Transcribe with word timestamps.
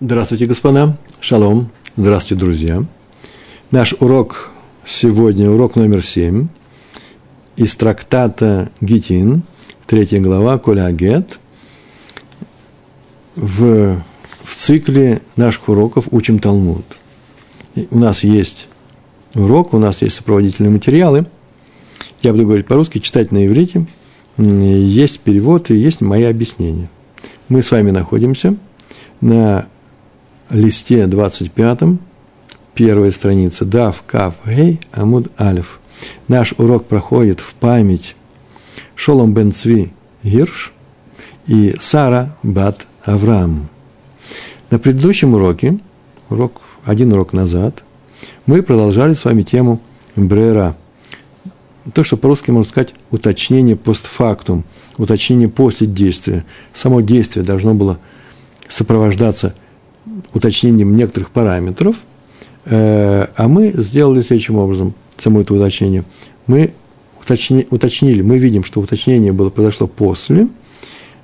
Здравствуйте, 0.00 0.46
господа. 0.46 0.98
Шалом. 1.20 1.70
Здравствуйте, 1.94 2.40
друзья. 2.40 2.84
Наш 3.70 3.94
урок 4.00 4.50
сегодня, 4.84 5.48
урок 5.48 5.76
номер 5.76 6.04
семь 6.04 6.48
из 7.54 7.76
трактата 7.76 8.72
Гитин, 8.80 9.44
третья 9.86 10.18
глава, 10.18 10.58
Коля 10.58 10.86
Агет. 10.86 11.38
В, 13.36 14.02
в 14.42 14.54
цикле 14.56 15.22
наших 15.36 15.68
уроков 15.68 16.06
учим 16.10 16.40
Талмуд. 16.40 16.84
У 17.92 17.98
нас 17.98 18.24
есть 18.24 18.66
урок, 19.36 19.74
у 19.74 19.78
нас 19.78 20.02
есть 20.02 20.16
сопроводительные 20.16 20.72
материалы. 20.72 21.26
Я 22.20 22.32
буду 22.32 22.46
говорить 22.46 22.66
по-русски, 22.66 22.98
читать 22.98 23.30
на 23.30 23.46
иврите. 23.46 23.86
Есть 24.38 25.20
перевод 25.20 25.70
и 25.70 25.76
есть 25.76 26.00
мои 26.00 26.24
объяснения. 26.24 26.90
Мы 27.48 27.62
с 27.62 27.70
вами 27.70 27.92
находимся 27.92 28.56
на 29.20 29.68
листе 30.50 31.06
25, 31.06 31.98
первая 32.74 33.10
страница, 33.10 33.64
Дав, 33.64 34.02
Кав, 34.06 34.34
Гей, 34.46 34.80
Амуд, 34.92 35.32
Алиф. 35.40 35.80
Наш 36.28 36.52
урок 36.58 36.86
проходит 36.86 37.40
в 37.40 37.54
память 37.54 38.16
Шолом 38.94 39.34
бен 39.34 39.52
Цви 39.52 39.92
Гирш 40.22 40.72
и 41.46 41.74
Сара 41.80 42.36
Бат 42.42 42.86
Авраам. 43.04 43.68
На 44.70 44.78
предыдущем 44.78 45.34
уроке, 45.34 45.78
урок, 46.30 46.60
один 46.84 47.12
урок 47.12 47.32
назад, 47.32 47.82
мы 48.46 48.62
продолжали 48.62 49.14
с 49.14 49.24
вами 49.24 49.42
тему 49.42 49.80
Брера. 50.16 50.76
То, 51.92 52.02
что 52.02 52.16
по-русски 52.16 52.50
можно 52.50 52.68
сказать 52.68 52.94
уточнение 53.10 53.76
постфактум, 53.76 54.64
уточнение 54.96 55.48
после 55.48 55.86
действия. 55.86 56.44
Само 56.72 57.02
действие 57.02 57.44
должно 57.44 57.74
было 57.74 57.98
сопровождаться 58.68 59.54
уточнением 60.32 60.96
некоторых 60.96 61.30
параметров, 61.30 61.96
э, 62.64 63.26
а 63.36 63.48
мы 63.48 63.72
сделали 63.72 64.22
следующим 64.22 64.56
образом 64.56 64.94
само 65.16 65.40
это 65.40 65.54
уточнение. 65.54 66.04
Мы 66.46 66.72
уточни, 67.20 67.66
уточнили, 67.70 68.22
мы 68.22 68.38
видим, 68.38 68.64
что 68.64 68.80
уточнение 68.80 69.32
было 69.32 69.50
произошло 69.50 69.86
после, 69.86 70.48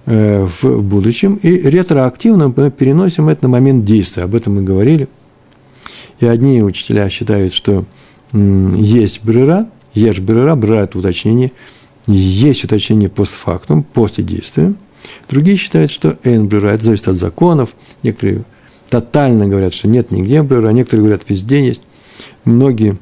э, 0.06 0.46
в 0.62 0.82
будущем, 0.82 1.34
и 1.34 1.48
ретроактивно 1.48 2.52
мы 2.54 2.70
переносим 2.70 3.28
это 3.28 3.44
на 3.44 3.48
момент 3.48 3.84
действия. 3.84 4.24
Об 4.24 4.34
этом 4.34 4.54
мы 4.54 4.62
говорили. 4.62 5.08
И 6.20 6.26
одни 6.26 6.62
учителя 6.62 7.08
считают, 7.08 7.52
что 7.52 7.86
есть 8.32 9.22
брера, 9.22 9.68
есть 9.94 10.20
брера, 10.20 10.54
брера– 10.54 10.80
это 10.84 10.98
уточнение, 10.98 11.52
есть 12.06 12.64
уточнение 12.64 13.08
постфактум, 13.08 13.82
после 13.82 14.22
действия. 14.22 14.74
Другие 15.28 15.56
считают, 15.56 15.90
что 15.90 16.18
эн 16.22 16.46
брера– 16.46 16.68
это 16.74 16.84
зависит 16.84 17.08
от 17.08 17.16
законов. 17.16 17.70
Некоторые 18.02 18.44
тотально 18.90 19.46
говорят, 19.46 19.72
что 19.72 19.88
нет 19.88 20.10
нигде 20.10 20.42
брера, 20.42 20.68
а 20.68 20.72
некоторые 20.72 21.04
говорят, 21.04 21.22
везде 21.28 21.64
есть. 21.66 21.80
Многие 22.44 22.98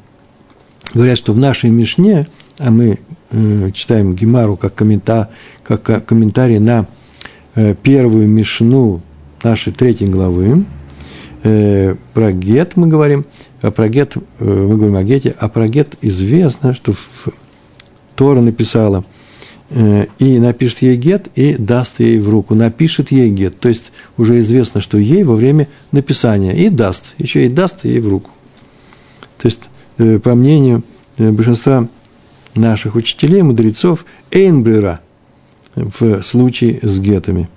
говорят, 0.94 1.18
что 1.18 1.32
в 1.32 1.38
нашей 1.38 1.70
Мишне, 1.70 2.28
а 2.58 2.70
мы 2.70 2.98
э, 3.30 3.70
читаем 3.72 4.14
Гемару 4.14 4.56
как, 4.56 4.74
коммента, 4.74 5.30
как 5.64 6.06
комментарий 6.06 6.58
на 6.58 6.86
э, 7.54 7.74
первую 7.82 8.28
Мишну 8.28 9.00
нашей 9.42 9.72
третьей 9.72 10.08
главы, 10.08 10.64
э, 11.42 11.94
про 12.14 12.32
Гет 12.32 12.76
мы 12.76 12.88
говорим, 12.88 13.24
а 13.62 13.70
про 13.70 13.88
Гет, 13.88 14.16
э, 14.16 14.20
мы 14.44 14.76
говорим 14.76 14.96
о 14.96 15.02
Гете, 15.02 15.34
а 15.38 15.48
про 15.48 15.68
Гет 15.68 15.96
известно, 16.02 16.74
что 16.74 16.94
Тора 18.14 18.40
написала– 18.40 19.04
Э, 19.14 19.17
и 19.70 20.38
напишет 20.38 20.80
ей 20.80 20.96
гет 20.96 21.28
и 21.34 21.54
даст 21.54 22.00
ей 22.00 22.18
в 22.18 22.28
руку. 22.28 22.54
Напишет 22.54 23.12
ей 23.12 23.28
гет. 23.30 23.60
То 23.60 23.68
есть 23.68 23.92
уже 24.16 24.38
известно, 24.40 24.80
что 24.80 24.96
ей 24.96 25.24
во 25.24 25.36
время 25.36 25.68
написания. 25.92 26.56
И 26.56 26.70
даст. 26.70 27.14
Еще 27.18 27.44
и 27.44 27.48
даст 27.48 27.84
ей 27.84 28.00
в 28.00 28.08
руку. 28.08 28.30
То 29.36 29.46
есть, 29.46 29.60
э, 29.98 30.18
по 30.18 30.34
мнению 30.34 30.82
э, 31.18 31.30
большинства 31.30 31.86
наших 32.54 32.94
учителей, 32.94 33.42
мудрецов, 33.42 34.04
эйнбрера 34.30 35.00
в 35.74 36.22
случае 36.22 36.80
с 36.82 36.98
гетами. 36.98 37.48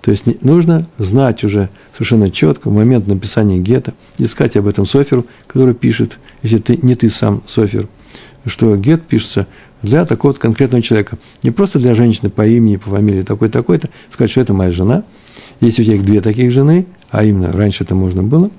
То 0.00 0.10
есть 0.10 0.42
нужно 0.42 0.86
знать 0.98 1.44
уже 1.44 1.68
совершенно 1.92 2.30
четко 2.30 2.68
в 2.68 2.74
момент 2.74 3.06
написания 3.06 3.58
гета, 3.58 3.92
искать 4.18 4.56
об 4.56 4.66
этом 4.66 4.86
соферу, 4.86 5.26
который 5.46 5.74
пишет, 5.74 6.18
если 6.42 6.58
ты, 6.58 6.78
не 6.82 6.94
ты 6.94 7.10
сам 7.10 7.42
софер, 7.46 7.86
что 8.46 8.76
гет 8.76 9.02
пишется 9.02 9.46
для 9.82 10.04
такого 10.04 10.32
конкретного 10.32 10.82
человека. 10.82 11.18
Не 11.42 11.50
просто 11.50 11.78
для 11.78 11.94
женщины 11.94 12.30
по 12.30 12.46
имени, 12.46 12.76
по 12.76 12.90
фамилии 12.90 13.22
такой-такой-то, 13.22 13.90
сказать, 14.10 14.30
что 14.30 14.40
это 14.40 14.54
моя 14.54 14.70
жена. 14.70 15.04
Если 15.60 15.82
у 15.82 15.84
тебя 15.84 16.02
две 16.02 16.20
таких 16.20 16.50
жены, 16.52 16.86
а 17.10 17.24
именно 17.24 17.52
раньше 17.52 17.84
это 17.84 17.94
можно 17.94 18.22
было, 18.22 18.50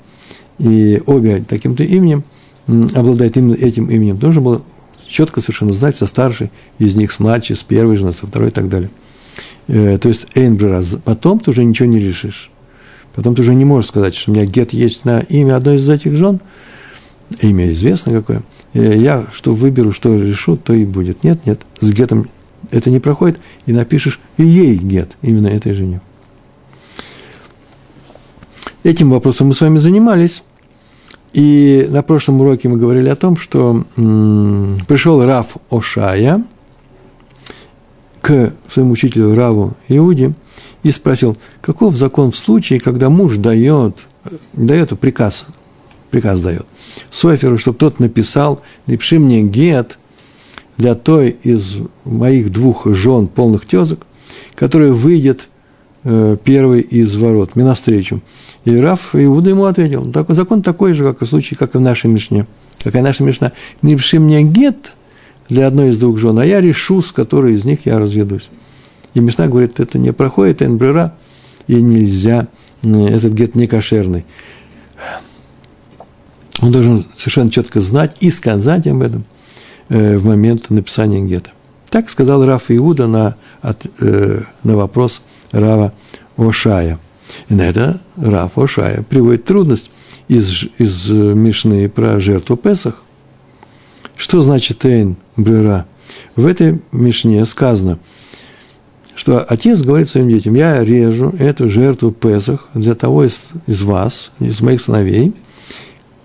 и 0.59 1.01
обе 1.05 1.43
таким-то 1.47 1.83
именем, 1.83 2.23
обладают 2.67 3.37
именно 3.37 3.55
этим 3.55 3.89
именем, 3.89 4.19
нужно 4.21 4.41
было 4.41 4.61
четко 5.07 5.41
совершенно 5.41 5.73
знать 5.73 5.95
со 5.95 6.05
старшей 6.05 6.51
из 6.77 6.95
них, 6.95 7.11
с 7.11 7.19
младшей, 7.19 7.55
с 7.55 7.63
первой 7.63 7.95
жены, 7.95 8.13
со 8.13 8.27
второй 8.27 8.49
и 8.49 8.51
так 8.51 8.69
далее. 8.69 8.91
Э, 9.67 9.97
то 9.97 10.07
есть 10.07 10.27
Эйнбрера, 10.35 10.83
потом 11.03 11.39
ты 11.39 11.49
уже 11.49 11.63
ничего 11.63 11.87
не 11.87 11.99
решишь. 11.99 12.51
Потом 13.13 13.35
ты 13.35 13.41
уже 13.41 13.55
не 13.55 13.65
можешь 13.65 13.89
сказать, 13.89 14.15
что 14.15 14.31
у 14.31 14.33
меня 14.33 14.45
гет 14.45 14.71
есть 14.71 15.03
на 15.03 15.19
имя 15.19 15.57
одной 15.57 15.77
из 15.77 15.89
этих 15.89 16.15
жен, 16.15 16.39
имя 17.41 17.71
известно 17.71 18.13
какое– 18.13 18.43
я 18.73 19.25
что 19.31 19.53
выберу, 19.53 19.91
что 19.91 20.15
решу, 20.15 20.55
то 20.55 20.73
и 20.73 20.85
будет. 20.85 21.23
Нет, 21.23 21.45
нет, 21.45 21.61
с 21.81 21.91
гетом 21.91 22.29
это 22.69 22.89
не 22.89 22.99
проходит, 22.99 23.39
и 23.65 23.73
напишешь 23.73 24.19
и 24.37 24.43
ей 24.43 24.77
гет, 24.77 25.17
именно 25.21 25.47
этой 25.47 25.73
жене. 25.73 26.01
Этим 28.83 29.11
вопросом 29.11 29.47
мы 29.47 29.53
с 29.53 29.61
вами 29.61 29.77
занимались. 29.77 30.43
И 31.33 31.87
на 31.89 32.01
прошлом 32.03 32.41
уроке 32.41 32.67
мы 32.67 32.77
говорили 32.77 33.07
о 33.07 33.15
том, 33.15 33.37
что 33.37 33.85
пришел 33.95 35.23
Раф 35.23 35.55
Ошая 35.69 36.43
к 38.21 38.53
своему 38.69 38.91
учителю 38.91 39.33
Раву 39.33 39.73
Иуде 39.87 40.33
и 40.83 40.91
спросил, 40.91 41.37
каков 41.61 41.95
закон 41.95 42.31
в 42.31 42.35
случае, 42.35 42.81
когда 42.81 43.09
муж 43.09 43.37
дает, 43.37 43.95
дает 44.53 44.99
приказ, 44.99 45.45
приказ 46.09 46.41
дает– 46.41 46.65
Соферу, 47.09 47.57
чтобы 47.57 47.77
тот 47.77 47.99
написал, 47.99 48.61
напиши 48.87 49.19
мне 49.19 49.43
гет 49.43 49.97
для 50.77 50.95
той 50.95 51.29
из 51.43 51.75
моих 52.05 52.51
двух 52.51 52.87
жен, 52.93 53.27
полных 53.27 53.65
тезок, 53.65 54.05
которая 54.55 54.91
выйдет 54.91 55.47
э, 56.03 56.37
первой 56.43 56.81
из 56.81 57.15
ворот, 57.15 57.55
мне 57.55 57.65
навстречу. 57.65 58.21
И 58.65 58.75
Раф 58.75 59.13
Иуда 59.13 59.49
ему 59.49 59.65
ответил, 59.65 60.11
закон 60.29 60.61
такой 60.61 60.93
же, 60.93 61.03
как 61.03 61.21
и 61.21 61.25
в 61.25 61.29
случае, 61.29 61.57
как 61.57 61.75
и 61.75 61.77
в 61.77 61.81
нашей 61.81 62.07
Мишне. 62.09 62.47
Какая 62.83 63.03
наша 63.03 63.23
Мишна? 63.23 63.51
Напиши 63.81 64.19
мне 64.19 64.43
гет 64.43 64.93
для 65.49 65.67
одной 65.67 65.89
из 65.89 65.99
двух 65.99 66.17
жен, 66.17 66.37
а 66.39 66.45
я 66.45 66.61
решу, 66.61 67.01
с 67.01 67.11
которой 67.11 67.53
из 67.53 67.65
них 67.65 67.85
я 67.85 67.99
разведусь. 67.99 68.49
И 69.13 69.19
Мишна 69.19 69.47
говорит, 69.47 69.79
это 69.79 69.97
не 69.99 70.13
проходит, 70.13 70.61
НБРА, 70.61 71.13
и 71.67 71.81
нельзя, 71.81 72.47
этот 72.81 73.33
гет 73.33 73.55
не 73.55 73.67
кошерный. 73.67 74.25
Он 76.61 76.71
должен 76.71 77.05
совершенно 77.17 77.49
четко 77.49 77.81
знать 77.81 78.15
и 78.19 78.29
сказать 78.29 78.87
об 78.87 79.01
этом 79.01 79.25
э, 79.89 80.17
в 80.17 80.25
момент 80.25 80.69
написания 80.69 81.21
гетто. 81.21 81.51
Так 81.89 82.09
сказал 82.09 82.45
Раф 82.45 82.65
Иуда 82.69 83.07
на, 83.07 83.35
от, 83.61 83.85
э, 83.99 84.43
на 84.63 84.77
вопрос 84.77 85.21
Рава 85.51 85.93
Ошая. 86.37 86.99
И 87.49 87.55
на 87.55 87.63
это 87.63 87.99
Раф 88.15 88.57
Ошая 88.57 89.03
приводит 89.03 89.45
трудность 89.45 89.89
из, 90.27 90.65
из 90.77 91.09
Мишны 91.09 91.89
про 91.89 92.19
жертву 92.19 92.55
Песах. 92.55 92.95
Что 94.15 94.41
значит 94.41 94.85
Эйн 94.85 95.17
Брера? 95.35 95.87
В 96.35 96.45
этой 96.45 96.81
Мишне 96.91 97.45
сказано, 97.45 97.99
что 99.15 99.39
отец 99.39 99.81
говорит 99.81 100.09
своим 100.09 100.29
детям, 100.29 100.53
я 100.53 100.83
режу 100.83 101.33
эту 101.37 101.69
жертву 101.69 102.11
Песах 102.11 102.69
для 102.73 102.95
того 102.95 103.25
из, 103.25 103.49
из 103.67 103.81
вас, 103.81 104.31
из 104.39 104.61
моих 104.61 104.81
сыновей, 104.81 105.33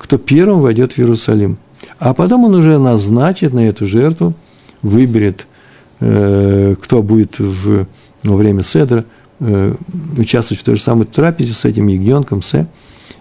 кто 0.06 0.18
первым 0.18 0.60
войдет 0.60 0.92
в 0.92 0.98
Иерусалим. 1.00 1.58
А 1.98 2.14
потом 2.14 2.44
он 2.44 2.54
уже 2.54 2.78
назначит 2.78 3.52
на 3.52 3.66
эту 3.66 3.88
жертву, 3.88 4.34
выберет, 4.80 5.48
э, 5.98 6.76
кто 6.80 7.02
будет 7.02 7.40
в, 7.40 7.86
во 8.22 8.36
время 8.36 8.62
седра 8.62 9.04
э, 9.40 9.74
участвовать 10.16 10.60
в 10.60 10.64
той 10.64 10.76
же 10.76 10.82
самой 10.82 11.06
трапезе 11.06 11.54
с 11.54 11.64
этим 11.64 11.88
ягненком, 11.88 12.40
се, 12.40 12.68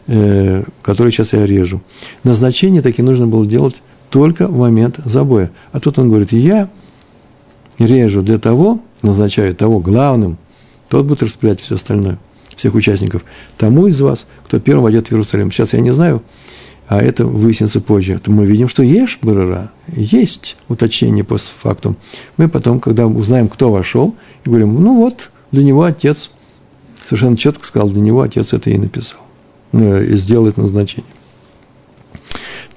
э, 0.05 0.63
который 0.83 1.11
сейчас 1.11 1.33
я 1.33 1.47
режу. 1.47 1.81
Назначение 2.23 2.83
таки 2.83 3.01
нужно 3.01 3.25
было 3.25 3.47
делать 3.47 3.81
только 4.11 4.47
в 4.47 4.55
момент 4.55 4.99
забоя. 5.05 5.49
А 5.71 5.79
тут 5.79 5.97
он 5.97 6.09
говорит, 6.09 6.33
я 6.33 6.69
режу 7.79 8.21
для 8.21 8.37
того, 8.37 8.79
назначаю 9.01 9.55
того 9.55 9.79
главным, 9.79 10.37
тот 10.87 11.07
будет 11.07 11.23
распределять 11.23 11.61
все 11.61 11.75
остальное, 11.75 12.19
всех 12.55 12.75
участников, 12.75 13.25
тому 13.57 13.87
из 13.87 13.99
вас, 13.99 14.27
кто 14.45 14.59
первым 14.59 14.83
войдет 14.83 15.07
в 15.07 15.11
Иерусалим. 15.13 15.51
Сейчас 15.51 15.73
я 15.73 15.79
не 15.79 15.91
знаю, 15.91 16.21
а 16.87 17.01
это 17.01 17.25
выяснится 17.25 17.81
позже, 17.81 18.19
то 18.19 18.31
мы 18.31 18.45
видим, 18.45 18.69
что 18.69 18.83
есть 18.83 19.17
барыра, 19.21 19.71
есть 19.87 20.55
уточнение 20.67 21.23
постфактум. 21.23 21.97
Мы 22.37 22.47
потом, 22.47 22.79
когда 22.79 23.07
узнаем, 23.07 23.47
кто 23.47 23.71
вошел, 23.71 24.15
говорим, 24.45 24.79
ну 24.81 24.97
вот, 24.97 25.31
для 25.51 25.63
него 25.63 25.83
отец, 25.83 26.29
совершенно 27.03 27.37
четко 27.37 27.65
сказал, 27.65 27.89
для 27.89 28.01
него 28.01 28.21
отец 28.21 28.53
это 28.53 28.69
и 28.69 28.77
написал. 28.77 29.19
э, 29.71 30.05
и 30.05 30.15
сделает 30.15 30.57
назначение. 30.57 31.09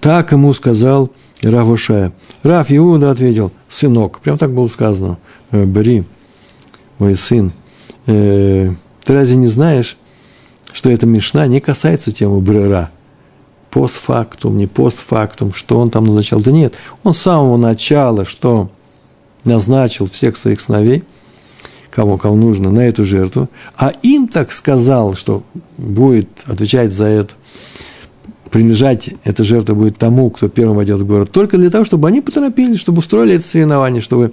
Так 0.01 0.33
ему 0.33 0.53
сказал 0.55 1.11
Рав 1.43 1.69
Ушая. 1.69 2.13
Рав 2.43 2.71
Иуда 2.71 3.11
ответил, 3.11 3.53
сынок, 3.69 4.21
прям 4.21 4.39
так 4.39 4.53
было 4.53 4.67
сказано, 4.69 5.19
«Э, 5.51 5.65
бери, 5.65 6.05
мой 6.99 7.15
сын, 7.15 7.53
э, 8.07 8.73
ты 9.05 9.13
разве 9.13 9.37
не 9.37 9.49
знаешь, 9.49 9.97
что 10.73 10.91
эта 10.91 11.07
Мишна 11.07 11.47
не 11.47 11.61
касается 11.61 12.13
темы 12.13 12.41
Брера? 12.41 12.91
Постфактум, 13.71 14.57
не 14.57 14.67
постфактум, 14.67 15.53
что 15.53 15.79
он 15.79 15.91
там 15.91 16.05
назначал? 16.05 16.41
Да 16.41 16.51
нет, 16.51 16.75
он 17.05 17.15
с 17.15 17.19
самого 17.19 17.57
начала, 17.57 18.25
что 18.25 18.71
назначил 19.45 20.07
всех 20.07 20.37
своих 20.37 20.61
сыновей, 20.61 21.05
кому, 21.91 22.19
кому 22.19 22.37
нужно, 22.37 22.71
на 22.71 22.81
эту 22.81 23.05
жертву, 23.05 23.49
а 23.77 23.93
им 24.03 24.29
так 24.29 24.53
сказал, 24.53 25.15
что 25.15 25.43
будет 25.77 26.29
отвечать 26.47 26.93
за 26.93 27.05
это, 27.05 27.35
принадлежать 28.51 29.11
эта 29.25 29.45
жертва 29.45 29.75
будет 29.75 29.99
тому, 29.99 30.31
кто 30.31 30.49
первым 30.49 30.77
войдет 30.77 31.01
в 31.01 31.07
город, 31.07 31.31
только 31.31 31.59
для 31.59 31.71
того, 31.71 31.85
чтобы 31.85 32.09
они 32.09 32.21
поторопились, 32.21 32.81
чтобы 32.81 33.01
устроили 33.01 33.35
это 33.35 33.45
соревнование, 33.45 34.01
чтобы 34.01 34.33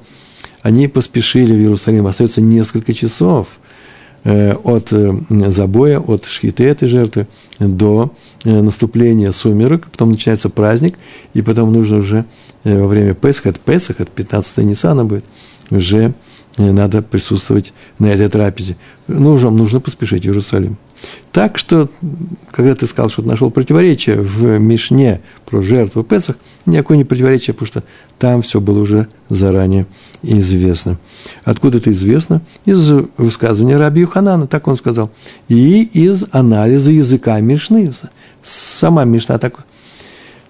они 0.61 0.87
поспешили 0.87 1.53
в 1.53 1.59
Иерусалим. 1.59 2.07
Остается 2.07 2.41
несколько 2.41 2.93
часов 2.93 3.59
от 4.25 4.91
э, 4.91 5.13
забоя, 5.49 5.99
от 5.99 6.25
шхиты 6.25 6.63
этой 6.63 6.87
жертвы 6.87 7.27
до 7.59 8.11
э, 8.43 8.61
наступления 8.61 9.31
сумерок, 9.31 9.87
потом 9.91 10.11
начинается 10.11 10.49
праздник, 10.49 10.97
и 11.33 11.41
потом 11.41 11.71
нужно 11.71 11.97
уже 11.97 12.25
во 12.63 12.87
время 12.87 13.13
Песха, 13.13 13.49
от 13.49 13.59
Песах, 13.59 13.99
от 13.99 14.09
15 14.09 14.57
Ниссана 14.57 15.05
будет, 15.05 15.23
уже 15.69 16.15
надо 16.57 17.03
присутствовать 17.03 17.73
на 17.99 18.07
этой 18.07 18.27
трапезе. 18.27 18.75
Нужно, 19.07 19.51
нужно 19.51 19.79
поспешить 19.79 20.23
в 20.23 20.25
Иерусалим. 20.25 20.77
Так 21.31 21.57
что, 21.57 21.89
когда 22.51 22.75
ты 22.75 22.87
сказал, 22.87 23.09
что 23.09 23.21
ты 23.21 23.27
нашел 23.27 23.51
противоречие 23.51 24.21
в 24.21 24.57
Мишне 24.57 25.21
про 25.45 25.61
жертву 25.61 26.03
Песах, 26.03 26.37
никакое 26.65 26.97
не 26.97 27.03
противоречие, 27.03 27.53
потому 27.53 27.67
что 27.67 27.83
там 28.17 28.41
все 28.41 28.61
было 28.61 28.79
уже 28.79 29.09
заранее 29.29 29.85
известно. 30.21 30.97
Откуда 31.43 31.79
это 31.79 31.91
известно? 31.91 32.41
Из 32.65 32.89
высказывания 33.17 33.75
Раби 33.77 34.01
Юханана, 34.01 34.47
так 34.47 34.67
он 34.67 34.77
сказал. 34.77 35.11
И 35.49 35.83
из 35.83 36.23
анализа 36.31 36.91
языка 36.91 37.39
Мишны. 37.41 37.91
Сама 38.41 39.03
Мишна 39.03 39.37
так, 39.37 39.65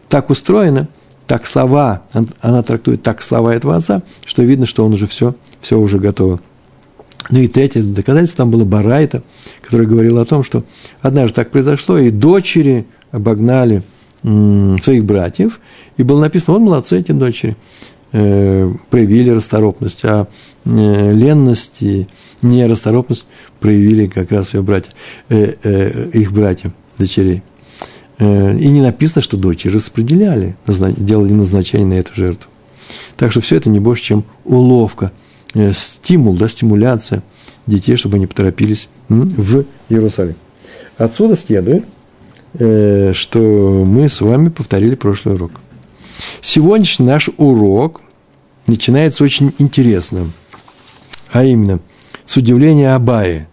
так 0.07 0.29
устроена, 0.29 0.87
так 1.25 1.47
слова, 1.47 2.03
она 2.41 2.61
трактует 2.61 3.01
так 3.01 3.23
слова 3.23 3.55
этого 3.55 3.75
отца, 3.75 4.03
что 4.23 4.43
видно, 4.43 4.67
что 4.67 4.85
он 4.85 4.93
уже 4.93 5.07
все, 5.07 5.33
все 5.61 5.79
уже 5.79 5.97
готово. 5.97 6.39
Ну 7.29 7.39
и 7.39 7.47
третье 7.47 7.81
доказательство 7.81 8.43
там 8.43 8.51
было 8.51 8.65
Барайта, 8.65 9.23
который 9.61 9.87
говорил 9.87 10.19
о 10.19 10.25
том, 10.25 10.43
что 10.43 10.63
однажды 11.01 11.35
так 11.35 11.51
произошло, 11.51 11.97
и 11.97 12.11
дочери 12.11 12.85
обогнали 13.11 13.81
своих 14.21 15.05
братьев, 15.05 15.59
и 15.97 16.03
было 16.03 16.21
написано, 16.21 16.57
вот 16.57 16.65
молодцы 16.65 16.99
эти 16.99 17.11
дочери, 17.11 17.55
э, 18.11 18.71
проявили 18.89 19.29
расторопность, 19.29 20.03
а 20.03 20.27
э, 20.65 21.13
ленность 21.13 21.83
и 21.83 22.07
нерасторопность 22.41 23.25
проявили 23.59 24.07
как 24.07 24.31
раз 24.31 24.53
ее 24.53 24.61
братья, 24.63 24.91
э, 25.29 26.09
их 26.13 26.31
братья, 26.31 26.73
дочерей. 26.97 27.43
И 28.17 28.23
не 28.23 28.81
написано, 28.81 29.21
что 29.21 29.35
дочери 29.35 29.73
распределяли, 29.73 30.55
делали 30.65 31.33
назначение 31.33 31.85
на 31.85 31.93
эту 31.95 32.15
жертву. 32.15 32.49
Так 33.17 33.31
что 33.31 33.41
все 33.41 33.57
это 33.57 33.69
не 33.69 33.81
больше, 33.81 34.03
чем 34.03 34.23
уловка– 34.45 35.11
стимул, 35.73 36.35
да, 36.35 36.49
стимуляция 36.49 37.23
детей, 37.65 37.95
чтобы 37.95 38.17
они 38.17 38.27
поторопились 38.27 38.89
в 39.09 39.65
Иерусалим. 39.89 40.35
Отсюда 40.97 41.35
следует, 41.35 41.85
э, 42.53 43.13
что 43.13 43.39
мы 43.39 44.09
с 44.09 44.21
вами 44.21 44.49
повторили 44.49 44.95
прошлый 44.95 45.35
урок. 45.35 45.51
Сегодняшний 46.41 47.05
наш 47.05 47.29
урок 47.37 48.01
начинается 48.67 49.23
очень 49.23 49.53
интересно, 49.57 50.29
а 51.31 51.43
именно 51.43 51.79
с 52.25 52.37
удивления 52.37 52.93
Абаи. 52.93 53.47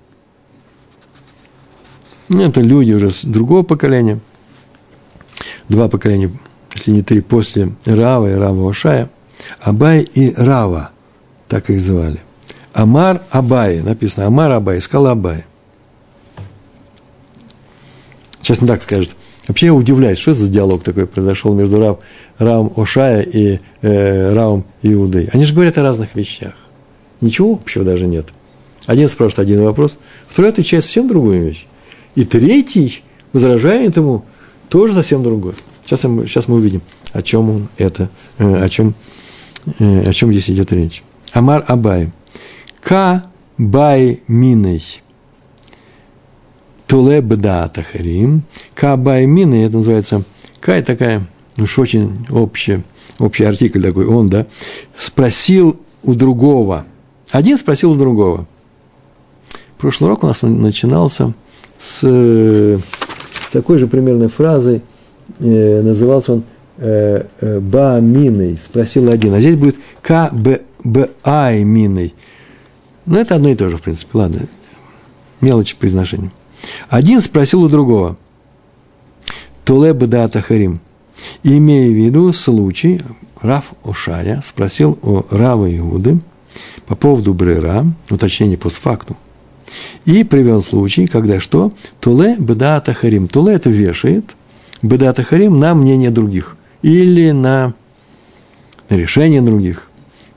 Это 2.29 2.61
люди 2.61 2.93
уже 2.93 3.11
с 3.11 3.23
другого 3.23 3.63
поколения, 3.63 4.21
два 5.69 5.89
поколения, 5.89 6.33
если 6.75 6.93
не 6.93 7.03
три, 7.03 7.21
после 7.21 7.75
Рава 7.85 8.31
и 8.31 8.35
Рава 8.35 8.71
Ошая, 8.71 9.11
Абай 9.61 10.01
и 10.01 10.33
Рава– 10.35 10.91
так 11.53 11.69
их 11.69 11.83
звали. 11.83 12.19
Амар 12.73 13.21
Абай, 13.29 13.83
написано, 13.83 14.27
Амар 14.27 14.53
Абай, 14.53 14.81
сказал 14.81 15.09
Абай. 15.09 15.45
Сейчас 18.41 18.63
не 18.63 18.67
так 18.67 18.81
скажет. 18.81 19.11
Вообще 19.47 19.67
я 19.67 19.75
удивляюсь, 19.75 20.17
что 20.17 20.33
за 20.33 20.49
диалог 20.49 20.83
такой 20.83 21.07
произошел 21.07 21.53
между 21.53 21.79
Рав, 21.79 21.99
Равом 22.39 22.73
Ошая 22.75 23.21
и 23.21 23.61
э, 23.83 24.33
Равом 24.33 24.65
Иудой. 24.81 25.29
Они 25.31 25.45
же 25.45 25.53
говорят 25.53 25.77
о 25.77 25.83
разных 25.83 26.15
вещах. 26.15 26.55
Ничего 27.21 27.53
общего 27.53 27.85
даже 27.85 28.07
нет. 28.07 28.29
Один 28.87 29.11
спрашивает 29.11 29.51
один 29.51 29.63
вопрос, 29.63 29.99
второй 30.29 30.53
отвечает 30.53 30.85
совсем 30.85 31.07
другую 31.07 31.45
вещь. 31.45 31.67
И 32.15 32.25
третий 32.25 33.03
возражает 33.35 33.99
ему 33.99 34.25
тоже 34.71 34.95
совсем 34.95 35.23
другое. 35.23 35.55
Сейчас, 35.83 36.01
сейчас 36.01 36.49
мы 36.49 36.55
увидим, 36.55 36.81
о 37.13 37.21
чем 37.21 37.51
он 37.51 37.69
это, 37.77 38.09
э, 38.39 38.65
о 38.65 38.71
чем, 38.71 38.95
э, 39.79 40.09
о 40.09 40.13
чем 40.15 40.33
здесь 40.33 40.49
идет 40.49 40.73
речь. 40.73 41.03
Амар 41.33 41.65
Абай. 41.67 42.11
Ка 42.83 43.23
бай 43.59 44.21
миной. 44.29 44.83
Туле 46.87 47.23
бда 47.23 47.69
тахарим. 47.69 48.43
Ка 48.75 48.97
бай 48.97 49.27
миной, 49.27 49.65
это 49.65 49.77
называется, 49.77 50.25
кай 50.61 50.83
такая, 50.83 51.27
ну 51.57 51.65
уж 51.65 51.79
очень 51.79 52.27
общий, 52.31 52.83
общий 53.19 53.45
артикль 53.45 53.83
такой, 53.83 54.07
он, 54.07 54.29
да, 54.29 54.47
спросил 54.97 55.81
у 56.03 56.15
другого. 56.15 56.85
Один 57.31 57.57
спросил 57.57 57.93
у 57.93 57.95
другого. 57.95 58.47
Прошлый 59.79 60.11
урок 60.11 60.25
у 60.25 60.27
нас 60.27 60.43
начинался 60.43 61.33
с, 61.79 62.01
с 62.03 63.53
такой 63.53 63.79
же 63.79 63.87
примерной 63.87 64.29
фразой, 64.29 64.83
э, 65.41 65.83
назывался 65.83 66.35
он 66.35 66.45
э, 66.79 67.25
э, 67.41 67.61
ба 67.61 68.01
миной, 68.01 68.59
спросил 68.63 69.09
один. 69.09 69.35
А 69.35 69.41
здесь 69.41 69.57
будет 69.57 69.77
б 70.33 71.11
ай 71.25 71.65
миной. 71.65 72.15
Но 73.07 73.19
это 73.19 73.37
одно 73.37 73.49
и 73.49 73.55
то 73.55 73.69
же, 73.69 73.77
в 73.77 73.83
принципе. 73.83 74.11
Ладно, 74.19 74.43
мелочи 75.41 75.77
произношения. 75.77 76.33
Один 76.89 77.21
спросил 77.21 77.63
у 77.63 77.69
другого. 77.69 78.17
Туле 79.65 79.93
бдата 79.95 80.41
харим. 80.41 80.81
Имея 81.43 81.91
в 81.91 81.95
виду 81.95 82.33
случай, 82.33 83.01
Раф 83.41 83.73
Ушая 83.85 84.43
спросил 84.45 84.99
у 85.03 85.23
Рава 85.31 85.75
Иуды 85.77 86.19
по 86.87 86.97
поводу 86.97 87.33
Брера, 87.35 87.87
уточнение 88.11 88.59
постфакту, 88.59 89.17
и 90.05 90.25
привел 90.25 90.63
случай, 90.63 91.07
когда 91.07 91.41
что? 91.41 91.73
Туле 92.01 92.37
бдата 92.39 92.93
харим. 92.93 93.29
Туле 93.29 93.55
это 93.55 93.71
вешает, 93.71 94.37
бдата 94.83 95.23
харим 95.23 95.59
на 95.59 95.75
мнение 95.75 96.11
других 96.11 96.57
или 96.83 97.31
на 97.31 97.75
решение 98.89 99.41
других. 99.43 99.89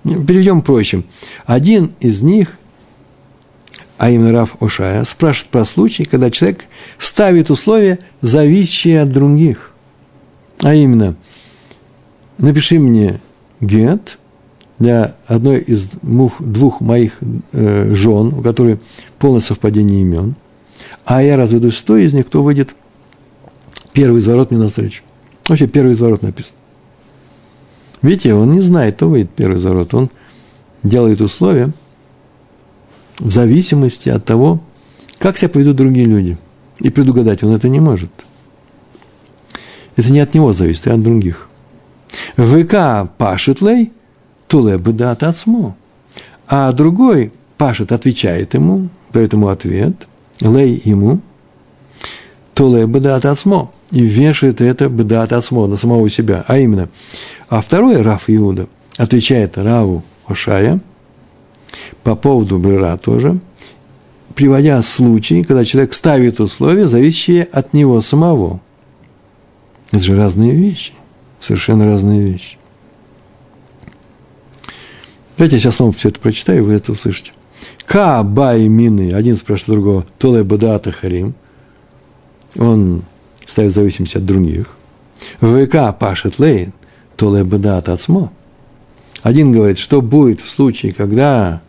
Перейдем 0.05 0.61
проще. 0.61 1.03
Один 1.45 1.93
из 1.99 2.21
них, 2.21 2.59
а 3.97 4.11
именно 4.11 4.31
Раф 4.31 4.61
Ошая, 4.61 5.03
спрашивает 5.03 5.51
про 5.51 5.65
случай, 5.65 6.05
когда 6.05 6.29
человек 6.29 6.65
ставит 6.99 7.49
условия, 7.49 7.97
зависящие 8.21 9.01
от 9.01 9.09
других. 9.09 9.71
А 10.61 10.75
именно, 10.75 11.15
напиши 12.37 12.77
мне 12.77 13.19
гет 13.61 14.19
для 14.77 15.15
одной 15.25 15.59
из 15.59 15.89
двух 15.89 16.81
моих 16.81 17.13
э, 17.53 17.93
жен, 17.95 18.27
у 18.27 18.41
которой 18.41 18.79
полное 19.17 19.39
совпадение 19.39 20.01
имен, 20.01 20.35
а 21.03 21.23
я 21.23 21.35
разведусь 21.35 21.77
с 21.77 21.83
той 21.83 22.03
из 22.03 22.13
них, 22.13 22.27
кто 22.27 22.43
выйдет 22.43 22.75
первый 23.91 24.19
изворот 24.19 24.51
мне 24.51 24.59
навстречу. 24.59 25.01
Вообще 25.47 25.67
первый 25.67 25.93
изворот 25.93 26.21
написан. 26.21 26.53
Видите, 28.05 28.35
он 28.35 28.51
не 28.51 28.61
знает, 28.61 28.97
кто 28.97 29.09
выйдет 29.09 29.31
первый 29.31 29.57
зарод. 29.57 29.95
Он 29.95 30.11
делает 30.83 31.21
условия 31.21 31.71
в 33.17 33.31
зависимости 33.31 34.09
от 34.09 34.23
того, 34.23 34.61
как 35.17 35.39
себя 35.39 35.49
поведут 35.49 35.77
другие 35.77 36.05
люди. 36.05 36.37
И 36.81 36.91
предугадать 36.91 37.41
он 37.41 37.55
это 37.55 37.67
не 37.67 37.79
может. 37.79 38.11
Это 39.95 40.11
не 40.11 40.19
от 40.19 40.35
него 40.35 40.53
зависит, 40.53 40.85
а 40.85 40.93
от 40.93 41.01
других. 41.01 41.49
ВК 42.35 43.09
пашет 43.17 43.61
лей, 43.61 43.91
туле 44.47 44.77
дат 44.77 45.23
отсмо. 45.23 45.75
А 46.47 46.71
другой 46.73 47.33
пашет, 47.57 47.91
отвечает 47.91 48.53
ему, 48.53 48.89
дает 49.13 49.33
ему 49.33 49.47
ответ, 49.47 50.07
лей 50.41 50.79
ему, 50.85 51.21
туле 52.53 52.85
дат 52.85 53.25
отсмо 53.25 53.71
и 53.91 54.01
вешает 54.01 54.61
это 54.61 54.89
бедат 54.89 55.31
осмо 55.33 55.67
на 55.67 55.77
самого 55.77 56.09
себя. 56.09 56.43
А 56.47 56.57
именно, 56.57 56.89
а 57.49 57.61
второй 57.61 58.01
Раф 58.01 58.23
Иуда 58.27 58.67
отвечает 58.97 59.57
Раву 59.57 60.03
Ошая 60.25 60.79
по 62.03 62.15
поводу 62.15 62.59
Брера 62.59 62.97
тоже, 62.97 63.39
приводя 64.33 64.81
случай, 64.81 65.43
когда 65.43 65.65
человек 65.65 65.93
ставит 65.93 66.39
условия, 66.39 66.87
зависящие 66.87 67.43
от 67.43 67.73
него 67.73 68.01
самого. 68.01 68.61
Это 69.91 70.03
же 70.03 70.17
разные 70.17 70.51
вещи, 70.51 70.93
совершенно 71.39 71.85
разные 71.85 72.21
вещи. 72.21 72.57
Давайте 75.37 75.57
я 75.57 75.59
сейчас 75.59 75.75
снова 75.75 75.93
все 75.93 76.09
это 76.09 76.19
прочитаю, 76.19 76.65
вы 76.65 76.73
это 76.73 76.91
услышите. 76.91 77.33
Ка 77.85 78.23
бай 78.23 78.67
мины, 78.67 79.13
один 79.13 79.35
спрашивает 79.35 79.79
другого, 79.79 80.05
толе 80.17 80.43
бадата 80.43 80.91
харим. 80.91 81.35
Он 82.57 83.03
ставит 83.45 83.73
зависимость 83.73 84.15
от 84.15 84.25
других. 84.25 84.67
ВК 85.39 85.97
пашет 85.97 86.39
лейн, 86.39 86.73
толе 87.15 87.43
бадата 87.43 87.93
ацмо. 87.93 88.31
Один 89.23 89.51
говорит, 89.51 89.77
что 89.77 90.01
будет 90.01 90.41
в 90.41 90.49
случае, 90.49 90.91
когда 90.91 91.61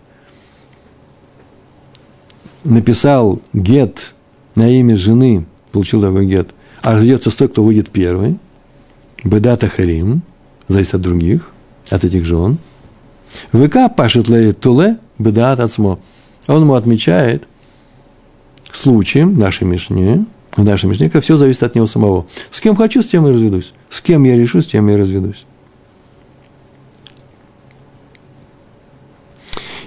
написал 2.64 3.40
гет 3.52 4.14
на 4.54 4.68
имя 4.68 4.96
жены, 4.96 5.46
получил 5.72 6.00
такой 6.00 6.26
гет, 6.26 6.50
а 6.82 6.94
разведется 6.94 7.36
той, 7.36 7.48
кто 7.48 7.64
выйдет 7.64 7.90
первый. 7.90 8.38
Бедата 9.24 9.68
харим, 9.68 10.22
зависит 10.68 10.94
от 10.94 11.00
других, 11.00 11.50
от 11.90 12.04
этих 12.04 12.24
жен. 12.24 12.58
ВК 13.52 13.94
пашет 13.96 14.28
лей 14.28 14.52
туле, 14.52 14.98
бедат 15.18 15.60
ацмо. 15.60 15.98
Он 16.48 16.62
ему 16.62 16.74
отмечает 16.74 17.46
случаем 18.76 19.38
нашей 19.38 19.64
Мишне, 19.64 20.26
в 20.56 20.64
нашей 20.64 20.86
Мишне, 20.86 21.10
как 21.10 21.22
все 21.22 21.36
зависит 21.36 21.62
от 21.62 21.74
него 21.74 21.86
самого. 21.86 22.26
С 22.50 22.60
кем 22.60 22.76
хочу, 22.76 23.02
с 23.02 23.06
тем 23.06 23.26
и 23.26 23.30
разведусь. 23.30 23.72
С 23.90 24.00
кем 24.00 24.24
я 24.24 24.36
решу, 24.36 24.62
с 24.62 24.66
тем 24.66 24.88
и 24.88 24.96
разведусь. 24.96 25.44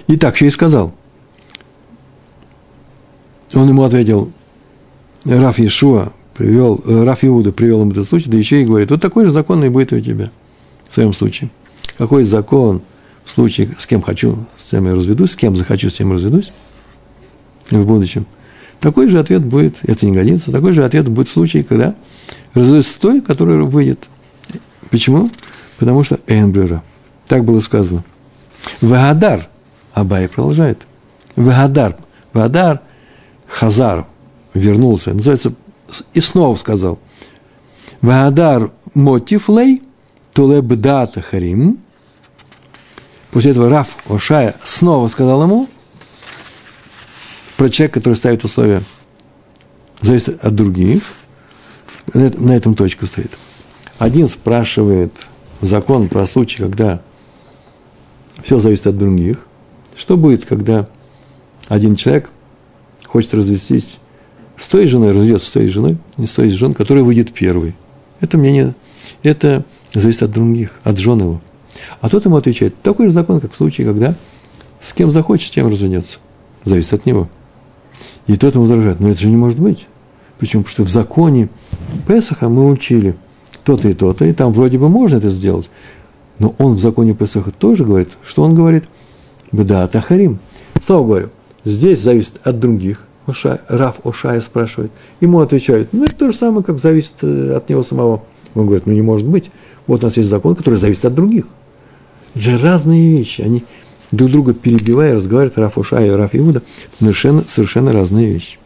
И 0.06 0.16
так 0.16 0.34
еще 0.34 0.46
и 0.46 0.50
сказал. 0.50 0.94
Он 3.54 3.68
ему 3.68 3.82
ответил, 3.82 4.32
Раф 5.24 5.58
Иешуа 5.58 6.12
привел, 6.34 6.80
э, 6.84 7.04
Раф 7.04 7.24
Иуда 7.24 7.52
привел 7.52 7.80
ему 7.80 7.90
этот 7.90 8.08
случай, 8.08 8.30
да 8.30 8.36
еще 8.36 8.62
и 8.62 8.64
говорит, 8.64 8.90
вот 8.90 9.02
такой 9.02 9.24
же 9.24 9.30
закон 9.30 9.62
и 9.64 9.68
будет 9.68 9.92
у 9.92 10.00
тебя 10.00 10.30
в 10.88 10.94
своем 10.94 11.12
случае. 11.12 11.50
Какой 11.98 12.24
закон 12.24 12.82
в 13.24 13.30
случае, 13.30 13.74
с 13.78 13.86
кем 13.86 14.02
хочу, 14.02 14.46
с 14.56 14.66
тем 14.66 14.86
я 14.86 14.94
разведусь, 14.94 15.32
с 15.32 15.36
кем 15.36 15.56
захочу, 15.56 15.90
с 15.90 15.94
тем 15.94 16.12
разведусь 16.12 16.52
в 17.70 17.86
будущем. 17.86 18.26
Такой 18.80 19.08
же 19.08 19.18
ответ 19.18 19.44
будет, 19.44 19.78
это 19.82 20.06
не 20.06 20.12
годится, 20.12 20.50
такой 20.50 20.72
же 20.72 20.84
ответ 20.84 21.08
будет 21.08 21.28
в 21.28 21.32
случае, 21.32 21.64
когда 21.64 21.94
разведусь 22.54 22.88
с 22.88 22.94
той, 22.94 23.20
которая 23.20 23.58
выйдет. 23.58 24.08
Почему? 24.90 25.30
Потому 25.78 26.02
что 26.02 26.18
Энбрера. 26.26 26.82
Так 27.28 27.44
было 27.44 27.60
сказано. 27.60 28.02
Вагадар, 28.80 29.48
Абай 29.92 30.28
продолжает. 30.28 30.86
Вагадар, 31.36 31.96
Вагадар, 32.32 32.80
Хазар, 33.46 34.06
вернулся, 34.54 35.12
называется, 35.12 35.52
и 36.14 36.20
снова 36.20 36.56
сказал. 36.56 36.98
Вагадар 38.00 38.72
мотифлей, 38.94 39.82
тулебдата 40.32 41.20
харим, 41.20 41.78
После 43.30 43.52
этого 43.52 43.68
Раф 43.68 43.88
Ошая 44.08 44.54
снова 44.64 45.08
сказал 45.08 45.42
ему 45.42 45.68
про 47.60 47.68
человека, 47.68 48.00
который 48.00 48.14
ставит 48.14 48.42
условия, 48.42 48.82
зависит 50.00 50.42
от 50.42 50.54
других. 50.54 51.02
На 52.14 52.56
этом 52.56 52.74
точка 52.74 53.04
стоит. 53.04 53.32
Один 53.98 54.28
спрашивает 54.28 55.12
закон 55.60 56.08
про 56.08 56.24
случай, 56.24 56.56
когда 56.56 57.02
все 58.42 58.60
зависит 58.60 58.86
от 58.86 58.96
других. 58.96 59.40
Что 59.94 60.16
будет, 60.16 60.46
когда 60.46 60.88
один 61.68 61.96
человек 61.96 62.30
хочет 63.04 63.34
развестись 63.34 63.98
с 64.56 64.66
той 64.66 64.86
женой, 64.86 65.12
разведется 65.12 65.48
с 65.48 65.50
той 65.50 65.68
женой, 65.68 65.98
не 66.16 66.26
с 66.26 66.32
той 66.32 66.48
женой, 66.48 66.74
которая 66.74 67.04
выйдет 67.04 67.34
первой. 67.34 67.74
Это 68.20 68.38
мнение, 68.38 68.74
это 69.22 69.66
зависит 69.92 70.22
от 70.22 70.30
других, 70.30 70.78
от 70.82 70.96
жен 70.96 71.20
его. 71.20 71.42
А 72.00 72.08
тот 72.08 72.24
ему 72.24 72.36
отвечает, 72.36 72.80
такой 72.80 73.08
же 73.08 73.12
закон, 73.12 73.38
как 73.38 73.52
в 73.52 73.56
случае, 73.56 73.86
когда 73.86 74.14
с 74.80 74.94
кем 74.94 75.12
захочет, 75.12 75.48
с 75.48 75.50
тем 75.50 75.68
разведется. 75.68 76.20
Зависит 76.64 76.94
от 76.94 77.04
него. 77.04 77.28
И 78.30 78.36
тот 78.36 78.54
ему 78.54 78.62
возражает, 78.62 79.00
но 79.00 79.08
это 79.10 79.18
же 79.18 79.26
не 79.26 79.36
может 79.36 79.58
быть. 79.58 79.88
Почему? 80.38 80.62
Потому 80.62 80.72
что 80.72 80.84
в 80.84 80.88
законе 80.88 81.48
Песаха 82.06 82.48
мы 82.48 82.70
учили 82.70 83.16
то-то 83.64 83.88
и 83.88 83.92
то-то, 83.92 84.24
и 84.24 84.32
там 84.32 84.52
вроде 84.52 84.78
бы 84.78 84.88
можно 84.88 85.16
это 85.16 85.30
сделать. 85.30 85.68
Но 86.38 86.54
он 86.58 86.74
в 86.74 86.78
законе 86.78 87.12
Песаха 87.12 87.50
тоже 87.50 87.84
говорит, 87.84 88.10
что 88.24 88.44
он 88.44 88.54
говорит? 88.54 88.84
Да, 89.50 89.88
Тахарим. 89.88 90.38
Снова 90.80 91.06
говорю, 91.08 91.30
здесь 91.64 92.02
зависит 92.02 92.34
от 92.44 92.60
других. 92.60 93.02
Оша, 93.26 93.62
Раф 93.68 93.96
Ошая 94.06 94.40
спрашивает. 94.40 94.92
Ему 95.20 95.40
отвечают, 95.40 95.88
ну 95.90 96.04
это 96.04 96.14
то 96.14 96.30
же 96.30 96.38
самое, 96.38 96.62
как 96.62 96.78
зависит 96.78 97.14
э, 97.22 97.56
от 97.56 97.68
него 97.68 97.82
самого. 97.82 98.22
Он 98.54 98.66
говорит, 98.66 98.86
ну 98.86 98.92
не 98.92 99.02
может 99.02 99.26
быть. 99.26 99.50
Вот 99.88 100.04
у 100.04 100.06
нас 100.06 100.16
есть 100.16 100.30
закон, 100.30 100.54
который 100.54 100.78
зависит 100.78 101.04
от 101.04 101.16
других. 101.16 101.46
Это 102.36 102.44
же 102.44 102.58
разные 102.58 103.10
вещи. 103.10 103.42
Они 103.42 103.64
друг 104.12 104.30
друга 104.30 104.54
перебивая, 104.54 105.14
разговаривают, 105.14 105.58
Раф 105.58 105.78
Уша 105.78 106.04
и 106.04 106.10
Раф 106.10 106.34
Иуда, 106.34 106.62
совершенно, 106.98 107.44
совершенно 107.46 107.92
разные 107.92 108.32
вещи. 108.32 108.58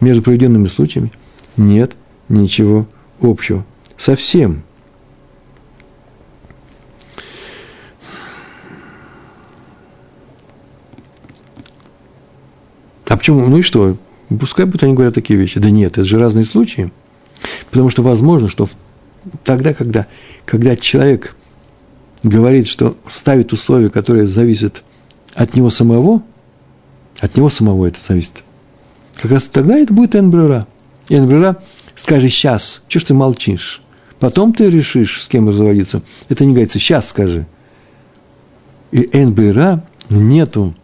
Между 0.00 0.22
проведенными 0.22 0.66
случаями 0.66 1.12
нет 1.56 1.96
ничего 2.28 2.86
общего. 3.20 3.64
Совсем. 3.96 4.62
А 13.08 13.16
почему? 13.16 13.46
Ну 13.48 13.58
и 13.58 13.62
что? 13.62 13.96
Пускай 14.38 14.64
будут 14.64 14.84
они 14.84 14.94
говорят 14.94 15.14
такие 15.14 15.38
вещи. 15.38 15.58
Да 15.58 15.68
нет, 15.68 15.92
это 15.98 16.04
же 16.04 16.18
разные 16.18 16.44
случаи. 16.44 16.92
Потому 17.70 17.90
что 17.90 18.02
возможно, 18.02 18.48
что 18.48 18.68
тогда, 19.44 19.74
когда, 19.74 20.06
когда 20.44 20.76
человек 20.76 21.34
говорит, 22.22 22.66
что 22.66 22.96
ставит 23.10 23.52
условия, 23.52 23.90
которые 23.90 24.26
зависят 24.26 24.82
от 25.34 25.54
него 25.54 25.70
самого, 25.70 26.22
от 27.20 27.36
него 27.36 27.50
самого 27.50 27.86
это 27.86 27.98
зависит, 28.06 28.44
как 29.14 29.30
раз 29.30 29.44
тогда 29.44 29.76
это 29.78 29.92
будет 29.92 30.16
энбрера. 30.16 30.66
Энбрера 31.08 31.62
скажи 31.94 32.28
сейчас, 32.28 32.82
что 32.88 33.00
ж 33.00 33.04
ты 33.04 33.14
молчишь? 33.14 33.82
Потом 34.18 34.52
ты 34.52 34.68
решишь, 34.68 35.22
с 35.22 35.28
кем 35.28 35.48
разводиться. 35.48 36.02
Это 36.28 36.44
не 36.44 36.52
говорится, 36.52 36.78
сейчас 36.78 37.08
скажи. 37.08 37.46
И 38.92 39.08
энбрера 39.12 39.84
нету, 40.10 40.74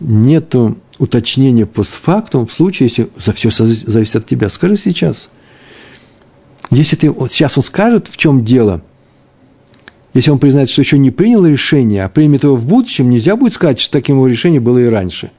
нету 0.00 0.78
уточнения 0.98 1.66
постфактум 1.66 2.46
в 2.46 2.52
случае, 2.52 2.88
если 2.88 3.08
за 3.16 3.32
все 3.32 3.50
зависит 3.50 4.16
от 4.16 4.26
тебя. 4.26 4.48
Скажи 4.48 4.76
сейчас. 4.76 5.28
Если 6.70 6.96
ты, 6.96 7.10
вот 7.10 7.30
сейчас 7.30 7.56
он 7.56 7.62
скажет, 7.62 8.08
в 8.08 8.16
чем 8.16 8.44
дело– 8.44 8.82
если 10.14 10.30
он 10.30 10.38
признает, 10.38 10.70
что 10.70 10.80
еще 10.80 10.96
не 10.96 11.10
принял 11.10 11.44
решение, 11.44 12.04
а 12.04 12.08
примет 12.08 12.44
его 12.44 12.54
в 12.54 12.66
будущем, 12.66 13.10
нельзя 13.10 13.34
будет 13.34 13.54
сказать, 13.54 13.80
что 13.80 13.92
таким 13.92 14.16
его 14.16 14.28
решение 14.28 14.60
было 14.60 14.78
и 14.78 14.86
раньше. 14.86 15.32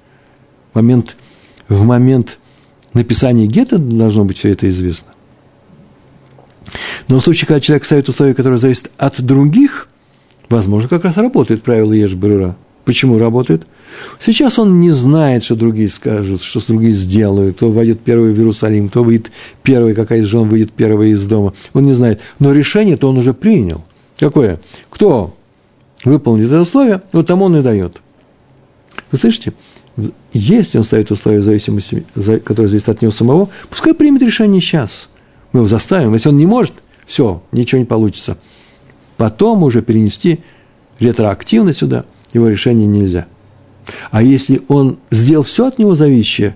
В 0.74 0.75
момент, 0.75 1.15
в 1.70 1.86
момент 1.86 2.38
написания 2.94 3.48
гетто 3.48 3.77
должно 3.77 4.25
быть 4.25 4.38
все 4.38 4.50
это 4.50 4.70
известно. 4.70 5.13
Но 7.08 7.20
в 7.20 7.24
случае, 7.24 7.48
когда 7.48 7.62
человек 7.62 7.86
ставит 7.86 8.10
условия, 8.10 8.34
которые 8.34 8.60
зависят 8.60 8.91
от 8.98 9.22
других, 9.22 9.88
возможно, 10.50 10.89
как 10.89 11.05
раз 11.05 11.15
работает 11.17 11.63
правило 11.63 11.94
Ешбрера. 11.94 12.58
Почему 12.84 13.17
работает? 13.17 13.65
Сейчас 14.20 14.60
он 14.60 14.82
не 14.82 14.91
знает, 14.91 15.44
что 15.44 15.55
другие 15.55 15.88
скажут, 15.88 16.41
что 16.41 16.62
другие 16.67 16.91
сделают, 16.91 17.55
кто 17.55 17.72
войдет 17.72 18.01
первый 18.01 18.34
в 18.34 18.38
Иерусалим, 18.38 18.89
кто 18.89 19.03
выйдет 19.03 19.32
первый, 19.63 19.96
какая 19.96 20.20
из 20.20 20.25
жен 20.25 20.50
выйдет 20.50 20.74
первая 20.74 21.10
из 21.10 21.25
дома. 21.25 21.53
Он 21.74 21.84
не 21.84 21.94
знает. 21.94 22.20
Но 22.39 22.51
решение-то 22.51 23.08
он 23.08 23.17
уже 23.17 23.34
принял– 23.34 23.86
Какое? 24.17 24.60
Кто 24.89 25.36
выполнит 26.03 26.48
это 26.48 26.62
условие, 26.62 27.01
вот 27.12 27.27
тому 27.27 27.45
он 27.45 27.57
и 27.57 27.62
дает. 27.62 28.01
Вы 29.12 29.17
слышите? 29.17 29.53
Если 30.34 30.77
он 30.77 30.84
ставит 30.84 31.12
условия 31.12 31.41
зависимости, 31.41 32.05
которые 32.43 32.67
зависят 32.67 32.89
от 32.89 33.01
него 33.01 33.12
самого, 33.12 33.50
пускай 33.69 33.93
примет 33.93 34.22
решение 34.22 34.62
сейчас. 34.62 35.10
Мы 35.53 35.62
его 35.62 35.67
заставим. 35.67 36.13
Если 36.13 36.29
он 36.29 36.38
не 36.38 36.45
может, 36.45 36.74
все, 37.05 37.41
ничего 37.51 37.79
не 37.79 37.86
получится. 37.86 38.38
Потом 39.17 39.63
уже 39.63 39.81
перенести 39.81 40.41
ретроактивно 41.00 41.74
сюда 41.74 42.05
его 42.34 42.48
решение 42.50 42.88
нельзя. 42.88 43.27
А 44.12 44.22
если 44.22 44.62
он 44.67 44.98
сделал 45.12 45.43
все 45.43 45.67
от 45.67 45.79
него 45.79 45.95
зависящее, 45.95 46.55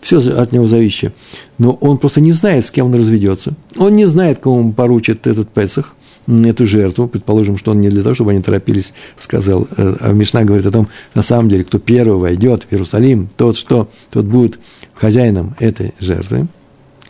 все 0.00 0.18
от 0.18 0.52
него 0.52 0.66
зависящее, 0.66 1.12
но 1.58 1.72
он 1.74 1.98
просто 1.98 2.20
не 2.20 2.32
знает, 2.32 2.64
с 2.64 2.70
кем 2.70 2.86
он 2.86 2.94
разведется, 2.94 3.54
он 3.76 3.94
не 3.94 4.06
знает, 4.06 4.40
кому 4.40 4.58
он 4.58 4.72
поручит 4.72 5.26
этот 5.26 5.48
Песах, 5.50 5.94
эту 6.26 6.66
жертву, 6.66 7.08
предположим, 7.08 7.58
что 7.58 7.72
он 7.72 7.80
не 7.80 7.88
для 7.88 8.02
того, 8.02 8.14
чтобы 8.14 8.30
они 8.30 8.42
торопились, 8.42 8.92
сказал, 9.16 9.66
э, 9.76 9.96
а 10.00 10.12
Мишна 10.12 10.44
говорит 10.44 10.66
о 10.66 10.70
том, 10.70 10.88
на 11.14 11.22
самом 11.22 11.48
деле, 11.48 11.64
кто 11.64 11.78
первый 11.78 12.18
войдет 12.18 12.64
в 12.64 12.72
Иерусалим, 12.72 13.28
тот, 13.36 13.56
что, 13.56 13.88
тот 14.10 14.24
будет 14.26 14.58
хозяином 14.94 15.54
этой 15.58 15.94
жертвы, 16.00 16.46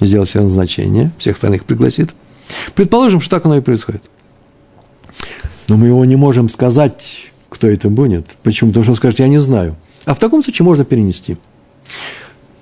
сделать 0.01 0.29
все 0.29 0.41
назначение, 0.41 1.13
всех 1.19 1.35
остальных 1.35 1.65
пригласит. 1.65 2.15
Предположим, 2.75 3.21
что 3.21 3.31
так 3.31 3.47
оно 3.47 3.57
и 3.57 3.61
происходит. 3.61 4.03
Но 5.69 5.77
мы 5.77 5.89
его 5.89 6.05
не 6.05 6.17
можем 6.17 6.49
сказать, 6.49 7.31
кто 7.49 7.69
это 7.69 7.89
будет. 7.89 8.27
Почему? 8.43 8.71
Потому 8.71 8.85
что 8.85 8.93
он 8.93 8.97
скажет, 8.97 9.21
я 9.21 9.29
не 9.29 9.39
знаю. 9.39 9.77
А 10.05 10.15
в 10.15 10.19
таком 10.19 10.43
случае 10.43 10.65
можно 10.65 10.85
перенести. 10.85 11.37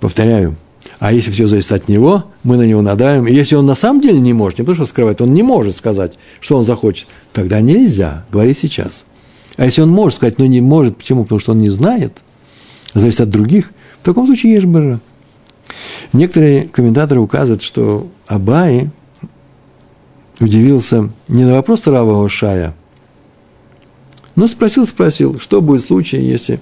Повторяю, 0.00 0.56
а 1.00 1.14
если 1.14 1.30
все 1.30 1.46
зависит 1.46 1.72
от 1.72 1.88
него, 1.88 2.26
мы 2.44 2.58
на 2.58 2.62
него 2.62 2.82
надавим. 2.82 3.26
И 3.26 3.32
если 3.32 3.54
он 3.54 3.64
на 3.64 3.74
самом 3.74 4.02
деле 4.02 4.20
не 4.20 4.34
может, 4.34 4.58
не 4.58 4.64
потому 4.64 4.76
что 4.76 4.84
скрывает, 4.84 5.22
он 5.22 5.32
не 5.32 5.42
может 5.42 5.74
сказать, 5.74 6.18
что 6.40 6.58
он 6.58 6.62
захочет, 6.62 7.08
тогда 7.32 7.62
нельзя 7.62 8.26
говорить 8.30 8.58
сейчас. 8.58 9.06
А 9.56 9.64
если 9.64 9.80
он 9.80 9.88
может 9.88 10.16
сказать, 10.16 10.38
но 10.38 10.44
не 10.44 10.60
может, 10.60 10.98
почему? 10.98 11.22
Потому 11.22 11.40
что 11.40 11.52
он 11.52 11.58
не 11.58 11.70
знает, 11.70 12.18
зависит 12.92 13.22
от 13.22 13.30
других, 13.30 13.72
в 14.02 14.04
таком 14.04 14.26
случае 14.26 14.52
ешь 14.52 14.66
бара. 14.66 15.00
Некоторые 16.12 16.68
комментаторы 16.68 17.20
указывают, 17.20 17.62
что 17.62 18.06
Абай 18.26 18.90
удивился 20.38 21.10
не 21.28 21.44
на 21.44 21.54
вопрос 21.54 21.86
Рава 21.86 22.28
Шая, 22.28 22.74
но 24.36 24.46
спросил, 24.48 24.86
спросил, 24.86 25.40
что 25.40 25.62
будет 25.62 25.82
в 25.82 25.86
случае, 25.86 26.28
если 26.28 26.60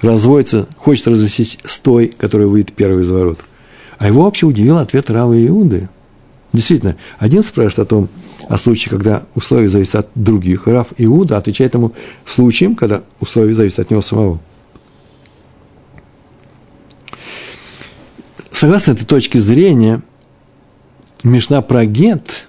разводится, 0.00 0.68
хочет 0.76 1.08
развестись 1.08 1.58
с 1.64 1.80
той, 1.80 2.06
которая 2.06 2.46
выйдет 2.46 2.72
первый 2.72 3.02
из 3.02 3.10
ворот. 3.10 3.40
А 3.98 4.06
его 4.06 4.24
вообще 4.24 4.46
удивил 4.46 4.78
ответ 4.78 5.10
Рава 5.10 5.34
Иуды. 5.46 5.88
Действительно, 6.52 6.96
один 7.18 7.42
спрашивает 7.42 7.78
о 7.80 7.84
том, 7.84 8.08
о 8.48 8.56
случае, 8.58 8.90
когда 8.90 9.24
условия 9.34 9.68
зависят 9.68 9.94
от 9.96 10.08
других. 10.14 10.66
Рав 10.66 10.88
Иуда 10.98 11.36
отвечает 11.36 11.74
ему 11.74 11.92
случаем, 12.24 12.76
когда 12.76 13.02
условия 13.20 13.54
зависят 13.54 13.80
от 13.80 13.90
него 13.90 14.02
самого. 14.02 14.38
Согласно 18.52 18.92
этой 18.92 19.04
точке 19.04 19.40
зрения, 19.40 20.02
Мишна 21.24 21.60
про 21.62 21.86
гет, 21.86 22.46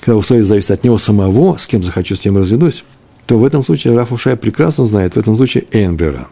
когда 0.00 0.16
условия 0.16 0.44
зависят 0.44 0.70
от 0.70 0.84
него 0.84 0.96
самого, 0.96 1.58
с 1.58 1.66
кем 1.66 1.82
захочу, 1.82 2.16
с 2.16 2.20
тем 2.20 2.38
разведусь, 2.38 2.84
то 3.26 3.36
в 3.36 3.44
этом 3.44 3.64
случае 3.64 3.94
Раф 3.94 4.12
Ушай 4.12 4.36
прекрасно 4.36 4.86
знает, 4.86 5.14
в 5.14 5.18
этом 5.18 5.36
случае 5.36 5.66
Энбера. 5.72 6.28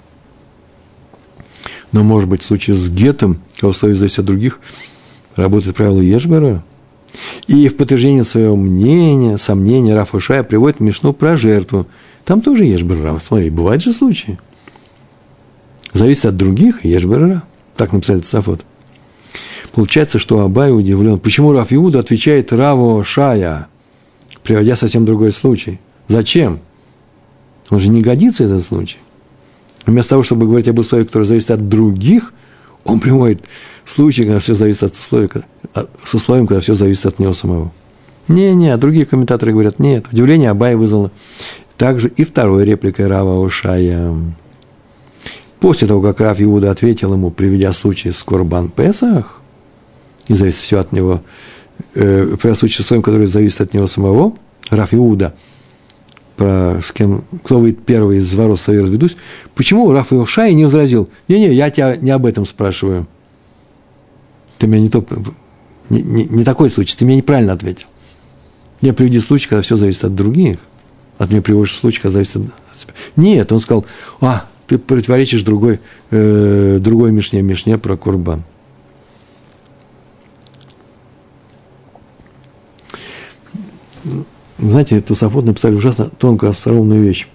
Но, 1.92 2.04
может 2.04 2.28
быть, 2.28 2.42
в 2.42 2.46
случае 2.46 2.76
с 2.76 2.88
гетом, 2.88 3.40
когда 3.54 3.68
условия 3.68 3.94
зависят 3.94 4.20
от 4.20 4.24
других, 4.26 4.60
работает 5.36 5.76
правило 5.76 6.00
Ешбера. 6.00 6.64
И 7.48 7.68
в 7.68 7.76
подтверждение 7.76 8.22
своего 8.22 8.56
мнения, 8.56 9.36
сомнения 9.36 9.94
Раф 9.94 10.14
Ушай 10.14 10.44
приводит 10.44 10.80
Мишну 10.80 11.12
про 11.12 11.36
жертву. 11.36 11.86
Там 12.24 12.40
тоже 12.40 12.64
Ешбера. 12.64 13.18
Смотри, 13.18 13.50
бывают 13.50 13.82
же 13.82 13.92
случаи. 13.92 14.38
Зависит 15.92 16.26
от 16.26 16.36
других 16.36 16.84
Ешбера. 16.84 17.42
Так 17.76 17.92
написали 17.92 18.20
Сафот. 18.20 18.64
Получается, 19.72 20.18
что 20.18 20.40
Абай 20.40 20.72
удивлен. 20.72 21.18
Почему 21.18 21.52
Раф 21.52 21.72
Иуда 21.72 22.00
отвечает 22.00 22.52
Раву 22.52 23.02
Шая, 23.04 23.68
приводя 24.42 24.76
совсем 24.76 25.04
другой 25.04 25.32
случай? 25.32 25.80
Зачем? 26.08 26.60
Он 27.70 27.78
же 27.78 27.88
не 27.88 28.02
годится 28.02 28.44
этот 28.44 28.62
случай. 28.62 28.98
Вместо 29.86 30.10
того, 30.10 30.22
чтобы 30.22 30.46
говорить 30.46 30.68
об 30.68 30.78
условиях, 30.78 31.08
которые 31.08 31.26
зависят 31.26 31.50
от 31.52 31.68
других, 31.68 32.32
он 32.84 33.00
приводит 33.00 33.42
случай, 33.84 34.24
когда 34.24 34.38
все 34.38 34.54
зависит 34.54 34.82
от 34.82 34.92
условий, 34.92 35.28
с 36.04 36.14
условием, 36.14 36.46
когда 36.46 36.60
все 36.60 36.74
зависит 36.74 37.06
от 37.06 37.18
него 37.18 37.32
самого. 37.32 37.72
Не-не, 38.28 38.70
а 38.70 38.76
другие 38.76 39.06
комментаторы 39.06 39.52
говорят, 39.52 39.78
нет, 39.78 40.06
удивление 40.12 40.50
Абай 40.50 40.76
вызвало 40.76 41.10
также 41.76 42.08
и 42.08 42.24
второй 42.24 42.64
репликой 42.64 43.06
Рава 43.06 43.40
Ушая. 43.40 44.14
После 45.58 45.88
того, 45.88 46.00
как 46.00 46.20
Рав 46.20 46.40
Иуда 46.40 46.70
ответил 46.70 47.12
ему, 47.12 47.30
приведя 47.30 47.72
случай 47.72 48.10
с 48.10 48.22
Корбан 48.22 48.70
Песах, 48.70 49.40
и 50.28 50.34
зависит 50.34 50.60
все 50.60 50.78
от 50.78 50.92
него, 50.92 51.22
э, 51.94 52.36
про 52.40 52.54
случай 52.54 52.76
с 52.76 52.80
условием, 52.80 53.02
который 53.02 53.26
зависит 53.26 53.60
от 53.60 53.74
него 53.74 53.86
самого, 53.86 54.34
Раф 54.70 54.94
Иуда– 54.94 55.34
про 56.40 56.80
с 56.82 56.90
кем, 56.90 57.22
кто 57.44 57.60
выйдет 57.60 57.84
первый 57.84 58.16
из 58.16 58.34
ворот 58.34 58.58
своей 58.58 58.80
разведусь, 58.80 59.14
почему 59.54 59.92
Раф 59.92 60.10
Илшай 60.10 60.54
не 60.54 60.64
возразил, 60.64 61.10
не-не, 61.28 61.52
я 61.52 61.68
тебя 61.68 61.96
не 61.96 62.10
об 62.12 62.24
этом 62.24 62.46
спрашиваю. 62.46 63.06
Ты 64.56 64.66
меня 64.66 64.80
не 64.80 64.88
то, 64.88 65.04
не, 65.90 66.00
не, 66.00 66.24
не 66.24 66.42
такой 66.42 66.70
случай, 66.70 66.96
ты 66.96 67.04
меня 67.04 67.18
неправильно 67.18 67.52
ответил. 67.52 67.88
Мне 68.80 68.94
приведи 68.94 69.20
случай, 69.20 69.50
когда 69.50 69.60
все 69.60 69.76
зависит 69.76 70.02
от 70.02 70.14
других. 70.14 70.56
От 71.18 71.28
меня 71.28 71.42
приводишь 71.42 71.74
случай, 71.74 72.00
когда 72.00 72.12
зависит 72.14 72.36
от 72.36 72.78
себя. 72.78 72.94
Нет, 73.16 73.52
он 73.52 73.60
сказал, 73.60 73.84
а, 74.22 74.46
ты 74.66 74.78
противоречишь 74.78 75.42
другой, 75.42 75.78
э, 76.10 76.78
другой 76.80 77.12
Мишне, 77.12 77.42
Мишне 77.42 77.76
про 77.76 77.98
Курбан. 77.98 78.44
Знаете, 84.60 85.00
Тусафот 85.00 85.46
написали 85.46 85.74
ужасно 85.74 86.10
тонкую, 86.10 86.50
остроумную 86.50 87.02
вещь. 87.02 87.26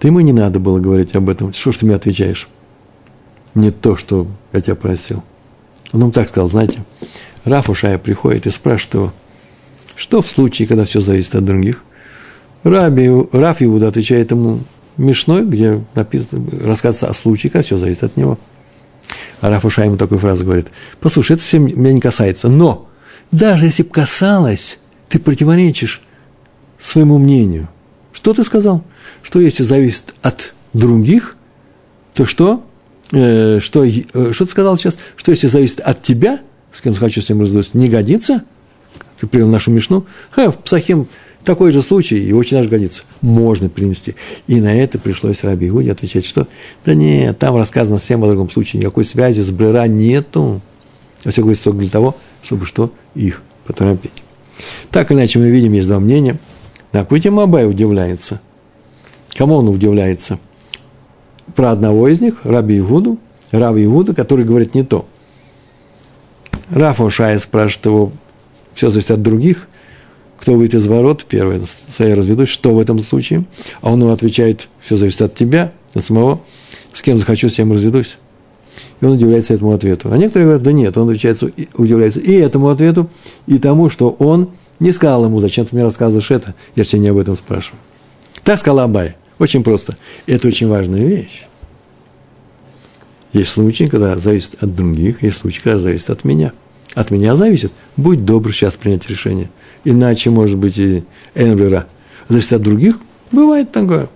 Ты 0.00 0.08
ему 0.08 0.20
не 0.20 0.32
надо 0.32 0.58
было 0.58 0.80
говорить 0.80 1.14
об 1.14 1.28
этом. 1.28 1.52
Что 1.52 1.70
ж 1.70 1.78
ты 1.78 1.86
мне 1.86 1.94
отвечаешь? 1.94 2.48
Не 3.54 3.70
то, 3.70 3.94
что 3.94 4.26
я 4.52 4.60
тебя 4.60 4.74
просил. 4.74 5.22
Он 5.92 6.00
ему 6.00 6.12
так 6.12 6.28
сказал, 6.28 6.48
знаете, 6.48 6.82
Раф 7.44 7.70
Ушая 7.70 7.98
приходит 7.98 8.46
и 8.46 8.50
спрашивает 8.50 8.94
его, 8.94 9.12
что 9.94 10.22
в 10.22 10.28
случае, 10.28 10.66
когда 10.66 10.84
все 10.84 11.00
зависит 11.00 11.34
от 11.34 11.44
других? 11.44 11.84
Раби, 12.64 13.08
Раф 13.32 13.62
Иуда 13.62 13.88
отвечает 13.88 14.30
ему 14.32 14.60
Мишной, 14.96 15.44
где 15.44 15.84
написано, 15.94 16.46
рассказывается 16.64 17.08
о 17.08 17.14
случае, 17.14 17.50
когда 17.50 17.62
все 17.62 17.78
зависит 17.78 18.02
от 18.02 18.16
него. 18.16 18.38
А 19.40 19.50
Раф 19.50 19.64
Ушай 19.64 19.86
ему 19.86 19.96
такую 19.96 20.18
фразу 20.18 20.44
говорит, 20.44 20.68
послушай, 21.00 21.34
это 21.34 21.44
все 21.44 21.58
меня 21.58 21.92
не 21.92 22.00
касается, 22.00 22.48
но 22.48 22.88
даже 23.30 23.66
если 23.66 23.84
бы 23.84 23.90
касалось, 23.90 24.78
ты 25.08 25.18
противоречишь 25.18 26.02
своему 26.80 27.18
мнению. 27.18 27.68
Что 28.12 28.34
ты 28.34 28.42
сказал? 28.42 28.82
Что 29.22 29.40
если 29.40 29.62
зависит 29.62 30.14
от 30.22 30.54
других, 30.72 31.36
то 32.14 32.26
что? 32.26 32.64
Э, 33.12 33.60
что, 33.60 33.84
э, 33.84 34.32
что 34.32 34.44
ты 34.44 34.50
сказал 34.50 34.76
сейчас? 34.76 34.96
Что 35.16 35.30
если 35.30 35.46
зависит 35.46 35.80
от 35.80 36.02
тебя, 36.02 36.40
с 36.72 36.80
кем 36.80 36.94
хочу 36.94 37.20
с 37.20 37.28
ним 37.28 37.42
разделаться, 37.42 37.76
не 37.76 37.88
годится? 37.88 38.44
Ты 39.18 39.26
привел 39.26 39.48
нашу 39.48 39.70
мешну. 39.70 40.06
Ха, 40.30 40.50
в 40.50 40.58
Псахим 40.58 41.06
такой 41.44 41.72
же 41.72 41.82
случай, 41.82 42.18
и 42.18 42.32
очень 42.32 42.56
даже 42.56 42.68
годится. 42.68 43.02
Можно 43.20 43.68
принести. 43.68 44.16
И 44.46 44.60
на 44.60 44.74
это 44.74 44.98
пришлось 44.98 45.44
Раби 45.44 45.68
Игуде 45.68 45.92
отвечать, 45.92 46.24
что 46.24 46.48
да 46.84 46.94
нет, 46.94 47.38
там 47.38 47.56
рассказано 47.56 47.98
всем 47.98 48.24
о 48.24 48.28
другом 48.28 48.50
случае, 48.50 48.80
никакой 48.80 49.04
связи 49.04 49.40
с 49.40 49.50
Брера 49.50 49.86
нету. 49.86 50.60
А 51.24 51.30
все 51.30 51.42
говорится 51.42 51.64
только 51.64 51.80
для 51.80 51.90
того, 51.90 52.16
чтобы 52.42 52.64
что? 52.64 52.92
Их 53.14 53.42
поторопить. 53.66 54.12
Так 54.90 55.12
иначе, 55.12 55.38
мы 55.38 55.50
видим, 55.50 55.72
есть 55.72 55.88
два 55.88 56.00
мнения– 56.00 56.38
так, 56.92 57.10
ведь 57.12 57.26
Абай 57.26 57.68
удивляется. 57.68 58.40
Кому 59.36 59.56
он 59.56 59.68
удивляется? 59.68 60.38
Про 61.54 61.70
одного 61.72 62.08
из 62.08 62.20
них, 62.20 62.40
Раби 62.44 62.78
Игуду, 62.78 63.18
Раби 63.50 63.84
Игуду, 63.84 64.14
который 64.14 64.44
говорит 64.44 64.74
не 64.74 64.82
то. 64.82 65.06
Рафа 66.70 67.10
Шая 67.10 67.38
спрашивает 67.38 67.86
его, 67.86 68.12
все 68.74 68.90
зависит 68.90 69.10
от 69.10 69.22
других, 69.22 69.68
кто 70.40 70.54
выйдет 70.54 70.76
из 70.76 70.86
ворот, 70.86 71.26
первое, 71.28 71.60
своей 71.94 72.14
разведусь, 72.14 72.48
что 72.48 72.74
в 72.74 72.78
этом 72.78 72.98
случае? 73.00 73.44
А 73.82 73.92
он 73.92 74.00
ему 74.00 74.10
отвечает, 74.10 74.68
все 74.80 74.96
зависит 74.96 75.20
от 75.22 75.34
тебя, 75.34 75.72
от 75.92 76.02
самого, 76.02 76.40
с 76.92 77.02
кем 77.02 77.18
захочу, 77.18 77.48
с 77.48 77.54
тем 77.54 77.72
разведусь. 77.72 78.16
И 79.00 79.04
он 79.04 79.12
удивляется 79.12 79.52
этому 79.52 79.72
ответу. 79.72 80.10
А 80.10 80.16
некоторые 80.16 80.46
говорят, 80.46 80.62
да 80.62 80.72
нет, 80.72 80.96
он 80.96 81.08
удивляется, 81.08 81.50
удивляется 81.74 82.20
и 82.20 82.32
этому 82.32 82.68
ответу, 82.68 83.10
и 83.46 83.58
тому, 83.58 83.90
что 83.90 84.10
он 84.18 84.48
не 84.80 84.92
сказал 84.92 85.26
ему, 85.26 85.40
зачем 85.40 85.66
ты 85.66 85.76
мне 85.76 85.84
рассказываешь 85.84 86.30
это, 86.30 86.54
я 86.74 86.84
тебя 86.84 86.98
не 87.00 87.08
об 87.08 87.18
этом 87.18 87.36
спрашиваю. 87.36 87.78
Так 88.42 88.58
сказал 88.58 88.80
Абай. 88.80 89.16
Очень 89.38 89.62
просто. 89.62 89.96
Это 90.26 90.48
очень 90.48 90.68
важная 90.68 91.04
вещь. 91.04 91.44
Есть 93.32 93.50
случаи, 93.50 93.84
когда 93.84 94.16
зависит 94.16 94.62
от 94.62 94.74
других, 94.74 95.22
есть 95.22 95.36
случаи, 95.36 95.60
когда 95.60 95.78
зависит 95.78 96.10
от 96.10 96.24
меня. 96.24 96.52
От 96.94 97.10
меня 97.10 97.36
зависит. 97.36 97.72
Будь 97.96 98.24
добр 98.24 98.52
сейчас 98.52 98.74
принять 98.74 99.08
решение. 99.08 99.50
Иначе, 99.84 100.30
может 100.30 100.58
быть, 100.58 100.78
и 100.78 101.04
Энблера. 101.34 101.86
Зависит 102.28 102.54
от 102.54 102.62
других. 102.62 102.98
Бывает 103.30 103.70
такое. 103.70 104.08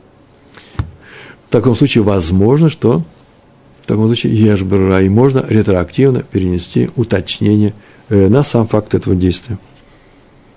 В 1.48 1.50
таком 1.50 1.76
случае 1.76 2.02
возможно, 2.02 2.68
что 2.68 3.02
в 3.82 3.86
таком 3.86 4.06
случае 4.06 4.34
ешбера, 4.34 5.02
и 5.02 5.08
можно 5.08 5.44
ретроактивно 5.46 6.22
перенести 6.22 6.88
уточнение 6.96 7.74
э, 8.08 8.28
на 8.28 8.42
сам 8.42 8.66
факт 8.66 8.94
этого 8.94 9.14
действия 9.14 9.58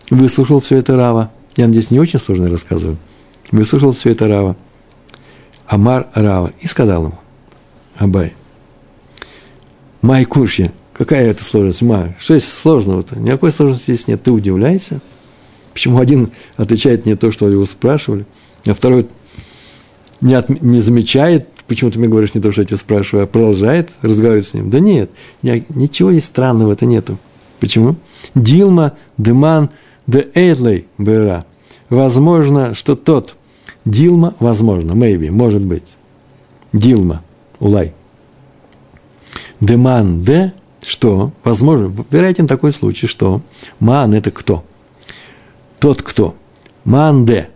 выслушал 0.10 0.60
все 0.62 0.78
это 0.78 0.96
Рава. 0.96 1.32
Я 1.56 1.68
надеюсь, 1.68 1.92
не 1.92 2.00
очень 2.00 2.20
сложно 2.20 2.50
рассказываю. 2.50 2.98
Выслушал 3.52 3.94
все 3.94 4.12
это 4.12 4.28
Рава. 4.28 4.56
Амар 5.68 6.10
Рава. 6.14 6.52
И 6.62 6.68
сказал 6.68 7.06
ему, 7.06 7.16
Абай, 7.98 8.36
Май 10.02 10.26
Курши, 10.26 10.72
какая 10.94 11.30
это 11.30 11.44
сложность? 11.44 11.82
Ма, 11.82 12.16
что 12.20 12.36
есть 12.36 12.52
сложного-то? 12.52 13.20
Никакой 13.20 13.52
сложности 13.52 13.92
здесь 13.92 14.08
нет. 14.08 14.24
Ты 14.24 14.32
удивляешься? 14.32 15.02
Почему 15.74 16.00
один 16.00 16.32
отвечает 16.56 17.06
не 17.06 17.16
то, 17.16 17.32
что 17.32 17.50
его 17.50 17.66
спрашивали, 17.66 18.26
а 18.66 18.74
второй 18.74 19.08
не, 20.22 20.34
от, 20.34 20.50
не 20.50 20.80
замечает, 20.80 21.48
почему 21.68 21.92
ты 21.92 22.00
мне 22.00 22.08
говоришь 22.08 22.34
не 22.34 22.42
то, 22.42 22.52
что 22.52 22.62
я 22.62 22.68
тебя 22.68 22.78
спрашиваю, 22.78 23.26
а 23.26 23.28
продолжает 23.28 23.92
разговаривать 24.02 24.48
с 24.48 24.54
ним? 24.54 24.72
Да 24.72 24.80
нет, 24.80 25.12
ничего 25.44 26.12
здесь 26.12 26.26
странного 26.26 26.74
это 26.74 26.86
нету. 26.86 27.20
Почему? 27.60 27.96
Дилма, 28.34 28.94
Деман– 29.18 29.70
де 30.08 30.28
эйтлей 30.34 30.88
бера. 30.98 31.46
Возможно, 31.90 32.74
что 32.74 32.96
тот, 32.96 33.36
Дилма, 33.86 34.34
возможно, 34.40 34.92
maybe, 34.94 35.32
может 35.32 35.62
быть. 35.62 35.86
Дилма, 36.74 37.24
улай. 37.60 37.94
Деман 39.62 40.24
де, 40.24 40.54
что, 40.86 41.32
возможно, 41.44 41.94
вероятен 42.12 42.48
такой 42.48 42.72
случай, 42.74 43.08
что 43.08 43.42
ман– 43.80 44.14
это 44.16 44.32
кто? 44.32 44.64
Тот, 45.80 46.02
кто. 46.02 46.36
Ман 46.84 47.26
де. 47.26 47.50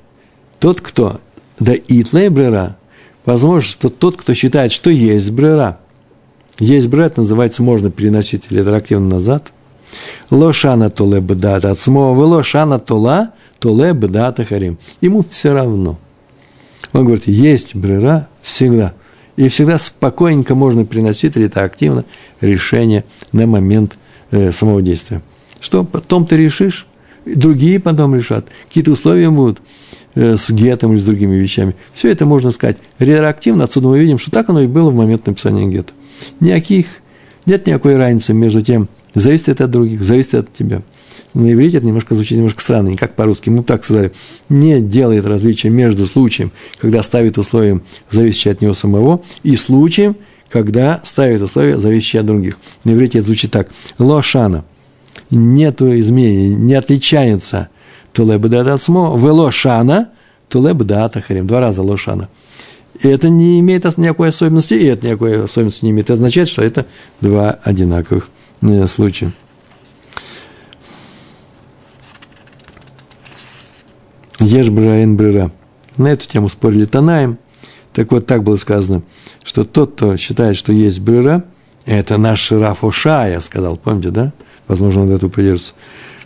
Тот, 0.60 0.82
кто. 0.82 1.20
Да 1.60 1.74
итлей 1.74 2.30
брера. 2.30 2.78
Возможно, 3.26 3.62
что 3.62 3.90
тот, 3.90 4.18
кто 4.18 4.34
считает, 4.34 4.72
что 4.72 4.90
есть 4.90 5.32
брера. 5.32 5.80
Есть 6.60 6.88
брера, 6.88 7.06
это 7.06 7.22
называется, 7.22 7.64
можно 7.64 7.92
переносить 7.92 8.52
ретроактивно 8.52 9.16
назад. 9.16 9.52
Лошана 10.30 10.90
толе 10.90 11.20
бедат 11.20 11.66
ацмо, 11.66 12.14
лошана 12.14 12.80
тола 12.80 13.32
толе 13.60 13.94
бедат 13.94 14.40
харим. 14.48 14.78
Ему 15.02 15.26
все 15.30 15.54
равно. 15.54 15.98
Он 16.94 17.06
говорит, 17.06 17.28
есть 17.28 17.76
брера 17.76 18.28
всегда– 18.42 18.94
и 19.36 19.48
всегда 19.48 19.80
спокойненько 19.80 20.56
можно 20.56 20.86
приносить 20.86 21.36
ретроактивно 21.36 22.06
решение 22.42 23.06
на 23.32 23.48
момент 23.48 23.98
э, 24.32 24.52
самого 24.52 24.82
действия. 24.82 25.22
Что 25.60 25.84
потом 25.84 26.26
ты 26.26 26.38
решишь, 26.38 26.88
другие 27.26 27.80
потом 27.80 28.16
решат, 28.16 28.48
какие-то 28.68 28.92
условия 28.92 29.30
будут 29.30 29.60
э, 30.16 30.38
с 30.38 30.50
гетом 30.52 30.94
или 30.94 31.00
с 31.00 31.06
другими 31.06 31.36
вещами. 31.36 31.76
Все 31.94 32.10
это 32.10 32.26
можно 32.26 32.52
сказать 32.52 32.78
ретроактивно, 33.00 33.64
отсюда 33.64 33.88
мы 33.88 34.00
видим, 34.00 34.20
что 34.20 34.32
так 34.32 34.50
оно 34.50 34.62
и 34.62 34.68
было 34.68 34.90
в 34.92 34.96
момент 34.96 35.26
написания 35.26 35.68
гетто. 35.68 35.94
Никаких, 36.40 36.88
нет 37.46 37.66
никакой 37.66 37.98
разницы 37.98 38.34
между 38.34 38.62
тем, 38.62 38.90
зависит 39.13 39.50
это 39.50 39.65
от 39.65 39.71
других, 39.71 40.04
зависит 40.04 40.36
от 40.36 40.54
тебя 40.54 40.82
на 41.34 41.52
иврите 41.52 41.78
это 41.78 41.86
немножко 41.86 42.15
звучит 42.15 42.38
немножко 42.38 42.62
странно, 42.62 42.89
не 42.89 42.97
как 42.97 43.15
по-русски. 43.15 43.50
Мы 43.50 43.63
так 43.63 43.84
сказали, 43.84 44.12
не 44.50 44.82
делает 44.82 45.26
различия 45.26 45.69
между 45.69 46.08
случаем, 46.08 46.52
когда 46.78 47.04
ставит 47.04 47.38
условия, 47.38 47.82
зависящие 48.10 48.54
от 48.54 48.62
него 48.62 48.74
самого, 48.74 49.21
и 49.43 49.56
случаем, 49.56 50.15
когда 50.50 51.00
ставит 51.04 51.41
условия, 51.41 51.80
зависящие 51.80 52.21
от 52.21 52.26
других. 52.26 52.58
На 52.84 52.91
иврите 52.91 53.19
это 53.19 53.28
звучит 53.28 53.52
так. 53.52 53.69
Лошана. 53.97 54.65
Нету 55.30 55.97
изменений, 56.00 56.56
не 56.56 56.74
отличается 56.74 57.69
тулеб 58.13 58.41
дат 58.47 58.82
смо, 58.82 59.17
велошана, 59.17 60.10
тулеб 60.50 60.78
дат 60.84 61.15
ахарим. 61.15 61.47
Два 61.47 61.62
раза 61.62 61.82
лошана. 61.82 62.28
И 63.00 63.08
это 63.08 63.30
не 63.30 63.60
имеет 63.62 63.86
никакой 63.97 64.30
особенности, 64.30 64.74
и 64.74 64.86
это 64.86 65.08
никакой 65.08 65.45
особенности 65.45 65.86
не 65.86 65.91
имеет. 65.91 66.08
Это 66.08 66.13
означает, 66.13 66.50
что 66.50 66.62
это 66.62 66.86
два 67.21 67.52
одинаковых 67.63 68.30
э, 68.62 68.88
случая. 68.88 69.32
Ешь 74.39 74.69
брера, 74.69 75.08
брера. 75.08 75.52
На 75.97 76.08
эту 76.08 76.28
тему 76.28 76.50
спорили 76.50 76.86
Танаем. 76.86 77.38
Так 77.93 78.12
вот, 78.12 78.26
так 78.26 78.43
было 78.43 78.56
сказано, 78.56 79.04
что 79.43 79.63
тот, 79.65 79.93
кто 79.93 80.17
считает, 80.17 80.58
что 80.58 80.71
есть 80.71 81.00
брера, 81.00 81.43
это 81.86 82.17
наш 82.17 82.39
Шираф 82.39 82.84
Ошая, 82.84 83.39
сказал, 83.39 83.76
помните, 83.78 84.10
да? 84.10 84.34
Возможно, 84.67 85.02
он 85.02 85.12
этого 85.12 85.30
придержится. 85.30 85.74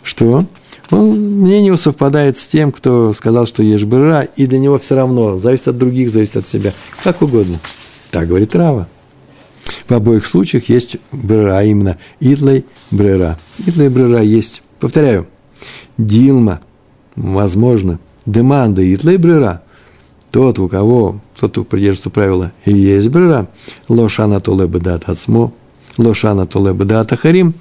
Что? 0.02 0.46
Он, 0.90 1.40
мнение 1.40 1.76
совпадает 1.76 2.38
с 2.38 2.46
тем, 2.46 2.70
кто 2.70 3.12
сказал, 3.12 3.46
что 3.46 3.62
есть 3.62 3.84
брера, 3.84 4.22
и 4.22 4.46
для 4.46 4.58
него 4.58 4.78
все 4.78 4.94
равно, 4.94 5.38
зависит 5.40 5.68
от 5.68 5.78
других, 5.78 6.10
зависит 6.10 6.36
от 6.36 6.46
себя. 6.46 6.72
Как 7.02 7.20
угодно. 7.22 7.58
Так 8.12 8.28
говорит 8.28 8.54
Рава. 8.54 8.88
В 9.88 9.92
обоих 9.92 10.26
случаях 10.26 10.68
есть 10.68 10.96
брера, 11.12 11.58
а 11.58 11.62
именно 11.62 11.98
идлей 12.20 12.64
брера. 12.90 13.36
Идлей 13.66 13.88
брера 13.88 14.22
есть. 14.22 14.62
Повторяю. 14.80 15.26
Дилма, 15.96 16.60
возможно, 17.14 17.98
деманда 18.26 18.82
и 18.82 18.96
брера, 19.16 19.62
тот, 20.30 20.58
у 20.58 20.68
кого, 20.68 21.20
тот, 21.38 21.52
кто 21.52 21.64
придерживается 21.64 22.10
правила, 22.10 22.52
и 22.64 22.72
есть 22.72 23.08
брера, 23.08 23.48
лошана 23.88 24.40
толе 24.40 24.66
бедат 24.66 25.08
ацмо, 25.08 25.52
лошана 25.96 26.46
толе 26.46 26.74
бедат 26.74 27.12
ахарим, 27.12 27.54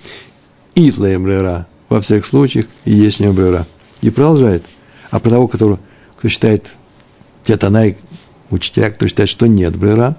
итле 0.74 1.18
брера, 1.18 1.68
во 1.88 2.02
всех 2.02 2.26
случаях 2.26 2.66
и 2.84 2.92
есть 2.92 3.20
не 3.20 3.32
брера. 3.32 3.66
И 4.02 4.10
продолжает. 4.10 4.66
А 5.12 5.20
про 5.20 5.30
того, 5.30 5.48
который, 5.48 5.78
кто 6.18 6.28
считает, 6.28 6.76
те 7.44 7.56
тонай, 7.58 7.98
учителя, 8.50 8.90
кто 8.90 9.08
считает, 9.08 9.30
что 9.30 9.48
нет 9.48 9.76
брера, 9.78 10.18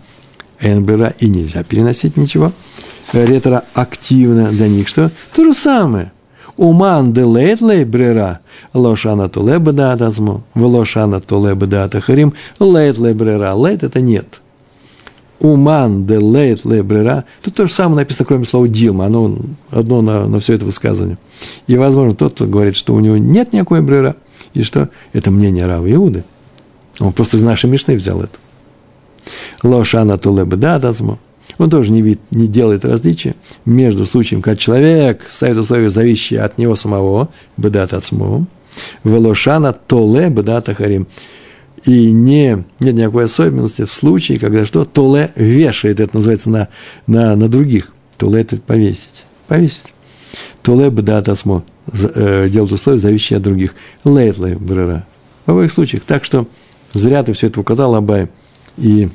эн 0.60 0.84
брера, 0.84 1.14
и 1.18 1.28
нельзя 1.28 1.62
переносить 1.62 2.16
ничего, 2.16 2.52
ретроактивно 3.12 4.50
для 4.50 4.68
них, 4.68 4.88
что 4.88 5.10
то 5.34 5.44
же 5.44 5.54
самое. 5.54 6.12
Уман 6.56 7.12
делейт 7.12 7.60
лей 7.60 7.84
брера, 7.84 8.40
лошана 8.72 9.28
туле 9.28 9.58
бедат 9.58 10.00
азмо, 10.00 10.42
велошана 10.54 11.20
туле 11.20 11.54
бедат 11.54 11.94
ахарим, 11.94 12.32
лейт 12.58 12.98
лей 12.98 13.12
брера. 13.12 13.52
Лейт– 13.52 13.82
это 13.82 14.00
нет. 14.00 14.40
Уман 15.38 16.06
де 16.06 16.16
лейт 16.16 16.64
лей 16.64 16.80
брера. 16.80 17.24
Тут 17.42 17.54
то 17.56 17.66
же 17.66 17.72
самое 17.72 17.96
написано, 17.96 18.24
кроме 18.24 18.46
слова 18.46 18.68
дилма. 18.68 19.04
Оно 19.04 19.36
одно 19.70 20.00
на, 20.00 20.26
на 20.26 20.40
все 20.40 20.54
это 20.54 20.64
высказывание. 20.64 21.18
И, 21.66 21.76
возможно, 21.76 22.14
тот, 22.14 22.40
говорит, 22.40 22.74
что 22.74 22.94
у 22.94 23.00
него 23.00 23.18
нет 23.18 23.52
никакой 23.52 23.82
брера, 23.82 24.16
и 24.54 24.62
что 24.62 24.88
это 25.12 25.30
мнение 25.30 25.66
Рава 25.66 25.92
Иуды. 25.92 26.24
Он 27.00 27.12
просто 27.12 27.36
из 27.36 27.42
нашей 27.42 27.68
Мишны 27.68 27.96
взял 27.96 28.22
это. 28.22 28.38
Лошана 29.62 30.18
туле 30.18 30.44
бедат 30.44 30.84
азмо. 30.84 31.18
Он 31.58 31.70
тоже 31.70 31.92
не, 31.92 32.02
вид, 32.02 32.20
не 32.30 32.46
делает 32.48 32.84
различия 32.84 33.34
между 33.64 34.04
случаем, 34.04 34.42
когда 34.42 34.56
человек 34.56 35.26
ставит 35.30 35.56
условия, 35.56 35.90
зависящие 35.90 36.40
от 36.40 36.58
него 36.58 36.76
самого, 36.76 37.28
бедат 37.56 37.92
самого, 38.04 38.46
велошана 39.04 39.72
толе 39.72 40.28
бедат 40.28 40.68
харим. 40.76 41.06
И 41.84 42.10
не, 42.10 42.64
нет 42.80 42.94
никакой 42.94 43.24
особенности 43.26 43.84
в 43.84 43.92
случае, 43.92 44.38
когда 44.38 44.66
что? 44.66 44.84
Толе 44.84 45.30
вешает, 45.36 46.00
это 46.00 46.16
называется 46.16 46.50
на, 46.50 46.68
на, 47.06 47.36
на 47.36 47.48
других. 47.48 47.92
Толе– 48.16 48.40
это 48.42 48.56
повесить. 48.56 49.24
Повесить. 49.46 49.92
Толе 50.62 50.90
бедат 50.90 51.28
асмо. 51.28 51.64
Э, 51.92 52.48
делает 52.48 52.72
условия, 52.72 52.98
зависящие 52.98 53.36
от 53.36 53.42
других. 53.44 53.74
Лейтле 54.04 54.56
брера. 54.56 55.06
В 55.44 55.52
обоих 55.52 55.70
случаях. 55.70 56.02
Так 56.04 56.24
что 56.24 56.48
зря 56.92 57.22
ты 57.22 57.32
все 57.34 57.46
это 57.46 57.60
указал, 57.60 57.94
Абай. 57.94 58.28
И 58.76 59.08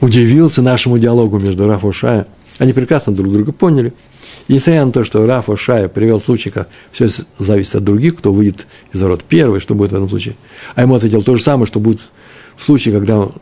удивился 0.00 0.62
нашему 0.62 0.98
диалогу 0.98 1.38
между 1.38 1.66
Раф 1.66 1.84
и 1.84 1.92
Шая. 1.92 2.26
Они 2.58 2.72
прекрасно 2.72 3.14
друг 3.14 3.32
друга 3.32 3.52
поняли. 3.52 3.92
И 4.48 4.54
несмотря 4.54 4.84
на 4.84 4.92
то, 4.92 5.04
что 5.04 5.24
Раф 5.24 5.48
и 5.48 5.56
Шая 5.56 5.88
привел 5.88 6.18
случай, 6.18 6.50
как 6.50 6.68
все 6.90 7.08
зависит 7.38 7.76
от 7.76 7.84
других, 7.84 8.16
кто 8.16 8.32
выйдет 8.32 8.66
из 8.92 9.00
ворот 9.00 9.24
первый, 9.24 9.60
что 9.60 9.74
будет 9.74 9.92
в 9.92 9.94
этом 9.94 10.08
случае. 10.08 10.36
А 10.74 10.82
ему 10.82 10.94
ответил 10.94 11.22
то 11.22 11.36
же 11.36 11.42
самое, 11.42 11.66
что 11.66 11.80
будет 11.80 12.10
в 12.56 12.64
случае, 12.64 12.94
когда 12.94 13.20
он, 13.20 13.32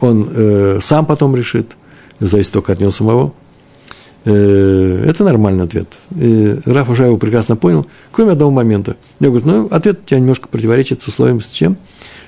он 0.00 0.28
э, 0.30 0.78
сам 0.82 1.06
потом 1.06 1.34
решит, 1.34 1.76
зависит 2.20 2.52
только 2.52 2.72
от 2.72 2.80
него 2.80 2.90
самого. 2.90 3.32
Э, 4.24 5.04
это 5.06 5.24
нормальный 5.24 5.64
ответ. 5.64 5.88
И 6.14 6.58
Раф 6.66 6.90
уже 6.90 7.04
его 7.04 7.16
прекрасно 7.16 7.56
понял, 7.56 7.86
кроме 8.12 8.32
одного 8.32 8.50
момента. 8.50 8.96
Я 9.18 9.28
говорю, 9.28 9.46
ну, 9.46 9.68
ответ 9.70 10.00
у 10.04 10.08
тебя 10.08 10.20
немножко 10.20 10.48
противоречит 10.48 11.00
с 11.00 11.06
условием 11.06 11.40
с 11.40 11.50
чем? 11.50 11.78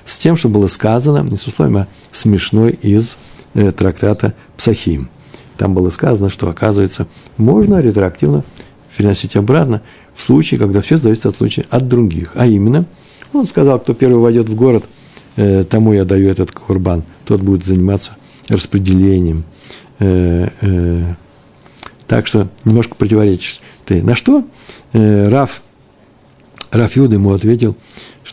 С 0.05 0.17
тем, 0.17 0.35
что 0.35 0.49
было 0.49 0.67
сказано, 0.67 1.27
не 1.27 1.37
с 1.37 1.47
условием, 1.47 1.77
а 1.77 1.87
смешной 2.11 2.71
из 2.71 3.17
Э, 3.55 3.71
трактата 3.71 4.33
Псахим. 4.57 5.09
Там 5.57 5.75
было 5.75 5.91
сказано, 5.91 6.31
что, 6.31 6.49
оказывается, 6.49 7.05
можно 7.37 7.79
ретроактивно 7.79 8.43
переносить 8.97 9.35
обратно 9.35 9.83
в 10.15 10.23
случае, 10.23 10.59
когда 10.59 10.81
все 10.81 10.97
зависит 10.97 11.27
от 11.27 11.35
случая 11.35 11.65
от 11.69 11.87
других. 11.87 12.31
А 12.33 12.47
именно, 12.47 12.85
он 13.31 13.45
сказал, 13.45 13.79
кто 13.79 13.93
первый 13.93 14.19
войдет 14.19 14.49
в 14.49 14.55
город, 14.55 14.85
э, 15.35 15.65
тому 15.65 15.93
я 15.93 16.03
даю 16.03 16.29
этот 16.29 16.51
курбан, 16.51 17.03
тот 17.25 17.41
будет 17.41 17.63
заниматься 17.63 18.15
распределением. 18.49 19.43
Э, 19.99 21.13
так 22.07 22.25
что 22.25 22.47
немножко 22.65 22.95
противоречишь 22.95 23.61
ты. 23.85 24.01
На 24.01 24.15
что 24.15 24.45
Раф, 24.93 25.61
Раф 26.71 26.95
Юда 26.95 27.15
ему 27.15 27.33
ответил, 27.33 27.75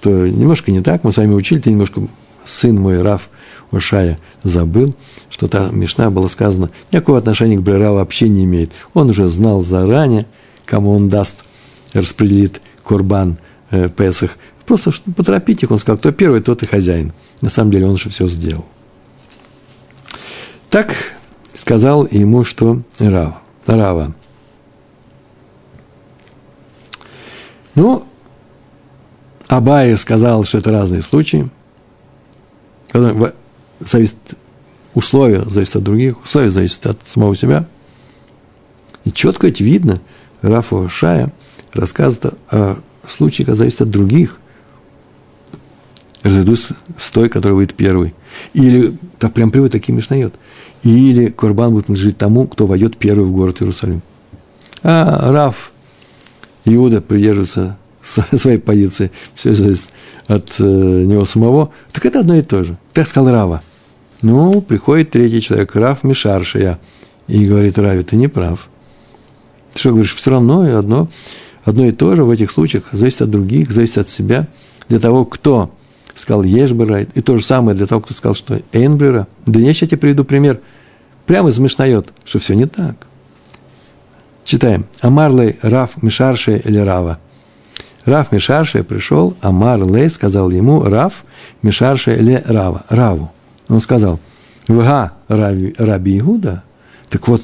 что 0.01 0.27
немножко 0.27 0.73
не 0.73 0.81
так, 0.81 1.05
мы 1.05 1.13
с 1.13 1.19
вами 1.19 1.35
учили, 1.35 1.61
ты 1.61 1.71
немножко, 1.71 2.01
сын 2.47 2.75
мой 2.75 3.03
Раф 3.03 3.29
Ушая, 3.71 4.19
забыл, 4.43 4.95
что 5.29 5.47
та 5.47 5.69
Мишна 5.71 6.11
была 6.11 6.29
сказана, 6.29 6.71
никакого 6.91 7.19
отношения 7.19 7.59
к 7.59 7.63
Брера 7.63 7.93
вообще 7.93 8.31
не 8.31 8.45
имеет. 8.45 8.73
Он 8.95 9.11
уже 9.11 9.29
знал 9.29 9.63
заранее, 9.63 10.27
кому 10.65 10.93
он 10.93 11.11
даст, 11.11 11.45
распределит 11.93 12.63
Курбан 12.83 13.37
э, 13.71 13.91
Песах. 13.91 14.31
Просто 14.65 14.91
поторопить 15.15 15.63
их, 15.63 15.71
он 15.71 15.79
сказал, 15.79 15.99
кто 15.99 16.13
первый, 16.13 16.41
тот 16.41 16.63
и 16.63 16.67
хозяин. 16.67 17.13
На 17.43 17.51
самом 17.51 17.71
деле 17.71 17.87
он 17.87 17.93
уже 17.93 18.09
все 18.09 18.27
сделал. 18.27 18.65
Так 20.71 20.95
сказал 21.55 22.07
ему, 22.07 22.45
что 22.45 22.81
Рав, 22.99 23.35
Рава. 23.67 24.15
Ну, 27.75 28.07
Абай 29.51 29.97
сказал, 29.97 30.45
что 30.45 30.59
это 30.59 30.71
разные 30.71 31.03
случаи 31.03 31.51
зависит 33.81 34.17
условия, 34.95 35.43
зависят 35.51 35.75
от 35.75 35.83
других, 35.83 36.23
условия 36.23 36.51
зависят 36.51 36.87
от 36.87 37.05
самого 37.05 37.35
себя. 37.35 37.67
И 39.05 39.11
четко 39.11 39.49
ведь 39.49 39.61
видно, 39.61 40.01
Рафа 40.41 40.89
Шая 40.89 41.33
рассказывает 41.73 42.39
о 42.49 42.77
случае, 43.09 43.47
когда 43.47 43.57
зависит 43.57 43.83
от 43.83 43.91
других. 43.91 44.39
Разойдусь 46.23 46.69
с 46.97 47.11
той, 47.11 47.29
который 47.29 47.55
выйдет 47.55 47.75
первый. 47.75 48.15
Или 48.53 48.97
так 49.19 49.33
прям 49.33 49.51
приводит 49.51 49.73
такие 49.73 49.97
мишнает. 49.97 50.33
или 50.85 51.29
Курбан 51.29 51.73
будет 51.73 51.87
принадлежать 51.87 52.19
тому, 52.19 52.47
кто 52.47 52.69
войдет 52.69 52.97
первый 52.99 53.25
в 53.25 53.33
город 53.33 53.61
Иерусалим. 53.61 54.03
А 54.85 55.33
Раф 55.33 55.73
Иуда 56.67 57.01
придерживается 57.01 57.79
своей 58.37 58.59
позиции, 58.59 59.11
все 59.35 59.55
зависит 59.55 59.89
от 60.27 60.55
э, 60.59 60.63
него 60.63 61.25
самого, 61.25 61.71
так 61.93 62.07
это 62.07 62.21
одно 62.21 62.37
и 62.37 62.43
то 62.43 62.65
же. 62.65 62.77
Так 62.93 63.07
сказал 63.07 63.33
Рава. 63.33 63.63
Ну, 64.23 64.61
приходит 64.61 65.11
третий 65.11 65.41
человек, 65.41 65.75
Рав 65.75 66.05
Мишаршия, 66.05 66.79
и 67.27 67.45
говорит, 67.45 67.79
Рави, 67.79 68.03
ты 68.03 68.17
не 68.17 68.29
прав. 68.29 68.69
Ты 69.73 69.79
что 69.79 69.91
говоришь, 69.91 70.15
все 70.15 70.31
равно 70.31 70.79
одно, 70.79 71.09
одно 71.65 71.87
и 71.87 71.93
то 71.93 72.15
же 72.17 72.25
в 72.25 72.31
этих 72.31 72.51
случаях 72.51 72.89
зависит 72.93 73.23
от 73.23 73.31
других, 73.31 73.71
зависит 73.71 73.99
от 73.99 74.09
себя. 74.09 74.49
Для 74.89 74.99
того, 74.99 75.25
кто 75.25 75.71
сказал 76.15 76.43
Ешбера, 76.43 77.03
и 77.03 77.21
то 77.21 77.39
же 77.39 77.45
самое 77.45 77.77
для 77.77 77.87
того, 77.87 78.01
кто 78.01 78.15
сказал, 78.15 78.35
что 78.35 78.61
Эйнбрера. 78.73 79.27
Да 79.47 79.61
я 79.61 79.73
сейчас 79.73 79.91
тебе 79.91 79.99
приведу 79.99 80.25
пример, 80.25 80.61
прямо 81.27 81.49
из 81.49 81.59
Мишнает, 81.59 82.09
что 82.25 82.39
все 82.39 82.55
не 82.55 82.67
так. 82.67 83.07
Читаем. 84.45 84.87
Амарлей 85.01 85.57
Раф 85.63 86.03
Мишарше 86.03 86.61
или 86.65 86.79
Рава. 86.79 87.19
Раф 88.05 88.33
Мишарше 88.33 88.83
пришел, 88.83 89.37
Амар 89.41 89.87
Лей 89.87 90.09
сказал 90.09 90.51
ему, 90.51 90.83
Раф 90.83 91.25
Мишарше 91.63 92.17
или 92.17 92.43
Рава, 92.47 92.85
Раву. 92.89 93.31
Он 93.69 93.81
сказал, 93.81 94.19
Вга 94.69 95.13
Раби, 95.29 95.75
Раби 95.79 96.19
Игуда. 96.19 96.63
Так 97.09 97.29
вот, 97.29 97.43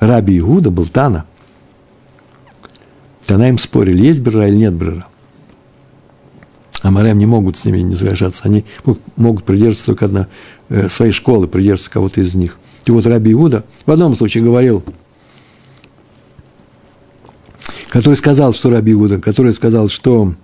Раби 0.00 0.38
Игуда 0.38 0.70
был 0.70 0.86
Тана. 0.86 1.26
Тана 3.24 3.48
им 3.48 3.58
спорили, 3.58 4.06
есть 4.06 4.20
брера 4.20 4.48
или 4.48 4.56
нет 4.56 4.74
брера. 4.74 5.06
Амарем 6.82 7.18
не 7.18 7.26
могут 7.26 7.56
с 7.56 7.64
ними 7.64 7.78
не 7.78 7.94
соглашаться. 7.94 8.42
Они 8.44 8.64
могут 9.16 9.44
придерживаться 9.44 9.86
только 9.86 10.04
одна, 10.04 10.28
э, 10.68 10.88
своей 10.90 11.12
школы, 11.12 11.46
придерживаться 11.46 11.90
кого-то 11.90 12.20
из 12.20 12.34
них. 12.34 12.58
И 12.84 12.90
вот 12.90 13.06
Раби 13.06 13.32
Иуда 13.32 13.64
в 13.86 13.90
одном 13.90 14.14
случае 14.14 14.44
говорил, 14.44 14.84
который 17.94 18.16
сказал, 18.16 18.52
что 18.52 18.70
Раби 18.70 18.92
Иуда, 18.92 19.20
который 19.20 19.52
сказал, 19.52 19.86
что... 19.86 20.34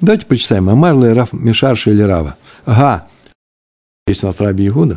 Давайте 0.00 0.26
почитаем. 0.26 0.70
Амар 0.70 0.96
ли 0.96 1.08
Раф 1.12 1.32
Мишарша 1.32 1.90
или 1.90 2.02
Рава? 2.02 2.36
Ага. 2.64 3.08
Есть 4.06 4.22
у 4.22 4.28
нас 4.28 4.38
Раби 4.38 4.68
Иуда. 4.68 4.96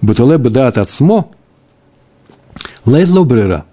Бутале 0.00 0.36
бедат 0.36 0.78
от 0.78 0.90
смо. 0.90 1.30
Лейт 2.84 3.08
лобрера 3.08 3.66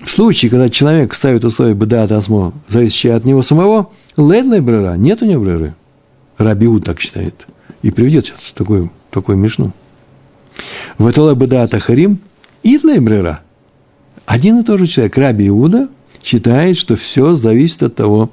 в 0.00 0.10
случае, 0.10 0.50
когда 0.50 0.70
человек 0.70 1.12
ставит 1.12 1.44
условия 1.44 1.74
беда 1.74 2.04
от 2.04 2.12
асмо, 2.12 2.54
зависящие 2.68 3.14
от 3.14 3.24
него 3.24 3.42
самого, 3.42 3.90
ледлай 4.16 4.60
брера, 4.60 4.94
нет 4.94 5.20
у 5.20 5.26
него 5.26 5.42
бреры. 5.42 5.74
Рабиу 6.38 6.80
так 6.80 6.98
считает. 6.98 7.46
И 7.82 7.90
приведет 7.90 8.24
сейчас 8.24 8.52
такую, 8.54 8.90
такую 9.10 9.36
мишну. 9.36 9.72
В 10.96 11.06
это 11.06 11.34
беда 11.34 11.64
от 11.64 11.74
ахарим, 11.74 12.20
идлай 12.62 12.98
брера. 13.00 13.42
Один 14.30 14.60
и 14.60 14.64
тот 14.64 14.78
же 14.78 14.86
человек, 14.86 15.18
Раби 15.18 15.48
Иуда, 15.48 15.88
считает, 16.22 16.76
что 16.76 16.94
все 16.96 17.34
зависит 17.34 17.82
от 17.82 17.96
того, 17.96 18.30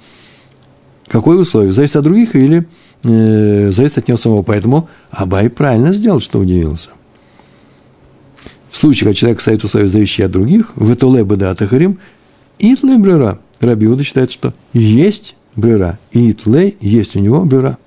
какое 1.08 1.38
условие. 1.40 1.74
Зависит 1.74 1.96
от 1.96 2.04
других 2.04 2.36
или 2.36 2.68
э, 3.04 3.72
зависит 3.72 3.98
от 3.98 4.08
него 4.08 4.18
самого. 4.18 4.44
Поэтому 4.44 4.90
Абай 5.10 5.50
правильно 5.50 5.94
сделал, 5.94 6.20
что 6.20 6.40
удивился– 6.40 6.92
в 8.70 8.80
случае, 8.80 9.06
когда 9.06 9.14
человек 9.16 9.42
ставит 9.42 9.64
условия, 9.64 9.88
зависящие 9.88 10.26
от 10.26 10.32
других, 10.32 10.72
в 10.76 10.94
Этоле 10.94 11.24
Бада 11.24 11.56
Тахарим, 11.56 11.98
Итлей 12.60 13.00
брера. 13.00 13.40
Раби 13.60 13.88
Иуда 13.88 14.04
считает, 14.04 14.30
что 14.30 14.54
есть 14.72 15.36
брера. 15.56 15.98
И 16.12 16.30
Итлей 16.30 16.78
есть 16.80 17.16
у 17.16 17.20
него 17.20 17.44
брера. 17.44 17.80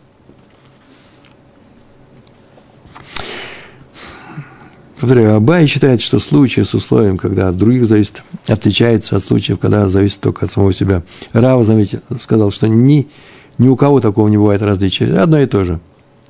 Повторяю, 5.01 5.37
Абай 5.37 5.67
считает, 5.67 6.03
что 6.03 6.19
случай 6.19 6.63
с 6.63 6.75
условием, 6.75 7.17
когда 7.17 7.49
от 7.49 7.57
других 7.57 7.87
зависит, 7.87 8.23
отличается 8.47 9.17
от 9.17 9.25
случаев, 9.25 9.59
когда 9.59 9.89
зависит 9.89 10.21
только 10.21 10.45
от 10.45 10.53
самого 10.53 10.75
себя. 10.75 11.03
Рава, 11.33 11.65
заметил, 11.65 12.01
сказал, 12.21 12.51
что 12.51 12.69
ни, 12.69 13.09
ни 13.57 13.69
у 13.69 13.77
кого 13.77 14.01
такого 14.01 14.29
не 14.29 14.37
бывает 14.37 14.61
различия. 14.61 15.07
Одно 15.15 15.41
и 15.41 15.47
то 15.47 15.65
же. 15.65 15.81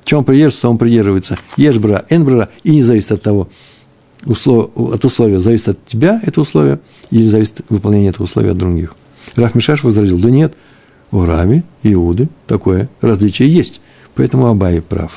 Чем 0.05 0.23
придерживается, 0.23 0.69
он 0.69 0.77
придерживается. 0.77 1.37
Ешь 1.57 1.79
бра, 1.79 2.05
эн 2.09 2.23
бра, 2.23 2.47
и 2.63 2.71
не 2.71 2.81
зависит 2.81 3.11
от 3.11 3.21
того, 3.21 3.49
услов, 4.25 4.71
от 4.73 5.03
условия 5.03 5.41
зависит 5.41 5.67
от 5.67 5.85
тебя 5.85 6.21
это 6.23 6.39
условие, 6.39 6.79
или 7.09 7.27
зависит 7.27 7.65
выполнение 7.67 8.11
этого 8.11 8.23
условия 8.23 8.51
от 8.51 8.57
других. 8.57 8.95
Раф 9.35 9.53
Мишаш 9.53 9.83
возразил, 9.83 10.17
да 10.17 10.29
нет, 10.29 10.55
у 11.11 11.25
Рави, 11.25 11.63
Иуды 11.83 12.29
такое 12.47 12.89
различие 13.01 13.53
есть, 13.53 13.81
поэтому 14.15 14.47
Абай 14.47 14.81
прав. 14.81 15.11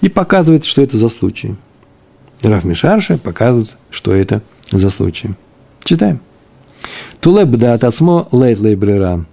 И 0.00 0.08
показывает, 0.08 0.64
что 0.64 0.82
это 0.82 0.96
за 0.96 1.08
случай. 1.08 1.56
Раф 2.42 2.64
Мишарша 2.64 3.18
показывает, 3.18 3.76
что 3.90 4.12
это 4.12 4.42
за 4.70 4.90
случай. 4.90 5.30
Читаем. 5.84 6.20
Тулеб 7.20 7.50
да 7.50 7.74
атацмо 7.74 8.26
лейт 8.32 8.58
лейбрера. 8.58 9.24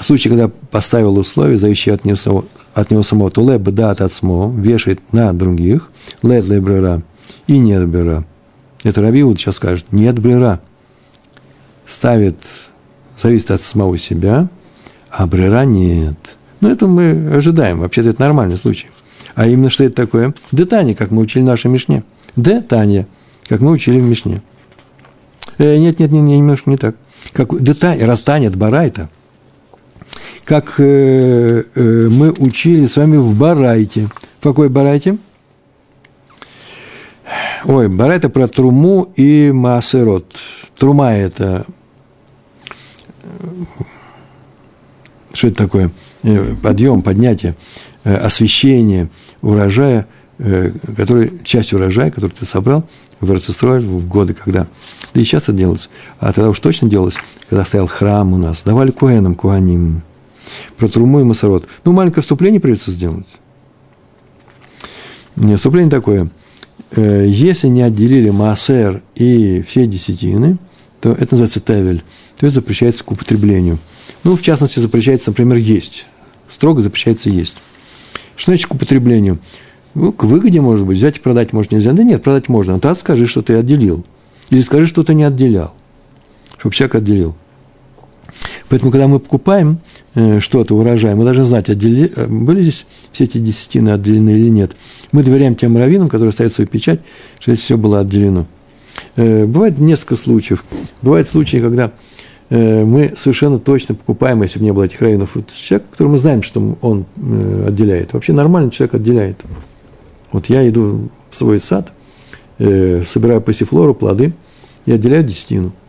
Случай, 0.00 0.28
когда 0.28 0.48
поставил 0.48 1.16
условия, 1.18 1.56
зависящие 1.56 1.94
от 1.94 2.04
него, 2.04 2.44
от 2.74 2.90
него 2.90 3.02
самого, 3.02 3.30
то 3.30 3.48
леб 3.48 3.62
да 3.62 3.90
ацмо 3.90 4.52
вешает 4.54 5.12
на 5.12 5.32
других, 5.32 5.90
лед 6.22 6.44
лебрера 6.44 7.02
и 7.46 7.58
нет 7.58 7.88
брера. 7.88 8.24
Это 8.84 9.00
Раби 9.00 9.22
вот 9.22 9.38
сейчас 9.38 9.56
скажет, 9.56 9.86
нет 9.90 10.18
брера. 10.18 10.60
Ставит, 11.86 12.36
зависит 13.18 13.50
от 13.50 13.62
самого 13.62 13.96
себя, 13.98 14.48
а 15.10 15.26
брера 15.26 15.64
нет. 15.64 16.36
Но 16.60 16.70
это 16.70 16.86
мы 16.86 17.32
ожидаем, 17.34 17.80
вообще-то 17.80 18.10
это 18.10 18.20
нормальный 18.20 18.58
случай. 18.58 18.88
А 19.38 19.46
именно, 19.46 19.70
что 19.70 19.84
это 19.84 19.94
такое? 19.94 20.34
Детание, 20.50 20.96
как 20.96 21.12
мы 21.12 21.22
учили 21.22 21.42
в 21.42 21.46
нашей 21.46 21.70
Мишне. 21.70 22.02
Детание, 22.34 23.06
как 23.48 23.60
мы 23.60 23.70
учили 23.70 24.00
в 24.00 24.02
Мишне. 24.02 24.42
Э, 25.58 25.76
нет, 25.76 26.00
нет, 26.00 26.10
нет, 26.10 26.22
немножко 26.22 26.68
не 26.68 26.76
так. 26.76 26.96
Как, 27.32 27.56
детание, 27.62 28.04
растанет 28.04 28.56
барайта– 28.56 29.08
как 30.48 30.76
э, 30.78 31.62
э, 31.74 32.08
мы 32.08 32.30
учили 32.32 32.86
с 32.86 32.96
вами 32.96 33.18
в 33.18 33.36
Барайте. 33.36 34.08
В 34.40 34.42
какой 34.42 34.70
Барайте? 34.70 35.18
Ой, 37.66 37.88
Барайта 37.90 38.30
про 38.30 38.48
Труму 38.48 39.12
и 39.14 39.52
Маасерот. 39.52 40.36
Трума– 40.76 41.12
это… 41.12 41.66
Что 45.34 45.48
это 45.48 45.56
такое? 45.56 45.90
Э, 46.22 46.56
подъем, 46.56 47.02
поднятие, 47.02 47.54
э, 48.04 48.14
освещение 48.14 49.10
урожая, 49.42 50.06
э, 50.38 50.72
который, 50.96 51.32
часть 51.44 51.72
урожая, 51.72 52.10
который 52.10 52.30
ты 52.30 52.44
собрал 52.44 52.84
в 53.20 53.30
Эрцестрой 53.30 53.80
в 53.80 54.08
годы, 54.08 54.34
когда… 54.34 54.66
Да 55.14 55.20
и 55.20 55.24
сейчас 55.24 55.44
это 55.44 55.52
делалось. 55.52 55.88
А 56.20 56.32
тогда 56.32 56.50
уж 56.50 56.60
точно 56.60 56.88
делалось, 56.88 57.16
когда 57.48 57.64
стоял 57.64 57.86
храм 57.86 58.32
у 58.32 58.36
нас. 58.36 58.62
Давали 58.62 58.90
куэнам, 58.90 59.34
куаним 59.34 60.02
про 60.76 60.88
Труму 60.88 61.20
и 61.20 61.24
Масарот. 61.24 61.66
Ну, 61.84 61.92
маленькое 61.92 62.22
вступление 62.22 62.60
придется 62.60 62.90
сделать. 62.90 63.26
Вступление 65.56 65.90
такое. 65.90 66.30
Э, 66.92 67.24
если 67.26 67.68
не 67.68 67.82
отделили 67.82 68.30
Маасер 68.30 69.02
и 69.14 69.62
все 69.66 69.86
десятины, 69.86 70.58
то 71.00 71.12
это 71.12 71.34
называется 71.34 71.60
Тевель, 71.60 72.02
то 72.38 72.46
это 72.46 72.54
запрещается 72.56 73.04
к 73.04 73.10
употреблению. 73.10 73.78
Ну, 74.24 74.36
в 74.36 74.42
частности, 74.42 74.80
запрещается, 74.80 75.30
например, 75.30 75.58
есть. 75.58 76.06
Строго 76.50 76.80
запрещается 76.80 77.28
есть. 77.28 77.56
Что 78.38 78.52
значит 78.52 78.68
к 78.68 78.74
употреблению? 78.74 79.38
Ну, 79.94 80.12
к 80.12 80.22
выгоде, 80.24 80.60
может 80.60 80.86
быть, 80.86 80.96
взять 80.96 81.16
и 81.16 81.20
продать 81.20 81.52
может 81.52 81.72
нельзя. 81.72 81.92
Да 81.92 82.04
нет, 82.04 82.22
продать 82.22 82.48
можно. 82.48 82.74
Но 82.74 82.80
тогда 82.80 82.98
скажи, 82.98 83.26
что 83.26 83.42
ты 83.42 83.54
отделил. 83.54 84.04
Или 84.50 84.60
скажи, 84.60 84.86
что 84.86 85.02
ты 85.02 85.12
не 85.12 85.24
отделял. 85.24 85.74
Чтобы 86.56 86.74
человек 86.74 86.94
отделил. 86.94 87.34
Поэтому, 88.68 88.92
когда 88.92 89.08
мы 89.08 89.18
покупаем 89.18 89.80
э, 90.14 90.38
что-то, 90.38 90.76
урожай, 90.76 91.14
мы 91.16 91.24
должны 91.24 91.44
знать, 91.44 91.68
отдели, 91.68 92.12
э, 92.14 92.26
были 92.26 92.62
здесь 92.62 92.86
все 93.10 93.24
эти 93.24 93.38
десятины 93.38 93.90
отделены 93.90 94.30
или 94.30 94.50
нет. 94.50 94.76
Мы 95.10 95.24
доверяем 95.24 95.56
тем 95.56 95.76
раввинам, 95.76 96.08
которые 96.08 96.32
ставят 96.32 96.52
свою 96.52 96.68
печать, 96.68 97.00
что 97.40 97.52
здесь 97.52 97.64
все 97.64 97.76
было 97.76 98.00
отделено. 98.00 98.46
Э, 99.16 99.46
бывает 99.46 99.78
несколько 99.78 100.14
случаев. 100.14 100.64
Бывают 101.02 101.26
случаи, 101.26 101.56
когда 101.56 101.92
мы 102.50 103.14
совершенно 103.18 103.58
точно 103.58 103.94
покупаем, 103.94 104.42
если 104.42 104.58
бы 104.58 104.64
не 104.64 104.72
было 104.72 104.84
этих 104.84 105.00
раввинов, 105.02 105.36
человек, 105.54 105.90
который 105.90 106.08
мы 106.08 106.18
знаем, 106.18 106.42
что 106.42 106.78
он 106.80 107.04
отделяет. 107.66 108.14
Вообще 108.14 108.32
нормальный 108.32 108.70
человек 108.70 108.94
отделяет. 108.94 109.36
Вот 110.32 110.46
я 110.46 110.66
иду 110.66 111.10
в 111.30 111.36
свой 111.36 111.60
сад, 111.60 111.92
собираю 112.56 113.42
пассифлору, 113.42 113.94
плоды, 113.94 114.32
и 114.86 114.92
отделяю 114.92 115.24
десятину– 115.24 115.72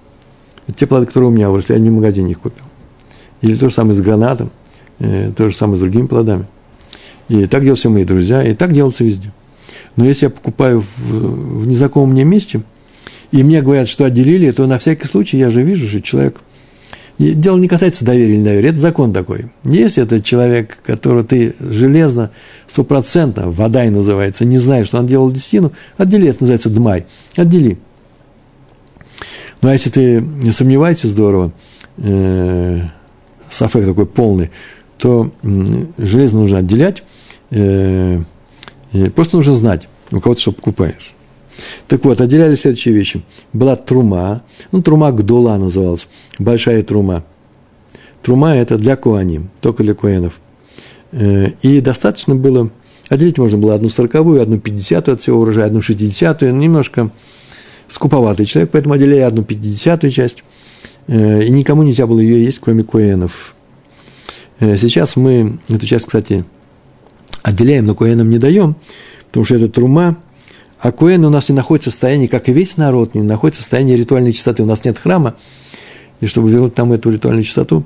это 0.70 0.78
те 0.78 0.86
плоды, 0.86 1.08
которые 1.08 1.32
у 1.32 1.34
меня 1.34 1.50
выросли, 1.50 1.74
я 1.74 1.80
не 1.80 1.90
в 1.90 1.94
магазине 1.94 2.32
их 2.32 2.42
купил. 2.42 2.64
Или 3.42 3.56
то 3.56 3.70
же 3.70 3.76
самое 3.76 3.96
с 3.96 4.02
гранатом, 4.02 4.52
э, 5.00 5.32
то 5.36 5.50
же 5.50 5.56
самое 5.56 5.78
с 5.78 5.80
другими 5.80 6.06
плодами. 6.06 6.46
И 7.28 7.48
так 7.48 7.64
делают 7.64 7.80
все 7.80 7.90
мои 7.90 8.04
друзья, 8.04 8.44
и 8.44 8.54
так 8.54 8.72
делается 8.72 9.04
везде. 9.04 9.34
Но 9.96 10.06
если 10.06 10.28
я 10.28 10.30
покупаю 10.30 10.82
в, 10.82 11.62
в 11.62 11.68
незнакомом 11.68 12.12
мне 12.12 12.24
месте, 12.24 12.62
и 13.32 13.42
мне 13.42 13.64
говорят, 13.64 13.88
что 13.88 14.06
отделили, 14.06 14.52
то 14.52 14.68
на 14.68 14.78
всякий 14.78 15.08
случай 15.08 15.38
я 15.38 15.50
же 15.50 15.64
вижу, 15.64 15.88
что 15.88 16.04
человек 16.04 16.38
дело 17.20 17.58
не 17.58 17.68
касается 17.68 18.06
доверия 18.06 18.34
или 18.34 18.38
недоверия, 18.38 18.70
это 18.70 18.80
закон 18.80 19.14
такой. 19.14 19.52
Если 19.66 20.02
это 20.02 20.22
человек, 20.22 20.80
которого 20.84 21.24
ты 21.24 21.54
железно, 21.60 22.32
стопроцентно, 22.68 23.52
вода 23.52 23.84
и 23.84 23.90
называется, 23.90 24.46
не 24.46 24.58
знаешь, 24.58 24.88
что 24.88 24.98
он 24.98 25.08
делал 25.08 25.32
десятину, 25.32 25.74
отдели, 25.98 26.30
это 26.30 26.44
называется 26.44 26.70
дмай, 26.70 27.06
отдели. 27.36 27.78
Но 29.62 29.74
если 29.74 29.90
ты 29.90 30.22
не 30.22 30.52
сомневаешься 30.54 31.10
здорово, 31.10 31.52
э, 31.98 32.82
сафек 33.52 33.86
такой 33.86 34.06
полный, 34.06 34.52
то 34.98 35.34
э, 35.44 35.48
железо 35.98 36.38
нужно 36.38 36.60
отделять, 36.60 37.04
э, 37.52 38.22
просто 39.14 39.36
нужно 39.36 39.56
знать, 39.56 39.90
у 40.12 40.22
кого 40.22 40.36
ты 40.36 40.42
что 40.42 40.54
покупаешь. 40.54 41.14
Так 41.90 42.06
вот, 42.06 42.22
отделяли 42.22 42.54
следующие 42.54 42.94
вещи. 42.94 43.24
Была 43.52 43.76
трума, 43.76 44.44
ну, 44.72 44.84
трума 44.84 45.12
Гдула 45.12 45.58
называлась, 45.58 46.08
большая 46.38 46.84
трума. 46.84 47.26
Трума– 48.22 48.56
это 48.56 48.78
для 48.78 48.96
куаним, 48.96 49.50
только 49.60 49.82
для 49.82 49.96
куэнов. 49.96 50.40
Э, 51.12 51.48
и 51.64 51.82
достаточно 51.82 52.36
было, 52.36 52.70
отделить 53.10 53.40
можно 53.40 53.58
было 53.58 53.74
одну 53.74 53.90
сороковую, 53.90 54.40
одну 54.40 54.60
пятидесятую 54.60 55.16
от 55.16 55.22
всего 55.22 55.40
урожая, 55.40 55.66
одну 55.66 55.82
шестидесятую, 55.82 56.56
немножко 56.56 57.10
скуповатый 57.88 58.46
человек, 58.46 58.70
поэтому 58.72 58.94
отделяли 58.94 59.22
одну 59.22 59.44
пятидесятую 59.44 60.12
часть, 60.12 60.44
э, 61.08 61.44
и 61.44 61.50
никому 61.50 61.82
нельзя 61.82 62.06
было 62.06 62.20
ее 62.20 62.46
есть, 62.46 62.60
кроме 62.60 62.84
куэнов. 62.84 63.56
Э, 64.60 64.78
сейчас 64.78 65.16
мы 65.16 65.58
эту 65.68 65.88
часть, 65.88 66.06
кстати, 66.06 66.46
отделяем, 67.42 67.88
но 67.88 67.96
куэнам 67.96 68.30
не 68.30 68.38
даем, 68.38 68.76
потому 69.26 69.44
что 69.44 69.56
это 69.56 69.70
трума– 69.70 70.18
а 70.80 70.92
Коэн 70.92 71.26
у 71.26 71.30
нас 71.30 71.50
не 71.50 71.56
находится 71.56 71.90
в 71.90 71.94
состоянии, 71.94 72.28
как 72.28 72.48
и 72.48 72.54
весь 72.54 72.78
народ, 72.78 73.14
не 73.14 73.22
находится 73.22 73.62
в 73.62 73.64
состоянии 73.64 73.96
ритуальной 73.96 74.32
чистоты. 74.32 74.64
У 74.64 74.66
нас 74.66 74.86
нет 74.86 74.98
храма, 74.98 75.36
и 76.22 76.26
чтобы 76.26 76.50
вернуть 76.50 76.78
нам 76.78 76.94
эту 76.94 77.12
ритуальную 77.12 77.44
чистоту, 77.44 77.84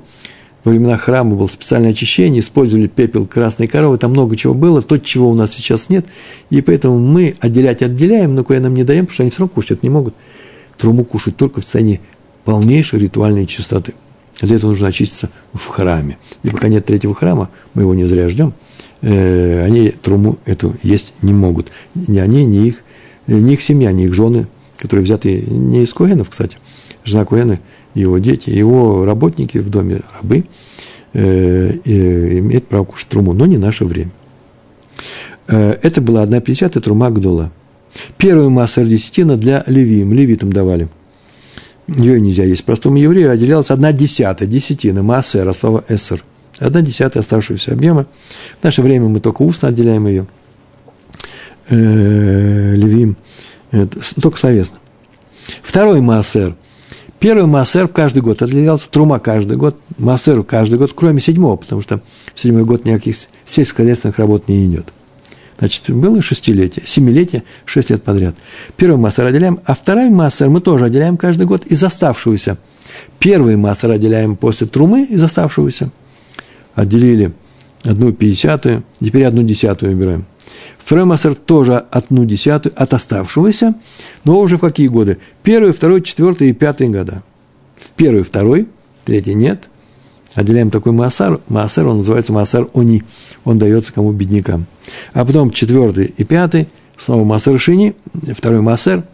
во 0.62 0.70
времена 0.70 0.96
храма 0.96 1.36
было 1.36 1.46
специальное 1.46 1.90
очищение, 1.90 2.40
использовали 2.40 2.86
пепел 2.86 3.26
красной 3.26 3.66
коровы, 3.66 3.98
там 3.98 4.12
много 4.12 4.36
чего 4.36 4.54
было, 4.54 4.80
то, 4.80 4.98
чего 4.98 5.28
у 5.28 5.34
нас 5.34 5.52
сейчас 5.52 5.90
нет, 5.90 6.06
и 6.50 6.62
поэтому 6.62 6.98
мы 6.98 7.36
отделять 7.40 7.82
отделяем, 7.82 8.34
но 8.34 8.44
нам 8.48 8.74
не 8.74 8.84
даем, 8.84 9.06
потому 9.06 9.14
что 9.14 9.22
они 9.24 9.30
все 9.30 9.40
равно 9.40 9.54
кушать 9.54 9.82
не 9.82 9.90
могут. 9.90 10.14
Труму 10.78 11.04
кушать 11.04 11.36
только 11.36 11.60
в 11.60 11.64
состоянии 11.64 12.00
полнейшей 12.44 12.98
ритуальной 12.98 13.46
чистоты. 13.46 13.94
Для 14.40 14.56
этого 14.56 14.70
нужно 14.70 14.88
очиститься 14.88 15.30
в 15.52 15.66
храме. 15.68 16.18
И 16.42 16.48
пока 16.48 16.68
нет 16.68 16.84
третьего 16.84 17.14
храма, 17.14 17.50
мы 17.74 17.82
его 17.82 17.94
не 17.94 18.04
зря 18.04 18.28
ждем, 18.28 18.54
э, 19.02 19.64
они 19.64 19.90
труму 19.90 20.38
эту 20.44 20.74
есть 20.82 21.12
не 21.22 21.32
могут. 21.32 21.68
Ни 21.94 22.18
они, 22.18 22.44
ни 22.44 22.68
их 22.68 22.83
не 23.26 23.54
их 23.54 23.62
семья, 23.62 23.92
не 23.92 24.04
их 24.04 24.14
жены, 24.14 24.46
которые 24.78 25.04
взяты 25.04 25.42
не 25.46 25.82
из 25.82 25.92
Коэнов, 25.92 26.30
кстати, 26.30 26.58
жена 27.04 27.24
Коэна, 27.24 27.60
его 27.94 28.18
дети, 28.18 28.50
его 28.50 29.04
работники 29.04 29.58
в 29.58 29.68
доме, 29.70 30.02
рабы, 30.20 30.44
э, 31.12 31.72
э, 31.84 32.38
имеют 32.38 32.66
право 32.66 32.84
кушать 32.84 33.08
труму, 33.08 33.32
но 33.32 33.46
не 33.46 33.56
наше 33.56 33.84
время. 33.84 34.10
Э, 35.48 35.76
это 35.82 36.00
была 36.00 36.22
одна 36.22 36.40
пятьдесятая 36.40 36.80
трума 36.80 37.10
Гдула. 37.10 37.52
Первую 38.18 38.50
массер 38.50 38.86
десятина 38.86 39.36
для 39.36 39.62
левиим, 39.66 40.12
левитам 40.12 40.52
давали. 40.52 40.88
Ее 41.86 42.20
нельзя 42.20 42.44
есть 42.44 42.64
простому 42.64 42.96
еврею, 42.96 43.30
отделялась 43.30 43.70
одна 43.70 43.92
десятая, 43.92 44.46
десятина, 44.46 45.02
массера, 45.02 45.52
слова 45.52 45.84
эсер. 45.88 46.24
Одна 46.58 46.80
десятая 46.82 47.20
оставшегося 47.20 47.72
объема. 47.72 48.06
В 48.60 48.64
наше 48.64 48.82
время 48.82 49.06
мы 49.06 49.20
только 49.20 49.42
устно 49.42 49.68
отделяем 49.68 50.06
ее– 50.06 50.26
э, 51.68 52.74
Левим, 52.74 53.16
э, 53.72 53.86
только 54.20 54.38
словесно. 54.38 54.78
Второй 55.62 56.00
Маасер. 56.00 56.56
Первый 57.18 57.46
Маасер 57.46 57.88
в 57.88 57.92
каждый 57.92 58.22
год 58.22 58.42
отделялся, 58.42 58.88
Трума 58.90 59.18
каждый 59.18 59.56
год, 59.56 59.78
Маасер 59.96 60.42
каждый 60.42 60.78
год, 60.78 60.92
кроме 60.94 61.20
седьмого, 61.20 61.56
потому 61.56 61.80
что 61.80 62.00
в 62.34 62.40
седьмой 62.40 62.64
год 62.64 62.84
никаких 62.84 63.16
сельскохозяйственных 63.46 64.18
работ 64.18 64.48
не 64.48 64.66
идет. 64.66 64.92
Значит, 65.58 65.88
было 65.88 66.20
шестилетие, 66.20 66.84
семилетие, 66.86 67.44
шесть 67.64 67.90
лет 67.90 68.02
подряд. 68.02 68.36
Первый 68.76 68.96
массер 68.98 69.24
отделяем, 69.24 69.60
а 69.64 69.74
второй 69.74 70.10
массер 70.10 70.50
мы 70.50 70.60
тоже 70.60 70.84
отделяем 70.84 71.16
каждый 71.16 71.46
год 71.46 71.64
из 71.66 71.82
оставшегося. 71.82 72.58
Первый 73.18 73.56
массер 73.56 73.90
отделяем 73.90 74.36
после 74.36 74.66
трумы 74.66 75.04
из 75.04 75.22
оставшегося. 75.22 75.90
Отделили 76.74 77.32
одну 77.84 78.12
пятьдесятую, 78.12 78.82
теперь 79.00 79.24
одну 79.24 79.44
десятую 79.44 79.92
убираем. 79.92 80.26
Второй 80.78 81.04
массер 81.04 81.34
тоже 81.34 81.76
одну 81.90 82.24
десятую 82.24 82.72
от 82.76 82.92
оставшегося, 82.92 83.74
но 84.24 84.38
уже 84.38 84.58
в 84.58 84.60
какие 84.60 84.88
годы? 84.88 85.18
Первый, 85.42 85.72
второй, 85.72 86.02
четвертый 86.02 86.50
и 86.50 86.52
пятый 86.52 86.88
года. 86.88 87.22
В 87.76 87.90
первый, 87.90 88.22
второй, 88.22 88.68
третий 89.04 89.34
нет. 89.34 89.68
Отделяем 90.34 90.70
такой 90.70 90.92
массар. 90.92 91.40
Массар, 91.48 91.86
он 91.86 91.98
называется 91.98 92.32
массар 92.32 92.68
уни. 92.72 93.04
Он 93.44 93.58
дается 93.58 93.92
кому 93.92 94.12
беднякам. 94.12 94.66
А 95.12 95.24
потом 95.24 95.50
четвертый 95.50 96.06
и 96.06 96.24
пятый, 96.24 96.68
снова 96.96 97.24
массар 97.24 97.58
шини, 97.58 97.94
второй 98.36 98.60
массер. 98.60 99.04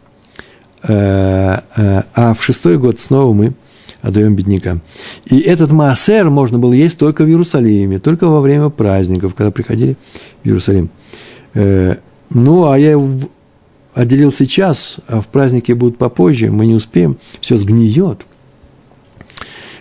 Э, 0.83 1.59
э, 1.77 2.03
а 2.15 2.35
в 2.35 2.43
шестой 2.43 2.79
год 2.79 2.99
снова 2.99 3.35
мы 3.35 3.53
отдаем 4.03 4.35
беднякам. 4.35 4.81
И 5.27 5.39
этот 5.41 5.71
массер 5.73 6.31
можно 6.31 6.59
было 6.59 6.73
есть 6.73 6.99
только 6.99 7.25
в 7.25 7.29
Иерусалиме, 7.29 7.99
только 7.99 8.27
во 8.27 8.41
время 8.41 8.71
праздников, 8.71 9.35
когда 9.35 9.51
приходили 9.51 9.97
в 10.43 10.47
Иерусалим. 10.47 10.91
Э, 11.55 11.97
ну, 12.31 12.71
а 12.71 12.79
я 12.79 13.01
отделил 13.95 14.33
сейчас, 14.33 14.99
а 15.09 15.21
в 15.21 15.27
празднике 15.29 15.75
будут 15.75 15.99
попозже, 15.99 16.51
мы 16.51 16.67
не 16.67 16.75
успеем, 16.75 17.19
все 17.41 17.57
сгниет. 17.57 18.27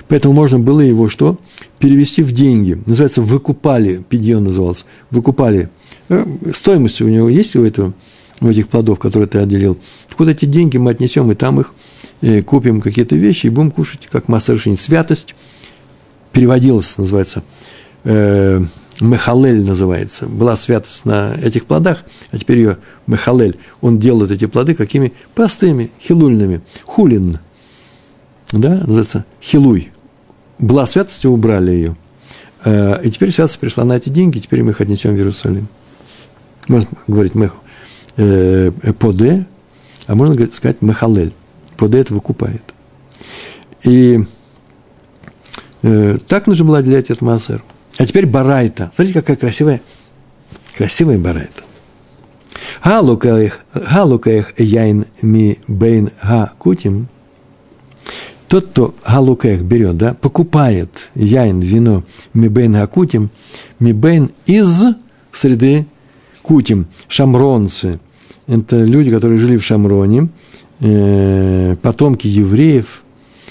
Поэтому 0.08 0.34
можно 0.34 0.60
было 0.60 0.82
его 0.82 1.08
что? 1.08 1.38
Перевести 1.78 2.24
в 2.24 2.32
деньги. 2.32 2.82
Называется 2.88 3.22
выкупали, 3.22 4.04
пидьон 4.10 4.46
назывался. 4.46 4.86
Выкупали. 5.12 5.70
Э, 6.10 6.26
стоимость 6.54 7.02
у 7.02 7.08
него 7.08 7.30
есть 7.30 7.56
у 7.56 7.64
этого, 7.64 7.94
у 8.42 8.48
этих 8.48 8.68
плодов, 8.68 8.98
которые 8.98 9.28
ты 9.28 9.38
отделил. 9.38 9.78
Так 10.08 10.20
вот 10.20 10.28
эти 10.28 10.46
деньги 10.46 10.78
мы 10.78 10.92
отнесем, 10.92 11.32
и 11.32 11.36
там 11.36 11.62
их 11.62 11.76
э, 12.22 12.42
купим 12.42 12.82
какие-то 12.82 13.16
вещи, 13.16 13.46
и 13.46 13.50
будем 13.50 13.70
кушать, 13.70 14.08
как 14.12 14.28
масса. 14.28 14.58
Святость 14.76 15.36
переводилась, 16.32 16.98
называется, 16.98 17.44
Мехалель 19.00 19.64
называется, 19.66 20.26
была 20.26 20.56
святость 20.56 21.06
на 21.06 21.34
этих 21.36 21.66
плодах, 21.66 22.04
а 22.32 22.38
теперь 22.38 22.60
ее 22.60 22.78
Мехалель, 23.08 23.58
он 23.80 23.98
делает 23.98 24.32
эти 24.32 24.46
плоды 24.46 24.76
какими 24.76 25.14
простыми, 25.36 25.92
хилульными, 26.02 26.62
хулин, 26.84 27.40
да, 28.52 28.70
называется 28.80 29.26
хилуй. 29.42 29.92
Была 30.58 30.86
святость, 30.86 31.24
и 31.24 31.28
убрали 31.28 31.72
ее. 31.72 31.96
Э, 32.66 33.02
и 33.02 33.10
теперь 33.10 33.32
святость 33.32 33.60
пришла 33.60 33.86
на 33.86 33.94
эти 33.94 34.10
деньги, 34.10 34.40
теперь 34.40 34.64
мы 34.64 34.72
их 34.72 34.82
отнесем 34.82 35.14
в 35.14 35.18
Иерусалим. 35.18 35.68
Можно 36.68 36.90
говорить 37.08 37.36
мех, 37.36 37.56
э, 38.18 38.72
поде, 39.00 39.48
а 40.08 40.16
можно 40.16 40.36
сказать 40.52 40.82
мехалель. 40.82 41.34
Поде 41.78 42.00
это 42.00 42.14
выкупает. 42.14 42.64
И 43.86 44.20
э, 45.84 46.18
так 46.28 46.48
нужно 46.48 46.66
было 46.66 46.80
отделять 46.80 47.06
этот 47.06 47.22
массер. 47.22 47.64
А 48.00 48.06
теперь 48.06 48.26
барайта. 48.26 48.92
Смотрите, 48.96 49.20
какая 49.20 49.36
красивая, 49.36 49.82
красивая 50.76 51.18
барайта. 51.18 51.64
Галукаях 52.82 54.54
яин 54.58 55.06
ми 55.22 55.58
бейн 55.68 56.10
га 56.24 56.54
кутим. 56.58 57.10
Тот, 58.48 58.68
кто 58.68 58.96
галукаях 59.06 59.62
берет, 59.62 59.98
да, 59.98 60.14
покупает 60.14 61.10
яин, 61.14 61.60
вино, 61.60 62.04
ми 62.34 62.48
бейн 62.48 62.72
га 62.72 62.88
кутим, 62.88 63.32
ми 63.80 63.92
бейн 63.92 64.32
из 64.46 64.82
среды 65.34 65.86
кутим, 66.42 66.88
шамронцы. 67.10 68.00
Это 68.48 68.82
люди, 68.82 69.12
которые 69.12 69.40
жили 69.40 69.58
в 69.58 69.64
Шамроне, 69.66 70.30
э, 70.80 71.76
потомки 71.82 72.28
евреев, 72.28 73.04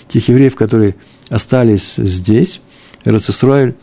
тех 0.08 0.26
евреев, 0.26 0.56
которые 0.56 0.96
остались 1.28 1.96
здесь, 1.96 2.62
Рацисруэль, 3.04 3.74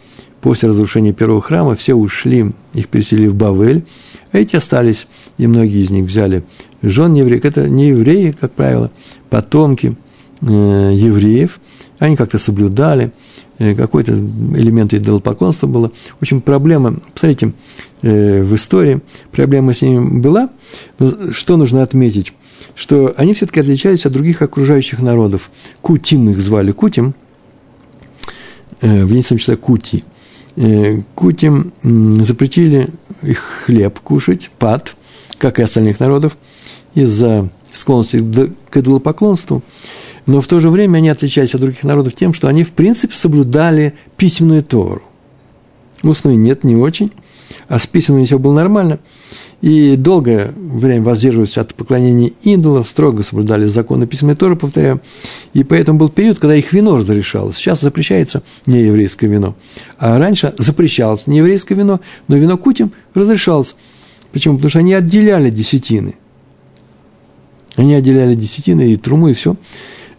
после 0.45 0.69
разрушения 0.69 1.11
первого 1.11 1.41
храма 1.41 1.75
все 1.75 1.95
ушли, 1.95 2.51
их 2.75 2.87
переселили 2.89 3.25
в 3.25 3.33
Бавель, 3.33 3.83
а 4.31 4.37
эти 4.37 4.55
остались, 4.55 5.07
и 5.39 5.47
многие 5.47 5.81
из 5.81 5.89
них 5.89 6.05
взяли 6.05 6.43
жен 6.83 7.15
евреев. 7.15 7.43
Это 7.43 7.67
не 7.67 7.87
евреи, 7.87 8.29
как 8.39 8.51
правило, 8.51 8.91
потомки 9.31 9.97
э, 10.41 10.45
евреев. 10.45 11.59
Они 11.97 12.15
как-то 12.15 12.37
соблюдали, 12.37 13.11
э, 13.57 13.73
какой-то 13.73 14.11
элемент 14.11 14.93
идолопоклонства 14.93 15.65
было. 15.65 15.91
В 16.19 16.21
общем, 16.21 16.41
проблема, 16.41 16.99
посмотрите, 17.11 17.53
э, 18.03 18.43
в 18.43 18.53
истории 18.53 19.01
проблема 19.31 19.73
с 19.73 19.81
ними 19.81 20.19
была. 20.19 20.51
Но 20.99 21.33
что 21.33 21.57
нужно 21.57 21.81
отметить? 21.81 22.33
Что 22.75 23.15
они 23.17 23.33
все-таки 23.33 23.61
отличались 23.61 24.05
от 24.05 24.11
других 24.11 24.43
окружающих 24.43 24.99
народов. 24.99 25.49
Кутим 25.81 26.29
их 26.29 26.39
звали 26.39 26.71
Кутим, 26.71 27.15
э, 28.81 29.05
в 29.05 29.09
единственном 29.09 29.39
числе 29.39 29.55
Кути– 29.55 30.03
Кутим 31.15 31.73
запретили 32.23 32.89
их 33.21 33.39
хлеб 33.65 33.99
кушать, 33.99 34.49
пад, 34.57 34.95
как 35.37 35.59
и 35.59 35.63
остальных 35.63 35.99
народов, 35.99 36.37
из-за 36.93 37.49
склонности 37.73 38.23
к 38.69 38.77
идолопоклонству. 38.77 39.61
но 40.25 40.41
в 40.41 40.47
то 40.47 40.59
же 40.59 40.69
время 40.69 40.97
они 40.97 41.09
отличались 41.09 41.53
от 41.53 41.61
других 41.61 41.83
народов 41.83 42.15
тем, 42.15 42.33
что 42.33 42.47
они, 42.47 42.63
в 42.63 42.71
принципе, 42.71 43.15
соблюдали 43.15 43.93
письменную 44.17 44.63
Тору. 44.63 45.03
Устную 46.03 46.37
нет, 46.37 46.63
не 46.63 46.75
очень, 46.75 47.11
а 47.67 47.77
с 47.77 47.85
письменной 47.85 48.25
все 48.25 48.39
было 48.39 48.53
нормально. 48.53 48.99
И 49.61 49.95
долгое 49.95 50.51
время 50.55 51.03
воздерживались 51.03 51.57
от 51.57 51.73
поклонения 51.73 52.31
идолов, 52.43 52.87
строго 52.87 53.23
соблюдали 53.23 53.67
законы 53.67 54.05
письменной 54.05 54.35
Торы, 54.35 54.55
повторяю. 54.55 55.01
И 55.53 55.63
поэтому 55.63 55.97
был 55.97 56.09
период, 56.09 56.39
когда 56.39 56.55
их 56.55 56.73
вино 56.73 56.97
разрешалось. 56.97 57.55
Сейчас 57.55 57.81
запрещается 57.81 58.43
нееврейское 58.65 59.29
вино. 59.29 59.55
А 59.97 60.19
раньше 60.19 60.53
запрещалось 60.57 61.27
нееврейское 61.27 61.77
вино, 61.77 62.01
но 62.27 62.35
вино 62.35 62.57
кутим 62.57 62.91
разрешалось. 63.13 63.75
Почему? 64.31 64.55
Потому 64.55 64.69
что 64.69 64.79
они 64.79 64.93
отделяли 64.93 65.49
десятины. 65.49 66.15
Они 67.75 67.93
отделяли 67.93 68.35
десятины 68.35 68.91
и 68.91 68.97
труму, 68.97 69.29
и 69.29 69.33
все. 69.33 69.55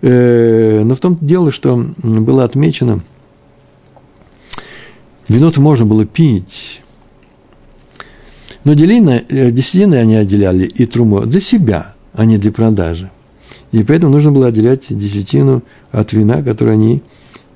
Э, 0.02 0.82
но 0.84 0.94
в 0.94 1.00
том 1.00 1.18
дело, 1.20 1.50
что 1.52 1.76
было 2.02 2.44
отмечено, 2.44 3.02
вино-то 5.28 5.60
можно 5.60 5.86
было 5.86 6.04
пить, 6.06 6.82
но 8.66 8.74
делина, 8.74 9.22
э, 9.28 9.50
десятины 9.50 9.94
они 9.94 10.16
отделяли 10.16 10.64
и 10.66 10.84
труму 10.84 11.22
для 11.22 11.40
себя, 11.40 11.94
а 12.12 12.26
не 12.26 12.36
для 12.36 12.52
продажи. 12.52 13.10
И 13.72 13.82
поэтому 13.82 14.12
нужно 14.12 14.32
было 14.32 14.48
отделять 14.48 14.86
десятину 14.90 15.62
от 15.90 16.12
вина, 16.12 16.42
которое 16.42 16.72
они, 16.72 17.02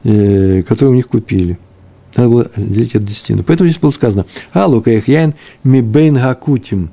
э, 0.05 0.63
которое 0.63 0.93
у 0.93 0.95
них 0.95 1.07
купили– 1.07 1.59
надо 2.17 2.29
было 2.29 2.51
делить 2.57 2.95
от 2.95 3.05
десятину. 3.05 3.43
Поэтому 3.45 3.69
здесь 3.69 3.81
было 3.81 3.91
сказано, 3.91 4.27
а 4.53 4.67
лука 4.67 4.91
яин 4.91 5.35
ми 5.63 5.81
бейн 5.81 6.15
гакутим. 6.17 6.91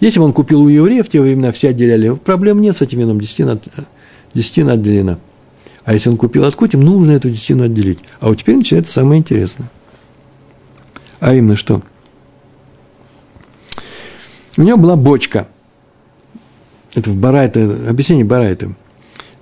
Если 0.00 0.18
бы 0.18 0.24
он 0.24 0.32
купил 0.32 0.62
у 0.62 0.68
евреев, 0.68 1.06
в 1.06 1.10
те 1.10 1.20
времена 1.20 1.52
все 1.52 1.70
отделяли, 1.70 2.14
проблем 2.16 2.60
нет 2.60 2.76
с 2.76 2.82
этим 2.82 2.98
вином, 2.98 3.20
десятина, 3.20 3.58
десятина 4.34 4.72
отделена. 4.72 5.18
А 5.84 5.94
если 5.94 6.10
он 6.10 6.16
купил 6.16 6.44
от 6.44 6.54
кутим, 6.54 6.82
нужно 6.82 7.12
эту 7.12 7.30
десятину 7.30 7.64
отделить. 7.64 8.00
А 8.20 8.28
вот 8.28 8.38
теперь 8.38 8.56
начинается 8.56 8.92
самое 8.92 9.20
интересное. 9.20 9.70
А 11.20 11.34
именно 11.34 11.56
что? 11.56 11.82
У 14.56 14.62
него 14.62 14.78
была 14.78 14.96
бочка. 14.96 15.48
Это 16.94 17.10
в 17.10 17.16
Барайте, 17.16 17.64
объяснение 17.88 18.24
Барайта. 18.24 18.72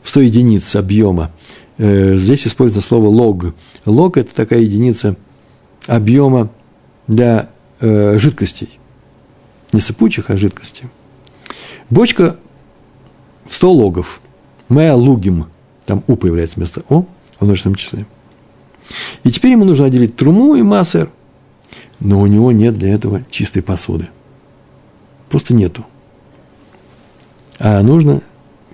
В 0.03 0.09
100 0.09 0.21
единиц 0.21 0.75
объема– 0.77 1.31
Э, 1.77 2.15
здесь 2.17 2.47
используется 2.47 2.87
слово 2.87 3.09
лог. 3.09 3.55
Лог– 3.85 4.17
это 4.19 4.35
такая 4.35 4.61
единица 4.61 5.17
объема 5.87 6.51
для 7.07 7.51
э, 7.81 8.19
жидкостей. 8.19 8.79
Не 9.73 9.81
сыпучих, 9.81 10.31
а 10.31 10.37
жидкостей. 10.37 10.89
Бочка 11.91 12.37
в 13.45 13.55
100 13.55 13.73
логов. 13.73 14.21
Моя 14.69 14.95
лугим. 14.95 15.47
Там 15.85 16.03
У 16.07 16.17
появляется 16.17 16.57
вместо 16.57 16.83
О 16.89 17.05
в 17.39 17.45
множественном 17.45 17.75
числе. 17.75 18.07
И 19.25 19.31
теперь 19.31 19.53
ему 19.53 19.65
нужно 19.65 19.87
отделить 19.87 20.17
труму 20.17 20.55
и 20.55 20.63
массер. 20.63 21.11
Но 22.01 22.21
у 22.21 22.27
него 22.27 22.53
нет 22.53 22.79
для 22.79 22.95
этого 22.95 23.23
чистой 23.31 23.63
посуды. 23.63 24.09
Просто 25.35 25.53
нету. 25.53 25.85
А 27.59 27.83
нужно 27.83 28.23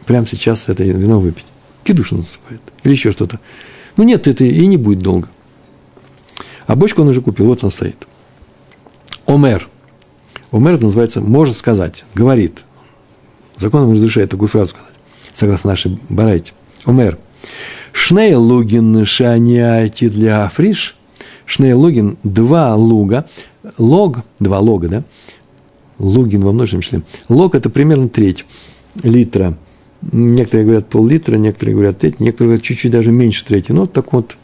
прямо 0.04 0.26
сейчас 0.26 0.68
это 0.68 0.84
вино 0.84 1.18
выпить. 1.18 1.46
Кидуш 1.84 2.10
наступает. 2.10 2.60
Или 2.84 2.92
еще 2.92 3.12
что-то. 3.12 3.40
Ну 3.96 4.04
нет, 4.04 4.28
это 4.28 4.44
и 4.44 4.66
не 4.66 4.76
будет 4.76 4.98
долго. 4.98 5.30
А 6.66 6.76
бочку 6.76 7.00
он 7.00 7.08
уже 7.08 7.22
купил, 7.22 7.46
вот 7.46 7.64
он 7.64 7.70
стоит. 7.70 8.06
Омер. 9.24 9.70
Омер 10.52 10.74
это 10.74 10.84
называется 10.84 11.22
«может 11.22 11.56
сказать», 11.56 12.04
говорит. 12.14 12.62
Закон 13.56 13.90
разрешает 13.90 14.28
такую 14.28 14.50
фразу 14.50 14.72
сказать, 14.72 14.92
согласно 15.32 15.70
нашей 15.70 15.98
барайте. 16.10 16.52
Омер. 16.84 17.16
Шней 17.92 18.34
лугин 18.34 19.06
шаняйти 19.06 20.10
для 20.10 20.44
африш. 20.44 20.94
Шней 21.46 21.72
лугин– 21.72 22.18
два 22.22 22.74
луга. 22.74 23.26
Лог– 23.78 24.18
два 24.38 24.58
лога, 24.58 24.88
да? 24.88 25.04
Лугин 26.00 26.42
во 26.42 26.52
множественном 26.52 26.82
числе. 26.82 27.02
Лог– 27.28 27.54
это 27.56 27.70
примерно 27.70 28.08
треть 28.08 28.44
литра– 29.02 29.56
Некоторые 30.02 30.64
говорят 30.64 30.88
пол-литра, 30.88 31.36
некоторые 31.36 31.74
говорят 31.74 31.98
треть, 31.98 32.20
некоторые 32.20 32.50
говорят 32.50 32.64
чуть-чуть 32.64 32.90
даже 32.90 33.10
меньше 33.10 33.44
трети. 33.44 33.72
Ну, 33.72 33.82
вот 33.82 33.92
так 33.92 34.12
вот, 34.12 34.36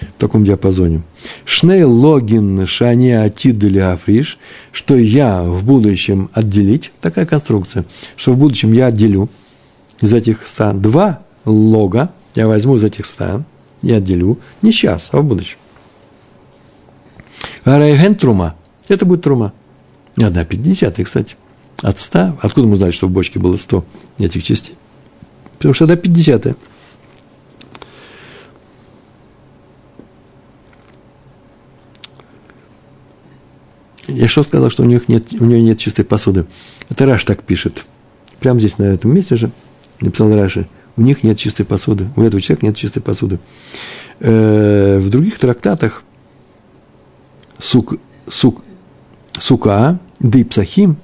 в 0.00 0.20
таком 0.20 0.44
диапазоне. 0.44 1.02
Шней 1.44 1.82
логин 1.82 2.66
шани 2.66 3.10
атидли 3.10 3.78
африш, 3.78 4.38
что 4.70 4.96
я 4.96 5.42
в 5.42 5.64
будущем 5.64 6.30
отделить, 6.32 6.92
такая 7.00 7.26
конструкция, 7.26 7.84
что 8.16 8.32
в 8.32 8.36
будущем 8.36 8.72
я 8.72 8.86
отделю 8.86 9.28
из 10.00 10.12
этих 10.14 10.46
ста 10.46 10.72
два 10.72 11.22
лога, 11.44 12.12
я 12.36 12.46
возьму 12.46 12.76
из 12.76 12.84
этих 12.84 13.06
ста 13.06 13.42
и 13.82 13.92
отделю 13.92 14.38
не 14.62 14.70
сейчас, 14.70 15.08
а 15.12 15.18
в 15.18 15.24
будущем. 15.24 15.58
Райген 17.64 18.14
трума, 18.14 18.54
это 18.88 19.04
будет 19.04 19.22
трума. 19.22 19.52
Одна 20.16 20.44
пятидесятая, 20.44 21.04
кстати. 21.04 21.36
От 21.80 21.98
ста. 21.98 22.36
Откуда 22.42 22.66
мы 22.66 22.76
знали, 22.76 22.90
что 22.90 23.08
в 23.08 23.10
бочке 23.10 23.38
было 23.38 23.56
сто 23.56 23.84
этих 24.18 24.44
частей? 24.44 24.76
потому 25.62 25.74
что 25.74 25.96
50 25.96 26.46
-е. 26.46 26.56
Я 34.08 34.26
что 34.28 34.42
сказал, 34.42 34.70
что 34.70 34.82
у, 34.82 34.86
них 34.86 35.08
нет, 35.08 35.32
у 35.40 35.44
нее 35.44 35.62
нет 35.62 35.78
чистой 35.78 36.04
посуды? 36.04 36.46
Это 36.90 37.06
Раш 37.06 37.24
так 37.24 37.44
пишет. 37.44 37.86
Прямо 38.40 38.58
здесь, 38.58 38.78
на 38.78 38.84
этом 38.84 39.14
месте 39.14 39.36
же, 39.36 39.52
написал 40.00 40.34
Раши. 40.34 40.66
У 40.96 41.02
них 41.02 41.22
нет 41.22 41.38
чистой 41.38 41.64
посуды. 41.64 42.08
У 42.16 42.22
этого 42.22 42.40
человека 42.42 42.66
нет 42.66 42.76
чистой 42.76 43.00
посуды. 43.00 43.38
Э, 44.18 44.98
в 44.98 45.08
других 45.10 45.38
трактатах 45.38 46.02
сук, 47.60 47.94
сук, 48.28 48.64
сука, 49.38 49.98
дипсахим, 50.20 50.96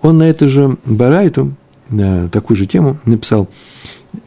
он 0.00 0.18
на 0.18 0.24
эту 0.24 0.48
же 0.48 0.76
барайту, 0.84 1.54
на 1.90 2.28
такую 2.28 2.56
же 2.56 2.66
тему 2.66 2.98
написал, 3.04 3.48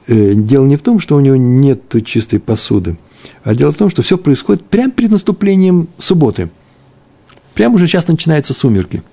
Э, 0.07 0.34
дело 0.34 0.65
не 0.65 0.75
в 0.75 0.82
том, 0.82 0.99
что 0.99 1.15
у 1.15 1.19
него 1.19 1.36
нет 1.36 1.82
чистой 2.05 2.39
посуды, 2.39 2.97
а 3.43 3.55
дело 3.55 3.71
в 3.71 3.77
том, 3.77 3.89
что 3.89 4.01
все 4.01 4.17
происходит 4.17 4.63
прямо 4.63 4.91
перед 4.91 5.11
наступлением 5.11 5.88
субботы. 5.97 6.49
Прямо 7.53 7.75
уже 7.75 7.88
сейчас 7.88 8.07
начинаются 8.07 8.53
сумерки. 8.53 9.03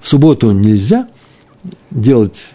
В 0.00 0.08
субботу 0.08 0.52
нельзя 0.52 1.08
делать 1.90 2.52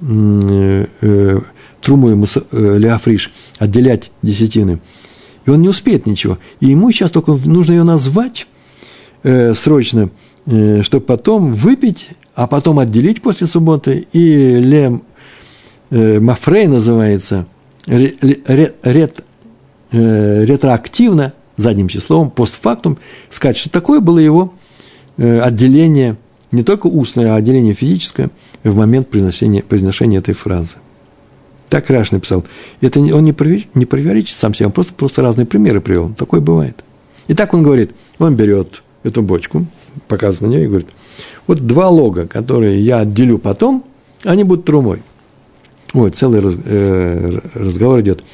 э, 0.00 0.86
э, 1.00 1.40
труму 1.80 2.10
и 2.10 2.26
э, 2.52 2.78
леофриш, 2.78 3.32
отделять 3.58 4.10
десятины. 4.22 4.80
И 5.44 5.50
он 5.50 5.60
не 5.62 5.68
успеет 5.68 6.06
ничего. 6.06 6.38
И 6.60 6.66
ему 6.66 6.90
сейчас 6.90 7.10
только 7.10 7.32
нужно 7.32 7.72
ее 7.72 7.84
назвать 7.84 8.46
э, 9.26 9.54
срочно, 9.54 10.10
э, 10.46 10.82
чтобы 10.82 11.04
потом 11.04 11.52
выпить, 11.52 12.10
а 12.34 12.46
потом 12.46 12.78
отделить 12.78 13.20
после 13.20 13.46
субботы 13.46 14.06
и 14.12 14.60
лем 14.60 15.02
э, 15.90 16.20
Мафрей 16.20 16.68
называется, 16.68 17.46
рет, 17.86 18.76
рет, 18.84 19.24
э, 19.90 20.44
ретроактивно, 20.44 21.32
задним 21.56 21.88
числом, 21.88 22.30
постфактум, 22.30 22.98
сказать, 23.28 23.56
что 23.56 23.68
такое 23.68 24.00
было 24.00 24.18
его 24.18 24.54
э, 25.16 25.40
отделение, 25.40 26.16
не 26.52 26.62
только 26.62 26.86
устное, 26.86 27.32
а 27.32 27.36
отделение 27.36 27.74
физическое 27.74 28.30
в 28.62 28.76
момент 28.76 29.08
произношения, 29.08 29.62
произношения 29.62 30.18
этой 30.18 30.34
фразы. 30.34 30.76
Так 31.68 31.90
Раш 31.90 32.12
написал. 32.12 32.44
Это 32.80 33.00
он 33.00 33.24
не, 33.24 33.34
не 33.74 33.86
противоречит 33.86 34.36
сам 34.36 34.54
себе, 34.54 34.66
он 34.66 34.72
просто, 34.72 34.94
просто 34.94 35.22
разные 35.22 35.46
примеры 35.46 35.80
привел. 35.80 36.14
Такое 36.14 36.40
бывает. 36.40 36.84
И 37.26 37.34
так 37.34 37.54
он 37.54 37.64
говорит, 37.64 37.90
он 38.20 38.36
берет 38.36 38.84
эту 39.06 39.22
бочку, 39.22 39.66
показывает 40.08 40.40
на 40.40 40.46
нее 40.56 40.64
и 40.64 40.68
говорит, 40.68 40.88
вот 41.46 41.66
два 41.66 41.88
лога, 41.88 42.26
которые 42.26 42.80
я 42.80 42.98
отделю 42.98 43.38
потом, 43.38 43.84
они 44.24 44.44
будут 44.44 44.64
трумой. 44.64 45.02
Ой, 45.94 46.10
целый 46.10 46.40
раз, 46.40 46.54
э, 46.64 47.38
разговор 47.54 48.00
идет. 48.00 48.24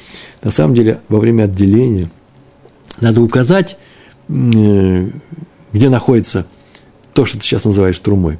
На 0.41 0.51
самом 0.51 0.75
деле, 0.75 0.99
во 1.09 1.19
время 1.19 1.43
отделения 1.43 2.11
надо 2.99 3.21
указать, 3.21 3.77
э, 4.27 5.09
где 5.71 5.89
находится 5.89 6.47
то, 7.13 7.25
что 7.25 7.37
ты 7.37 7.43
сейчас 7.43 7.65
называешь 7.65 7.99
трумой. 7.99 8.39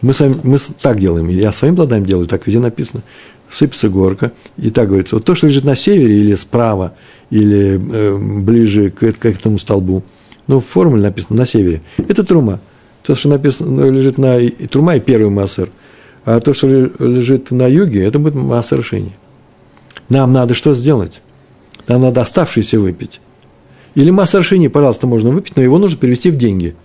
Мы, 0.00 0.12
сами, 0.12 0.36
мы 0.44 0.58
так 0.80 1.00
делаем, 1.00 1.28
я 1.28 1.50
своим 1.50 1.74
плодаем 1.74 2.06
делаю, 2.06 2.28
так 2.28 2.46
везде 2.46 2.60
написано. 2.60 3.02
Сыпется 3.50 3.88
горка, 3.88 4.32
и 4.58 4.70
так 4.70 4.88
говорится, 4.88 5.16
вот 5.16 5.24
то, 5.24 5.34
что 5.34 5.46
лежит 5.46 5.64
на 5.64 5.74
севере 5.74 6.20
или 6.20 6.34
справа, 6.34 6.94
или 7.30 7.80
э, 7.80 8.42
ближе 8.42 8.90
к, 8.90 9.12
к 9.12 9.26
этому 9.26 9.58
столбу, 9.58 10.04
ну, 10.48 10.60
в 10.60 10.66
формуле 10.66 11.02
написано 11.04 11.36
на 11.36 11.46
севере, 11.46 11.82
это 11.96 12.24
трума. 12.24 12.58
То, 13.06 13.14
что 13.14 13.28
написано, 13.28 13.88
лежит 13.88 14.18
на 14.18 14.38
и, 14.38 14.66
трума 14.66 14.96
и 14.96 15.00
первый 15.00 15.30
массер– 15.30 15.70
а 16.30 16.40
то, 16.40 16.52
что 16.52 16.66
лежит 16.66 17.50
на 17.50 17.66
юге, 17.66 18.04
это 18.04 18.18
будет 18.18 18.34
масса 18.34 18.76
решений. 18.76 19.14
Нам 20.10 20.34
надо 20.34 20.52
что 20.52 20.74
сделать? 20.74 21.22
Нам 21.86 22.02
надо 22.02 22.20
оставшиеся 22.20 22.78
выпить. 22.78 23.22
Или 23.94 24.10
масса 24.10 24.38
решений, 24.38 24.68
пожалуйста, 24.68 25.06
можно 25.06 25.30
выпить, 25.30 25.56
но 25.56 25.62
его 25.62 25.78
нужно 25.78 25.96
перевести 25.96 26.30
в 26.30 26.36
деньги. 26.36 26.76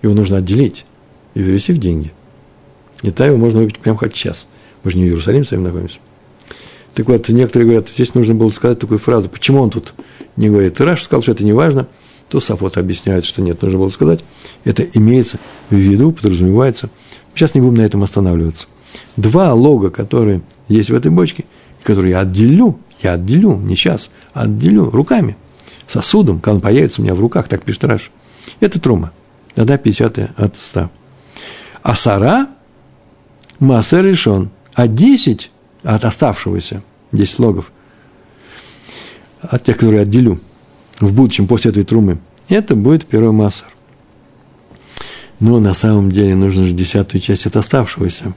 Его 0.00 0.14
нужно 0.14 0.38
отделить 0.38 0.86
и 1.34 1.40
перевести 1.40 1.74
в 1.74 1.78
деньги. 1.78 2.12
И 3.02 3.08
тогда 3.08 3.26
его 3.26 3.36
можно 3.36 3.60
выпить 3.60 3.78
прямо 3.78 3.98
хоть 3.98 4.16
сейчас. 4.16 4.46
Мы 4.84 4.90
же 4.90 4.96
не 4.96 5.04
в 5.04 5.08
Иерусалиме 5.08 5.44
с 5.44 5.50
вами 5.50 5.64
находимся. 5.64 5.98
Так 6.94 7.08
вот, 7.08 7.28
некоторые 7.28 7.66
говорят, 7.66 7.90
здесь 7.90 8.14
нужно 8.14 8.34
было 8.34 8.48
сказать 8.48 8.78
такую 8.78 8.98
фразу. 8.98 9.28
Почему 9.28 9.60
он 9.60 9.68
тут 9.68 9.92
не 10.36 10.48
говорит? 10.48 10.80
Раш 10.80 11.02
сказал, 11.02 11.20
что 11.20 11.32
это 11.32 11.44
не 11.44 11.52
важно. 11.52 11.88
То 12.28 12.40
Сафот 12.40 12.76
объясняет, 12.76 13.24
что 13.24 13.40
нет, 13.40 13.62
нужно 13.62 13.78
было 13.78 13.88
сказать. 13.88 14.20
Это 14.64 14.82
имеется 14.82 15.38
в 15.70 15.74
виду, 15.74 16.12
подразумевается. 16.12 16.90
Сейчас 17.34 17.54
не 17.54 17.60
будем 17.60 17.76
на 17.76 17.82
этом 17.82 18.02
останавливаться. 18.02 18.66
Два 19.16 19.52
лога, 19.52 19.90
которые 19.90 20.42
есть 20.68 20.90
в 20.90 20.94
этой 20.94 21.10
бочке, 21.10 21.44
которые 21.82 22.12
я 22.12 22.20
отделю, 22.20 22.78
я 23.02 23.12
отделю, 23.12 23.56
не 23.56 23.76
сейчас, 23.76 24.10
а 24.34 24.42
отделю 24.42 24.90
руками, 24.90 25.36
сосудом, 25.86 26.40
когда 26.40 26.56
он 26.56 26.60
появится 26.60 27.00
у 27.00 27.04
меня 27.04 27.14
в 27.14 27.20
руках, 27.20 27.46
так 27.48 27.62
пишет 27.62 27.84
Раш. 27.84 28.10
Это 28.60 28.80
трума. 28.80 29.12
Одна 29.54 29.78
пятьдесятая 29.78 30.34
от 30.36 30.56
ста. 30.56 30.90
А 31.82 31.94
сара– 31.94 32.48
массер 33.60 34.04
решен. 34.04 34.50
А 34.74 34.88
десять 34.88 35.50
от 35.82 36.04
оставшегося, 36.04 36.82
десять 37.12 37.38
логов, 37.38 37.70
от 39.40 39.62
тех, 39.62 39.76
которые 39.76 40.02
отделю 40.02 40.40
в 41.00 41.12
будущем 41.12 41.46
после 41.46 41.70
этой 41.70 41.84
трумы, 41.84 42.18
это 42.48 42.74
будет 42.74 43.06
первый 43.06 43.32
массер. 43.32 43.66
Но 45.40 45.60
на 45.60 45.74
самом 45.74 46.10
деле 46.10 46.34
нужно 46.34 46.64
же 46.64 46.74
десятую 46.74 47.20
часть 47.20 47.46
от 47.46 47.56
оставшегося. 47.56 48.34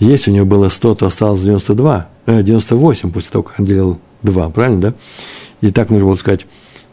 Если 0.00 0.32
у 0.32 0.34
него 0.34 0.46
было 0.46 0.68
100, 0.68 0.96
то 0.96 1.06
осталось 1.06 1.42
92, 1.42 2.08
э, 2.26 2.42
98 2.42 3.12
после 3.12 3.30
того, 3.30 3.44
как 3.44 3.60
он 3.60 3.66
делил 3.66 4.00
2, 4.22 4.50
правильно, 4.50 4.80
да? 4.80 4.94
И 5.60 5.70
так 5.70 5.90
нужно 5.90 6.06
было 6.06 6.16
сказать, 6.16 6.46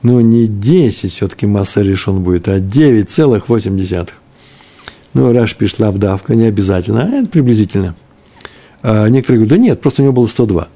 ну, 0.03 0.19
не 0.19 0.47
10 0.47 1.11
все-таки 1.11 1.47
масса 1.47 1.81
решен 1.81 2.23
будет, 2.23 2.47
а 2.47 2.59
9,8. 2.59 4.13
Ну, 5.15 5.33
Раш 5.33 5.55
пишет 5.55 5.79
лавдавка, 5.79 6.35
не 6.35 6.45
обязательно, 6.45 7.03
а 7.03 7.07
это 7.07 7.27
приблизительно. 7.27 7.95
А 8.83 9.07
некоторые 9.07 9.39
говорят, 9.39 9.57
да 9.57 9.63
нет, 9.63 9.81
просто 9.81 10.03
у 10.03 10.05
него 10.05 10.13
было 10.13 10.27
102. 10.27 10.67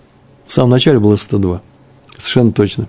В 0.48 0.54
самом 0.54 0.72
начале 0.72 1.00
было 1.00 1.16
102. 1.16 1.62
Совершенно 2.18 2.52
точно. 2.52 2.88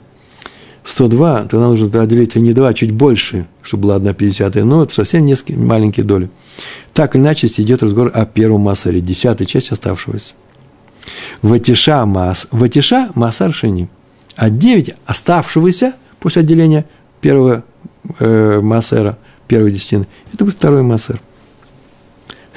102, 0.84 1.44
тогда 1.44 1.68
нужно 1.68 2.02
отделить 2.02 2.34
не 2.36 2.52
2, 2.52 2.68
а 2.68 2.74
чуть 2.74 2.90
больше, 2.90 3.46
чтобы 3.62 3.84
была 3.84 3.96
1 3.96 4.14
пятьдесятая, 4.14 4.64
но 4.64 4.82
это 4.82 4.92
совсем 4.92 5.24
несколько 5.24 5.58
маленькие 5.58 6.04
доли. 6.04 6.28
Так 6.92 7.16
или 7.16 7.22
иначе, 7.22 7.46
идет 7.46 7.82
разговор 7.82 8.12
о 8.14 8.26
первом 8.26 8.62
массаре, 8.62 9.00
десятой 9.00 9.46
части 9.46 9.72
оставшегося. 9.72 10.34
Ватиша 11.40 12.04
масс, 12.04 12.46
ватиша 12.50 13.10
массар 13.14 13.52
шини. 13.52 13.88
А 14.36 14.50
9 14.50 14.94
оставшегося 15.06 15.94
после 16.20 16.42
отделения 16.42 16.84
первого 17.20 17.64
э, 18.18 18.60
массера, 18.60 19.16
первой 19.48 19.70
десятины, 19.70 20.06
это 20.32 20.44
будет 20.44 20.56
второй 20.56 20.82
массер. 20.82 21.20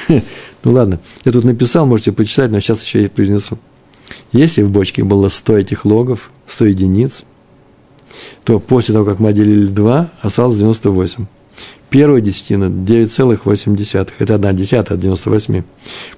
Ну 0.64 0.74
ладно, 0.74 1.00
я 1.24 1.32
тут 1.32 1.46
написал, 1.46 1.86
можете 1.86 2.12
почитать, 2.12 2.52
но 2.52 2.60
сейчас 2.60 2.84
еще 2.84 3.04
и 3.04 3.08
произнесу. 3.08 3.58
Если 4.32 4.62
в 4.62 4.70
бочке 4.70 5.04
было 5.04 5.30
100 5.30 5.58
этих 5.58 5.86
логов, 5.86 6.30
100 6.48 6.66
единиц, 6.66 7.24
то 8.44 8.60
после 8.60 8.94
того, 8.94 9.06
как 9.06 9.20
мы 9.20 9.30
отделили 9.30 9.68
2, 9.68 10.12
осталось 10.22 10.58
98. 10.58 11.26
Первая 11.90 12.22
десятина 12.22 12.66
9,8. 12.66 14.12
Это 14.20 14.36
одна 14.36 14.54
десятая 14.54 14.96
от 14.96 15.00
98. 15.00 15.64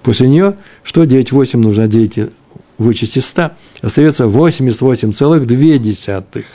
После 0.02 0.28
нее, 0.28 0.58
что 0.84 1.04
9,8 1.04 1.58
нужно 1.58 1.84
отделить, 1.84 2.20
вычесть 2.78 3.18
из 3.18 3.26
100, 3.28 3.52
остается 3.82 4.26
88,2. 4.26 6.46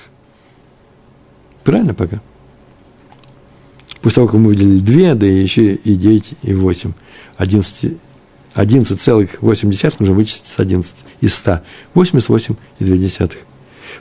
Правильно 1.62 1.95
пока? 1.95 2.20
После 4.03 4.16
того, 4.16 4.28
как 4.28 4.41
мы 4.41 4.49
выделили 4.49 4.80
2, 4.80 5.14
да 5.14 5.26
еще 5.26 5.74
и 5.74 5.95
9, 5.95 6.35
и 6.43 6.53
8. 6.53 6.93
11, 7.39 7.99
11,8 8.55 9.94
нужно 9.98 10.14
вычесть 10.14 10.46
с 10.46 10.59
11 10.59 11.05
из 11.20 11.34
100. 11.34 11.61
88,2. 11.94 13.32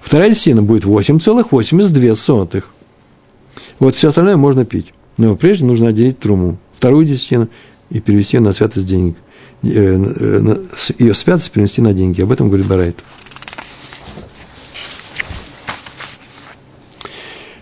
Вторая 0.02 0.30
десятина 0.30 0.62
будет 0.62 0.86
8,82. 0.86 2.64
Вот 3.80 3.96
все 3.96 4.10
остальное 4.10 4.38
можно 4.38 4.66
пить. 4.66 4.94
Но 5.18 5.36
прежде 5.36 5.66
нужно 5.66 5.90
отделить 5.90 6.20
труму, 6.20 6.58
вторую 6.74 7.06
десятину 7.06 7.50
и 7.90 8.00
перевести 8.00 8.40
на 8.40 8.54
святость 8.54 8.88
денег. 8.88 9.18
Э, 9.64 9.68
э, 9.70 10.56
Ее 11.00 11.14
святость 11.14 11.52
перенести 11.52 11.82
на 11.82 11.94
деньги. 11.94 12.22
Об 12.22 12.32
этом 12.32 12.48
говорит 12.48 12.68
Барайт. 12.68 12.98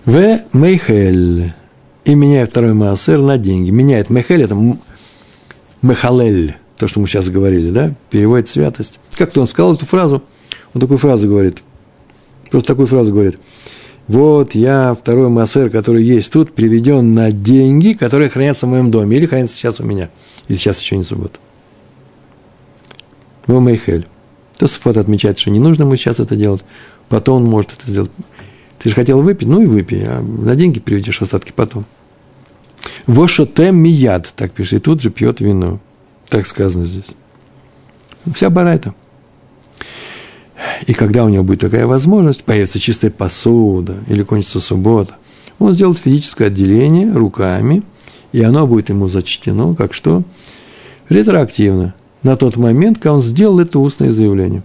В 0.06 0.40
Мейхель. 0.54 1.54
И 2.04 2.16
меняет 2.16 2.50
второй 2.50 2.74
маасер 2.74 3.20
на 3.20 3.38
деньги. 3.38 3.70
Меняет 3.70 4.10
Мейхель, 4.10 4.42
это 4.42 4.58
Мехалель, 5.84 6.58
то, 6.82 6.88
что 6.90 7.00
мы 7.00 7.08
сейчас 7.08 7.30
говорили, 7.30 7.72
да, 7.72 7.94
переводит 8.10 8.50
святость. 8.50 9.00
Как-то 9.16 9.42
он 9.42 9.48
сказал 9.48 9.74
эту 9.74 9.86
фразу, 9.86 10.22
он 10.74 10.82
такую 10.82 10.98
фразу 10.98 11.28
говорит, 11.28 11.64
просто 12.50 12.68
такую 12.68 12.88
фразу 12.88 13.12
говорит– 13.12 13.40
вот 14.12 14.56
я, 14.56 14.94
второй 15.00 15.30
массер, 15.30 15.70
который 15.70 16.04
есть 16.04 16.34
тут, 16.34 16.54
приведен 16.54 17.14
на 17.14 17.32
деньги, 17.32 17.94
которые 17.94 18.30
хранятся 18.30 18.66
в 18.66 18.70
моем 18.70 18.92
доме, 18.92 19.16
или 19.16 19.26
хранятся 19.26 19.56
сейчас 19.56 19.80
у 19.80 19.86
меня, 19.86 20.10
и 20.50 20.54
сейчас 20.56 20.82
еще 20.82 20.98
не 20.98 21.06
суббота. 21.06 21.40
Мейхель. 23.48 24.08
Тосфот 24.58 24.98
отмечает, 24.98 25.40
что 25.40 25.50
не 25.50 25.60
нужно 25.60 25.84
ему 25.84 25.96
сейчас 25.96 26.20
это 26.20 26.36
делать, 26.36 26.62
потом 27.08 27.44
он 27.44 27.50
может 27.50 27.72
это 27.72 27.90
сделать. 27.90 28.12
Ты 28.80 28.90
же 28.90 28.96
хотел 28.96 29.22
выпить, 29.22 29.48
ну 29.48 29.62
и 29.62 29.66
выпей, 29.66 30.04
а 30.06 30.22
на 30.22 30.58
деньги 30.58 30.82
приведешь 30.82 31.22
остатки 31.22 31.54
потом. 31.56 31.86
Вошотем 33.08 33.78
мияд, 33.78 34.34
так 34.36 34.52
пишет, 34.52 34.74
и 34.74 34.80
тут 34.80 35.02
же 35.02 35.10
пьет 35.10 35.40
вино. 35.40 35.80
Так 36.32 36.48
сказано 36.48 36.86
здесь. 36.86 37.08
Вся 38.34 38.50
барайта. 38.50 38.96
И 40.88 40.94
когда 40.94 41.26
у 41.26 41.30
него 41.30 41.44
будет 41.44 41.60
такая 41.60 41.86
возможность, 41.86 42.46
появится 42.46 42.80
чистая 42.80 43.12
посуда 43.12 43.98
или 44.08 44.24
кончится 44.24 44.62
суббота, 44.62 45.16
он 45.60 45.74
сделает 45.74 45.98
физическое 45.98 46.46
отделение 46.46 47.12
руками, 47.12 47.84
и 48.32 48.42
оно 48.44 48.66
будет 48.66 48.88
ему 48.88 49.10
зачтено, 49.10 49.76
как 49.76 49.94
что? 49.94 50.24
Ретроактивно, 51.10 51.96
на 52.24 52.38
тот 52.38 52.56
момент, 52.56 52.98
когда 52.98 53.16
он 53.16 53.22
сделал 53.22 53.60
это 53.60 53.80
устное 53.80 54.12
заявление. 54.12 54.64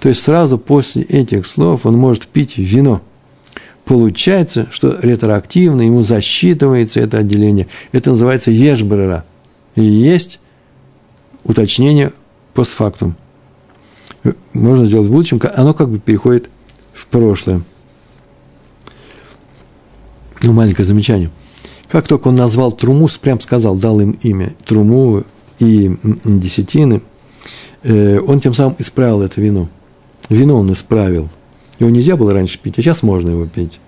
То 0.00 0.08
есть 0.08 0.22
сразу 0.22 0.56
после 0.56 1.02
этих 1.02 1.46
слов 1.46 1.84
он 1.84 1.98
может 1.98 2.26
пить 2.28 2.56
вино. 2.56 3.02
Получается, 3.84 4.68
что 4.70 4.98
ретроактивно 5.02 5.82
ему 5.82 6.02
засчитывается 6.02 7.00
это 7.00 7.18
отделение. 7.18 7.66
Это 7.92 8.10
называется 8.10 8.50
ешбрера. 8.50 9.26
И 9.74 9.82
есть 9.82 10.40
уточнение 11.44 12.12
постфактум 12.54 13.16
можно 14.54 14.86
сделать 14.86 15.08
в 15.08 15.12
будущем, 15.12 15.40
оно 15.54 15.74
как 15.74 15.88
бы 15.88 15.98
переходит 15.98 16.48
в 16.92 17.06
прошлое. 17.06 17.60
Ну, 20.42 20.52
маленькое 20.52 20.84
замечание. 20.84 21.30
Как 21.88 22.08
только 22.08 22.28
он 22.28 22.34
назвал 22.34 22.72
Труму, 22.72 23.08
прям 23.20 23.40
сказал, 23.40 23.76
дал 23.76 24.00
им 24.00 24.12
имя 24.22 24.54
Труму 24.64 25.24
и 25.58 25.90
Десятины, 26.24 27.02
э, 27.82 28.18
он 28.18 28.40
тем 28.40 28.54
самым 28.54 28.76
исправил 28.78 29.22
это 29.22 29.40
вино. 29.40 29.68
Вино 30.28 30.58
он 30.58 30.72
исправил. 30.72 31.28
Его 31.78 31.90
нельзя 31.90 32.16
было 32.16 32.32
раньше 32.32 32.58
пить, 32.58 32.78
а 32.78 32.82
сейчас 32.82 33.02
можно 33.02 33.30
его 33.30 33.46
пить. 33.46 33.78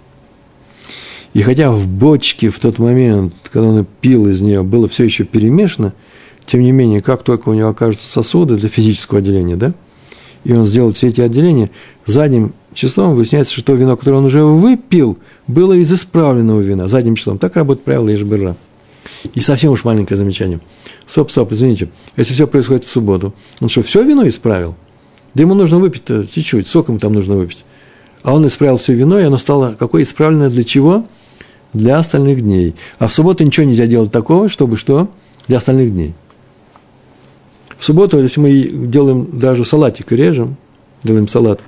И 1.34 1.42
хотя 1.42 1.70
в 1.70 1.86
бочке 1.86 2.50
в 2.50 2.58
тот 2.58 2.78
момент, 2.78 3.34
когда 3.52 3.68
он 3.68 3.86
пил 4.00 4.28
из 4.28 4.40
нее, 4.40 4.62
было 4.62 4.88
все 4.88 5.04
еще 5.04 5.24
перемешано, 5.24 5.92
тем 6.46 6.62
не 6.62 6.72
менее, 6.72 7.00
как 7.00 7.22
только 7.22 7.48
у 7.48 7.54
него 7.54 7.68
окажутся 7.68 8.10
сосуды 8.10 8.56
для 8.56 8.68
физического 8.68 9.18
отделения, 9.18 9.56
да– 9.56 9.74
и 10.46 10.52
он 10.52 10.64
сделал 10.64 10.92
все 10.92 11.08
эти 11.08 11.20
отделения, 11.20 11.72
задним 12.06 12.52
числом 12.72 13.16
выясняется, 13.16 13.52
что 13.52 13.64
то 13.64 13.72
вино, 13.72 13.96
которое 13.96 14.18
он 14.18 14.26
уже 14.26 14.44
выпил, 14.44 15.18
было 15.48 15.72
из 15.72 15.92
исправленного 15.92 16.60
вина, 16.60 16.86
задним 16.86 17.16
числом. 17.16 17.38
Так 17.38 17.56
работает 17.56 17.84
правило 17.84 18.08
Ешберра. 18.08 18.54
И 19.34 19.40
совсем 19.40 19.72
уж 19.72 19.82
маленькое 19.82 20.16
замечание. 20.16 20.60
Стоп, 21.08 21.32
стоп, 21.32 21.50
извините. 21.50 21.88
Если 22.16 22.32
все 22.32 22.46
происходит 22.46 22.84
в 22.84 22.90
субботу, 22.90 23.34
он 23.60 23.68
что, 23.68 23.82
все 23.82 24.04
вино 24.04 24.28
исправил? 24.28 24.76
Да 25.34 25.42
ему 25.42 25.54
нужно 25.54 25.78
выпить 25.78 26.04
чуть-чуть, 26.06 26.68
сок 26.68 26.90
ему 26.90 27.00
там 27.00 27.12
нужно 27.12 27.34
выпить. 27.34 27.64
А 28.22 28.32
он 28.32 28.46
исправил 28.46 28.76
все 28.76 28.92
вино, 28.92 29.18
и 29.18 29.24
оно 29.24 29.38
стало 29.38 29.74
какое 29.76 30.04
исправленное 30.04 30.48
для 30.48 30.62
чего? 30.62 31.06
Для 31.72 31.98
остальных 31.98 32.40
дней. 32.40 32.76
А 33.00 33.08
в 33.08 33.12
субботу 33.12 33.42
ничего 33.42 33.66
нельзя 33.66 33.88
делать 33.88 34.12
такого, 34.12 34.48
чтобы 34.48 34.76
что? 34.76 35.08
Для 35.48 35.58
остальных 35.58 35.92
дней. 35.92 36.14
В 37.78 37.84
субботу, 37.84 38.20
если 38.20 38.40
мы 38.40 38.86
делаем 38.86 39.38
даже 39.38 39.64
салатик 39.64 40.12
и 40.12 40.16
режем, 40.16 40.56
делаем 41.02 41.28
салат, 41.28 41.60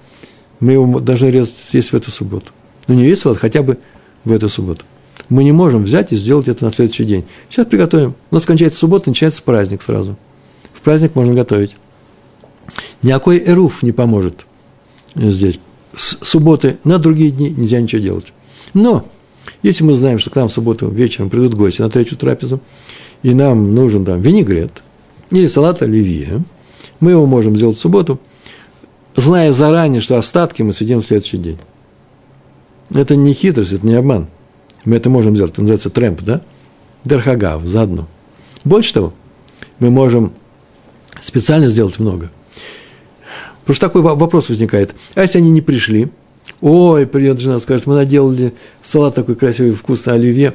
мы 0.61 0.73
его 0.73 1.01
должны 1.01 1.27
резать, 1.27 1.57
съесть 1.57 1.93
в 1.93 1.95
эту 1.95 2.11
субботу. 2.11 2.47
Ну, 2.87 2.95
не 2.95 3.05
весь 3.05 3.21
салат, 3.21 3.39
хотя 3.39 3.63
бы 3.63 3.79
в 4.25 4.33
эту 4.33 4.49
субботу. 4.49 4.85
Мы 5.29 5.45
не 5.45 5.53
можем 5.53 5.85
взять 5.85 6.13
и 6.13 6.17
сделать 6.17 6.49
это 6.49 6.65
на 6.65 6.73
следующий 6.73 7.05
день. 7.05 7.25
Сейчас 7.51 7.67
приготовим. 7.67 8.15
У 8.31 8.35
нас 8.35 8.47
кончается 8.47 8.79
суббота, 8.79 9.11
начинается 9.11 9.43
праздник 9.43 9.83
сразу. 9.83 10.17
В 10.73 10.81
праздник 10.81 11.15
можно 11.15 11.35
готовить. 11.35 11.77
Никакой 13.03 13.43
эруф 13.45 13.83
не 13.83 13.93
поможет 13.93 14.47
здесь. 15.15 15.61
С 15.95 16.19
субботы 16.23 16.79
на 16.85 16.99
другие 16.99 17.31
дни 17.31 17.51
нельзя 17.51 17.81
ничего 17.81 18.01
делать. 18.01 18.33
Но, 18.73 19.07
если 19.63 19.85
мы 19.85 19.95
знаем, 19.95 20.19
что 20.19 20.31
к 20.31 20.37
нам 20.37 20.49
в 20.49 20.53
субботу 20.53 20.89
вечером 20.89 21.29
придут 21.29 21.55
гости 21.55 21.83
на 21.83 21.91
третью 21.91 22.17
трапезу, 22.17 22.61
и 23.23 23.35
нам 23.35 23.75
нужен 23.75 24.07
там 24.07 24.23
винегрет– 24.23 24.73
или 25.31 25.47
салат 25.47 25.83
оливье, 25.83 26.43
Мы 27.01 27.13
его 27.13 27.27
можем 27.27 27.57
сделать 27.57 27.77
в 27.77 27.81
субботу, 27.81 28.19
зная 29.17 29.53
заранее, 29.53 30.01
что 30.01 30.17
остатки 30.19 30.63
мы 30.63 30.73
съедим 30.73 31.01
в 31.01 31.07
следующий 31.07 31.39
день. 31.39 31.59
Это 32.91 33.17
не 33.17 33.35
хитрость, 33.35 33.73
это 33.73 33.87
не 33.87 33.95
обман. 33.95 34.29
Мы 34.85 34.97
это 34.97 35.11
можем 35.11 35.35
сделать. 35.35 35.53
Это 35.53 35.61
называется 35.61 35.91
трэмп, 35.91 36.23
да? 36.23 36.41
Дерхагав, 37.05 37.65
заодно. 37.65 38.09
Больше 38.65 38.95
того, 38.95 39.15
мы 39.79 39.91
можем 39.91 40.33
специально 41.21 41.69
сделать 41.69 41.99
много. 41.99 42.31
Потому 43.61 43.75
что 43.75 43.87
такой 43.87 44.03
вопрос 44.03 44.49
возникает. 44.49 44.95
А 45.15 45.23
если 45.23 45.39
они 45.39 45.51
не 45.51 45.61
пришли? 45.61 46.09
Ой, 46.61 47.07
придет 47.07 47.39
жена, 47.39 47.59
скажет, 47.59 47.87
мы 47.87 47.95
наделали 47.95 48.55
салат 48.83 49.15
такой 49.15 49.35
красивый, 49.35 49.73
вкусный, 49.73 50.15
оливье. 50.15 50.55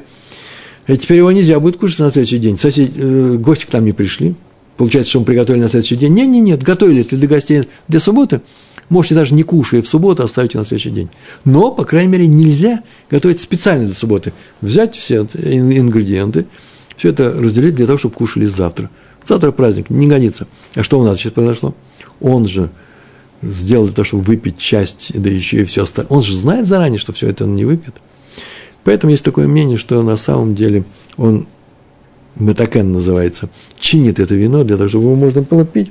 И 0.86 0.96
теперь 0.96 1.18
его 1.18 1.32
нельзя 1.32 1.60
будет 1.60 1.76
кушать 1.76 2.00
на 2.00 2.10
следующий 2.10 2.38
день. 2.38 2.58
Соседи, 2.58 2.92
э, 2.96 3.36
гости 3.36 3.66
к 3.66 3.72
нам 3.72 3.84
не 3.84 3.92
пришли. 3.92 4.34
Получается, 4.76 5.10
что 5.10 5.20
мы 5.20 5.26
приготовили 5.26 5.62
на 5.62 5.68
следующий 5.68 5.96
день. 5.96 6.14
Нет, 6.14 6.28
нет, 6.28 6.42
нет, 6.42 6.62
готовили 6.62 7.02
это 7.02 7.16
для 7.16 7.28
гостей 7.28 7.68
для 7.88 8.00
субботы. 8.00 8.40
Можете 8.88 9.14
даже 9.14 9.34
не 9.34 9.42
кушая 9.42 9.82
в 9.82 9.88
субботу, 9.88 10.22
оставить 10.24 10.54
на 10.54 10.64
следующий 10.64 10.90
день. 10.90 11.08
Но, 11.44 11.70
по 11.70 11.84
крайней 11.84 12.10
мере, 12.10 12.26
нельзя 12.26 12.82
готовить 13.10 13.40
специально 13.40 13.86
для 13.86 13.94
субботы. 13.94 14.32
Взять 14.60 14.96
все 14.96 15.22
ингредиенты, 15.22 16.46
все 16.96 17.10
это 17.10 17.30
разделить 17.30 17.74
для 17.74 17.86
того, 17.86 17.98
чтобы 17.98 18.14
кушали 18.14 18.46
завтра. 18.46 18.90
Завтра 19.26 19.52
праздник, 19.52 19.90
не 19.90 20.06
годится. 20.06 20.46
А 20.74 20.82
что 20.82 21.00
у 21.00 21.04
нас 21.04 21.18
сейчас 21.18 21.32
произошло? 21.32 21.74
Он 22.20 22.46
же 22.46 22.70
сделал 23.42 23.88
того, 23.88 24.04
чтобы 24.04 24.22
выпить 24.22 24.58
часть, 24.58 25.12
да 25.14 25.30
еще 25.30 25.62
и 25.62 25.64
все 25.64 25.84
остальное. 25.84 26.16
Он 26.16 26.22
же 26.22 26.36
знает 26.36 26.66
заранее, 26.66 26.98
что 26.98 27.12
все 27.12 27.28
это 27.28 27.44
он 27.44 27.56
не 27.56 27.64
выпьет. 27.64 27.94
Поэтому 28.84 29.12
есть 29.12 29.24
такое 29.24 29.48
мнение, 29.48 29.78
что 29.78 30.02
на 30.02 30.16
самом 30.16 30.54
деле 30.54 30.84
он, 31.16 31.46
метакен 32.36 32.92
называется, 32.92 33.48
чинит 33.78 34.18
это 34.18 34.34
вино 34.34 34.64
для 34.64 34.76
того, 34.76 34.88
чтобы 34.88 35.06
его 35.06 35.14
можно 35.14 35.42
было 35.42 35.64
пить 35.64 35.90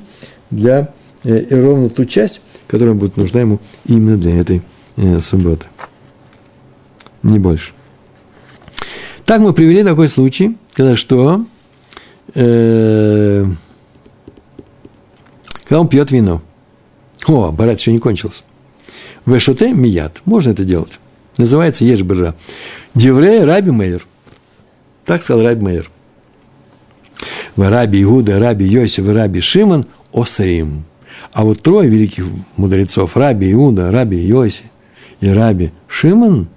для 0.51 0.93
э, 1.23 1.61
ровно 1.61 1.89
ту 1.89 2.05
часть, 2.05 2.41
которая 2.67 2.95
будет 2.95 3.17
нужна 3.17 3.41
ему 3.41 3.59
именно 3.85 4.17
для 4.17 4.39
этой 4.39 4.61
э, 4.97 5.19
субботы. 5.19 5.65
Не 7.21 7.39
больше. 7.39 7.71
Так 9.25 9.39
мы 9.39 9.53
привели 9.53 9.83
такой 9.83 10.09
случай, 10.09 10.57
когда 10.73 10.95
что? 10.95 11.45
Э, 12.35 13.45
когда 15.63 15.79
он 15.79 15.87
пьет 15.87 16.11
вино. 16.11 16.41
О, 17.25 17.51
барат 17.51 17.79
еще 17.79 17.93
не 17.93 17.99
кончился. 17.99 18.43
Вешоте 19.25 19.73
мият. 19.73 20.21
Можно 20.25 20.51
это 20.51 20.65
делать. 20.65 20.99
Называется 21.37 21.85
ешь 21.85 22.03
быра. 22.03 22.35
Деврея 22.93 23.45
Раби 23.45 23.71
Мейер. 23.71 24.05
Так 25.05 25.23
сказал 25.23 25.45
Раби 25.45 25.63
Мейер. 25.63 25.89
В 27.55 27.69
Раби 27.69 28.03
Иуда, 28.03 28.39
Раби 28.39 28.65
Йосиф 28.65 29.07
Раби 29.07 29.39
Шимон 29.39 29.85
Осрим. 30.11 30.85
А 31.31 31.43
вот 31.43 31.61
трое 31.61 31.89
великих 31.89 32.25
мудрецов, 32.57 33.15
Раби 33.15 33.51
Иуда, 33.53 33.91
Раби 33.91 34.17
Йоси 34.17 34.63
и 35.21 35.29
Раби 35.29 35.71
Шимон, 35.87 36.47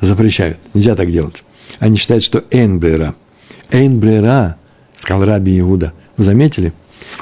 запрещают. 0.00 0.58
Нельзя 0.74 0.96
так 0.96 1.10
делать. 1.10 1.44
Они 1.78 1.96
считают, 1.96 2.24
что 2.24 2.44
Энбрера. 2.50 3.14
Энбрера, 3.70 4.56
сказал 4.94 5.24
Раби 5.24 5.58
Иуда. 5.60 5.92
Вы 6.16 6.24
заметили? 6.24 6.72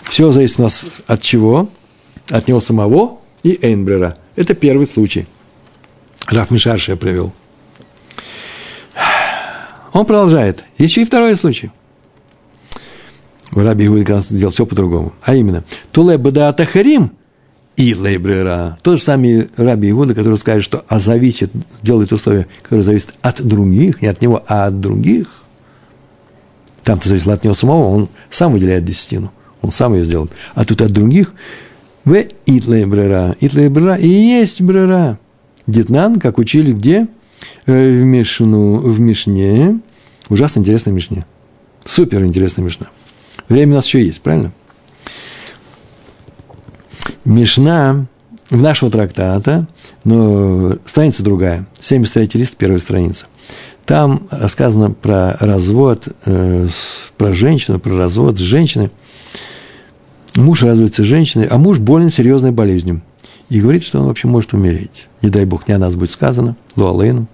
Все 0.05 0.33
зависит 0.33 0.59
у 0.59 0.63
нас 0.63 0.85
от 1.07 1.21
чего? 1.21 1.69
От 2.31 2.49
него 2.49 2.61
самого 2.61 3.21
и 3.43 3.59
Энбрера. 3.63 4.17
Это 4.35 4.55
первый 4.55 4.87
случай. 4.87 5.27
Раф 6.27 6.51
Мишарша 6.51 6.93
я 6.93 6.97
привел. 6.97 7.33
Он 9.93 10.05
продолжает. 10.05 10.65
Еще 10.79 11.03
и 11.03 11.05
второй 11.05 11.37
случай. 11.37 11.71
Раби 13.53 13.87
Иуда 13.87 14.21
сделал 14.21 14.53
все 14.53 14.67
по-другому. 14.67 15.15
А 15.23 15.35
именно, 15.35 15.65
Туле 15.93 16.19
Бадаата 16.19 16.65
Харим 16.65 17.13
и 17.77 17.95
Лейбрера. 17.95 18.79
Тот 18.83 18.99
же 18.99 19.05
самый 19.05 19.49
Раби 19.57 19.91
Иуда, 19.91 20.15
который 20.15 20.37
скажет, 20.37 20.65
что 20.65 20.85
а 20.89 20.99
зависит, 20.99 21.51
делает 21.83 22.13
условия, 22.13 22.47
которые 22.63 22.85
зависят 22.85 23.15
от 23.21 23.43
других, 23.43 24.03
не 24.03 24.09
от 24.09 24.21
него, 24.21 24.43
а 24.49 24.67
от 24.67 24.81
других. 24.81 25.29
Там-то 26.83 27.09
зависит 27.09 27.29
от 27.29 27.45
него 27.45 27.55
самого, 27.55 27.89
он 27.89 28.09
сам 28.31 28.53
выделяет 28.53 28.85
десятину. 28.85 29.33
Он 29.63 29.71
сам 29.71 29.95
ее 29.95 30.05
сделает. 30.05 30.31
А 30.55 30.65
тут 30.65 30.81
от 30.81 30.93
других. 30.93 31.35
В 32.05 32.15
Итлей 32.47 32.85
Брера. 32.85 33.35
Итлей 33.41 33.69
Брера. 33.69 33.97
И 33.97 34.09
есть 34.09 34.61
Брера. 34.61 35.19
Детнан, 35.67 36.21
как 36.21 36.39
учили 36.39 36.73
где? 36.73 37.09
Э, 37.67 37.73
в, 37.73 38.05
Мишну, 38.05 38.77
в 38.77 39.01
Мишне. 39.01 39.81
Ужасно 40.29 40.61
интересная 40.61 40.95
Мишне. 40.95 41.27
Супер 41.85 42.23
интересная 42.23 42.65
Мишна. 42.65 42.87
Время 43.49 43.73
у 43.73 43.77
нас 43.77 43.87
еще 43.87 44.05
есть, 44.05 44.21
правильно? 44.21 44.53
Мишна 47.25 48.07
нашего 48.51 48.91
трактата, 48.91 49.67
но 50.05 50.77
страница 50.87 51.23
другая, 51.23 51.67
73 51.81 52.41
лист, 52.41 52.57
первая 52.57 52.79
страница. 52.79 53.27
Там 53.85 54.27
рассказано 54.31 54.91
про 54.91 55.37
развод, 55.39 56.09
э, 56.25 56.69
про 57.17 57.33
женщину, 57.35 57.79
про 57.79 57.97
развод 57.97 58.37
с 58.37 58.41
женщиной. 58.41 58.91
Муж 60.35 60.63
разводится 60.63 61.03
с 61.03 61.07
женщиной, 61.07 61.47
а 61.47 61.57
муж 61.57 61.79
болен 61.79 62.11
серьезной 62.11 62.51
болезнью. 62.51 63.01
И 63.49 63.61
говорит, 63.61 63.85
что 63.85 64.01
он 64.01 64.07
вообще 64.07 64.27
может 64.27 64.55
умереть. 64.55 65.07
Не 65.23 65.31
дай 65.31 65.45
бог, 65.45 65.69
не 65.69 65.75
о 65.75 65.79
нас 65.79 65.95
будет 65.95 66.11
сказано, 66.11 66.57
Луалейну. 66.75 67.29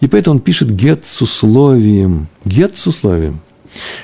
И 0.00 0.08
поэтому 0.08 0.36
он 0.36 0.42
пишет 0.42 0.74
гет 0.74 1.04
с 1.04 1.20
условием. 1.20 2.28
Гет 2.46 2.78
с 2.78 2.86
условием– 2.86 3.40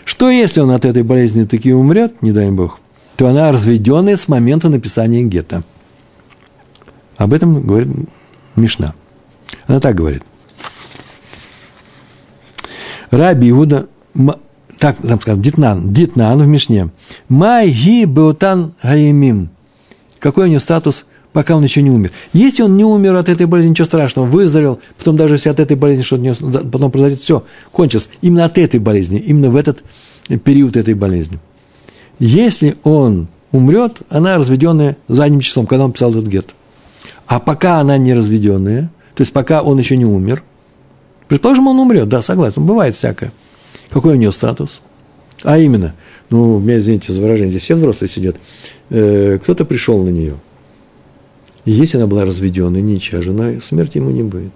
что 0.05 0.31
если 0.31 0.61
он 0.61 0.71
от 0.71 0.85
этой 0.85 1.03
болезни 1.03 1.45
таки 1.45 1.73
умрет, 1.73 2.23
не 2.23 2.33
дай 2.33 2.51
бог, 2.51 2.81
то 3.17 3.29
она 3.29 3.53
разведенная 3.53 4.17
с 4.17 4.29
момента 4.29 4.69
написания 4.69 5.23
гетто. 5.25 5.63
Об 7.17 7.33
этом 7.33 7.63
говорит 7.63 7.89
Мишна. 8.57 8.95
Она 9.67 9.81
так 9.81 9.97
говорит. 9.97 10.23
Раби 13.11 13.51
Иуда, 13.51 13.89
так 14.79 14.99
там 14.99 15.21
сказано, 15.21 15.43
Дитнан, 15.43 15.93
Дитнан 15.93 16.39
в 16.39 16.47
Мишне. 16.47 16.91
Май 17.29 17.71
ги 17.71 18.05
беутан 18.05 18.75
гаимим. 18.83 19.51
Какой 20.19 20.47
у 20.47 20.49
него 20.49 20.61
статус– 20.61 21.07
пока 21.33 21.57
он 21.57 21.63
еще 21.63 21.83
не 21.83 21.91
умер. 21.91 22.13
Если 22.33 22.63
он 22.63 22.77
не 22.77 22.85
умер 22.85 23.15
от 23.15 23.29
этой 23.29 23.47
болезни, 23.47 23.71
ничего 23.71 23.87
страшного, 23.87 24.27
выздоровел, 24.27 24.81
потом 24.97 25.17
даже 25.17 25.35
если 25.35 25.49
от 25.49 25.61
этой 25.61 25.77
болезни 25.77 26.03
что-то 26.03 26.65
потом 26.67 26.91
произойдет, 26.91 27.21
все, 27.21 27.45
кончилось. 27.71 28.09
Именно 28.23 28.47
от 28.47 28.59
этой 28.59 28.81
болезни, 28.81 29.19
именно 29.19 29.51
в 29.51 29.57
этот 29.57 29.83
период 30.45 30.77
этой 30.77 30.95
болезни. 30.95 31.39
Если 32.19 32.77
он 32.83 33.29
умрет, 33.53 33.99
она 34.09 34.37
разведенная 34.39 34.97
задним 35.07 35.41
числом, 35.41 35.67
когда 35.67 35.85
он 35.85 35.93
писал 35.93 36.11
этот 36.11 36.27
гет. 36.27 36.51
А 37.27 37.41
пока 37.41 37.79
она 37.79 37.99
не 37.99 38.15
разведенная, 38.15 38.91
то 39.15 39.23
есть 39.23 39.33
пока 39.33 39.63
он 39.63 39.79
еще 39.79 39.97
не 39.97 40.05
умер, 40.05 40.43
предположим, 41.29 41.69
он 41.69 41.79
умрет, 41.79 42.09
да, 42.09 42.23
согласен, 42.23 42.67
бывает 42.67 42.95
всякое. 42.95 43.33
Какой 43.91 44.15
у 44.15 44.17
нее 44.17 44.33
статус? 44.33 44.81
А 45.45 45.59
именно, 45.59 45.95
ну, 46.31 46.59
меня 46.59 46.79
извините 46.79 47.13
за 47.13 47.23
выражение, 47.23 47.51
здесь 47.51 47.63
все 47.63 47.75
взрослые 47.77 48.11
сидят, 48.11 48.37
э, 48.91 49.39
кто-то 49.41 49.65
пришел 49.65 50.03
на 50.03 50.09
нее– 50.09 50.35
если 51.71 51.99
она 51.99 52.07
была 52.07 52.25
разведенная, 52.25 52.81
ничья 52.81 53.21
жена, 53.21 53.61
смерти 53.63 53.99
ему 53.99 54.11
не 54.11 54.23
будет. 54.23 54.53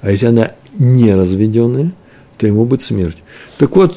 А 0.00 0.10
если 0.10 0.26
она 0.26 0.52
не 0.78 1.14
разведенная, 1.14 1.92
то 2.38 2.46
ему 2.46 2.64
будет 2.64 2.82
смерть. 2.82 3.18
Так 3.58 3.76
вот, 3.76 3.96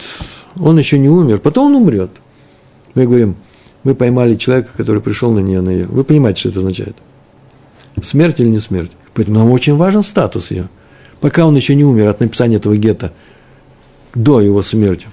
он 0.60 0.78
еще 0.78 0.98
не 0.98 1.10
умер, 1.10 1.40
потом 1.40 1.68
он 1.68 1.82
умрет. 1.82 2.12
Мы 2.96 3.06
говорим, 3.06 3.36
мы 3.84 3.96
поймали 3.96 4.36
человека, 4.36 4.72
который 4.76 5.02
пришел 5.02 5.32
на 5.32 5.40
нее, 5.40 5.62
на 5.62 5.70
ее. 5.70 5.86
Вы 5.86 6.04
понимаете, 6.04 6.42
что 6.42 6.50
это 6.50 6.60
означает? 6.60 6.98
Смерть 8.02 8.40
или 8.40 8.50
не 8.50 8.60
смерть? 8.60 8.92
Поэтому 9.14 9.40
нам 9.40 9.52
очень 9.52 9.78
важен 9.78 10.04
статус 10.04 10.52
ее. 10.52 10.70
Пока 11.22 11.48
он 11.48 11.56
еще 11.56 11.76
не 11.76 11.86
умер 11.86 12.08
от 12.08 12.20
написания 12.20 12.58
этого 12.58 12.76
гетто, 12.76 13.14
до 14.14 14.42
его 14.42 14.62
смерти. 14.62 15.08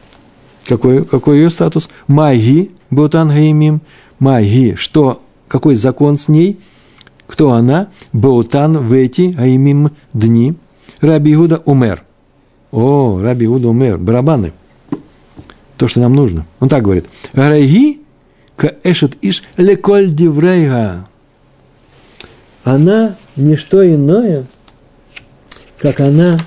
Какой, 0.66 1.04
какой 1.04 1.38
ее 1.38 1.50
статус? 1.50 1.88
Майги, 2.08 2.72
Бутан 2.90 3.28
Гаимим. 3.28 3.82
Майги, 4.18 4.74
что, 4.76 5.22
какой 5.46 5.76
закон 5.76 6.18
с 6.18 6.26
ней– 6.26 6.58
кто 7.26 7.52
она? 7.52 7.88
Баутан 8.12 8.86
в 8.86 8.92
эти, 8.92 9.34
а 9.38 9.46
имим 9.46 9.90
дни. 10.12 10.54
Раби 11.00 11.34
Иуда 11.34 11.62
умер. 11.64 12.04
О, 12.70 13.18
Раби 13.20 13.46
Иуда 13.46 13.68
умер. 13.68 13.98
Барабаны. 13.98 14.52
То, 15.76 15.88
что 15.88 16.00
нам 16.00 16.14
нужно. 16.14 16.46
Он 16.60 16.68
так 16.68 16.82
говорит. 16.82 17.06
Райги 17.32 18.02
к 18.56 18.74
эшет 18.84 19.16
иш 19.22 19.42
леколь 19.56 20.10
диврейга. 20.10 21.08
Она 22.64 23.16
не 23.34 23.56
что 23.56 23.84
иное, 23.84 24.44
как 25.78 26.00
она 26.00 26.38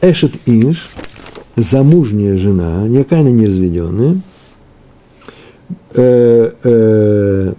эшет 0.00 0.34
иш, 0.46 0.90
замужняя 1.54 2.36
жена, 2.36 2.88
никакая 2.88 3.20
она 3.20 3.30
не 3.30 3.46
разведенная, 3.46 4.20
э, 5.94 6.52
э, 6.62 7.52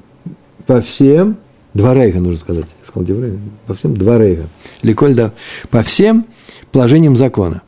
по 0.66 0.82
всем 0.82 1.38
Два 1.80 1.94
рейха, 1.94 2.20
нужно 2.20 2.38
сказать. 2.38 2.66
Я 2.82 2.86
сказал 2.86 3.06
Деврейха. 3.06 3.40
По 3.66 3.74
всем 3.74 3.96
два 3.96 4.18
рейха. 4.18 4.50
Ликоль 4.82 5.16
да. 5.16 5.32
По 5.70 5.82
всем 5.82 6.26
положениям 6.74 7.16
закона. 7.16 7.62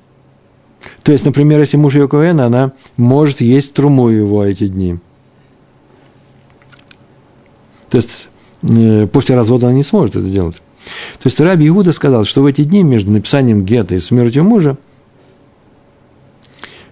То 1.01 1.13
есть, 1.13 1.23
например, 1.23 1.61
если 1.61 1.77
муж 1.77 1.95
ее 1.95 2.09
Коэн, 2.09 2.41
она 2.41 2.73
может 2.97 3.39
есть 3.39 3.73
труму 3.73 4.09
его 4.09 4.43
эти 4.43 4.67
дни. 4.67 4.99
То 7.89 7.99
есть, 7.99 8.27
э, 8.63 9.07
после 9.07 9.35
развода 9.35 9.67
она 9.67 9.75
не 9.75 9.83
сможет 9.83 10.17
это 10.17 10.27
делать. 10.27 10.55
То 10.55 11.27
есть, 11.27 11.39
Раби 11.39 11.69
Иуда 11.69 11.93
сказал, 11.93 12.25
что 12.25 12.41
в 12.41 12.47
эти 12.47 12.65
дни 12.65 12.83
между 12.83 13.11
написанием 13.11 13.63
гетто 13.63 13.95
и 13.95 13.99
смертью 14.01 14.43
мужа, 14.43 14.77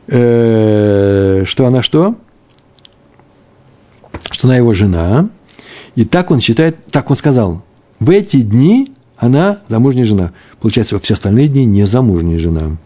э, 0.08 1.44
что 1.46 1.66
она 1.66 1.84
что? 1.84 2.16
Что 4.32 4.48
она 4.48 4.56
его 4.56 4.74
жена. 4.74 5.30
И 6.00 6.06
так 6.06 6.32
он 6.32 6.40
считает, 6.40 6.78
так 6.92 7.10
он 7.12 7.18
сказал, 7.18 7.62
в 8.00 8.10
эти 8.10 8.40
дни 8.40 8.94
она 9.18 9.60
замужняя 9.68 10.06
жена. 10.06 10.32
Получается, 10.62 10.96
во 10.96 11.02
все 11.02 11.14
остальные 11.16 11.50
дни 11.50 11.66
не 11.66 11.86
замужняя 11.86 12.40
жена. 12.40 12.78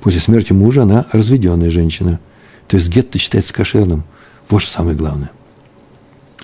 После 0.00 0.18
смерти 0.18 0.54
мужа 0.54 0.84
она 0.84 1.04
разведенная 1.12 1.70
женщина. 1.70 2.18
То 2.66 2.78
есть 2.78 2.88
гетто 2.88 3.18
считается 3.18 3.52
кошерным. 3.52 4.04
Вот 4.48 4.60
что 4.62 4.72
самое 4.72 4.96
главное. 4.96 5.32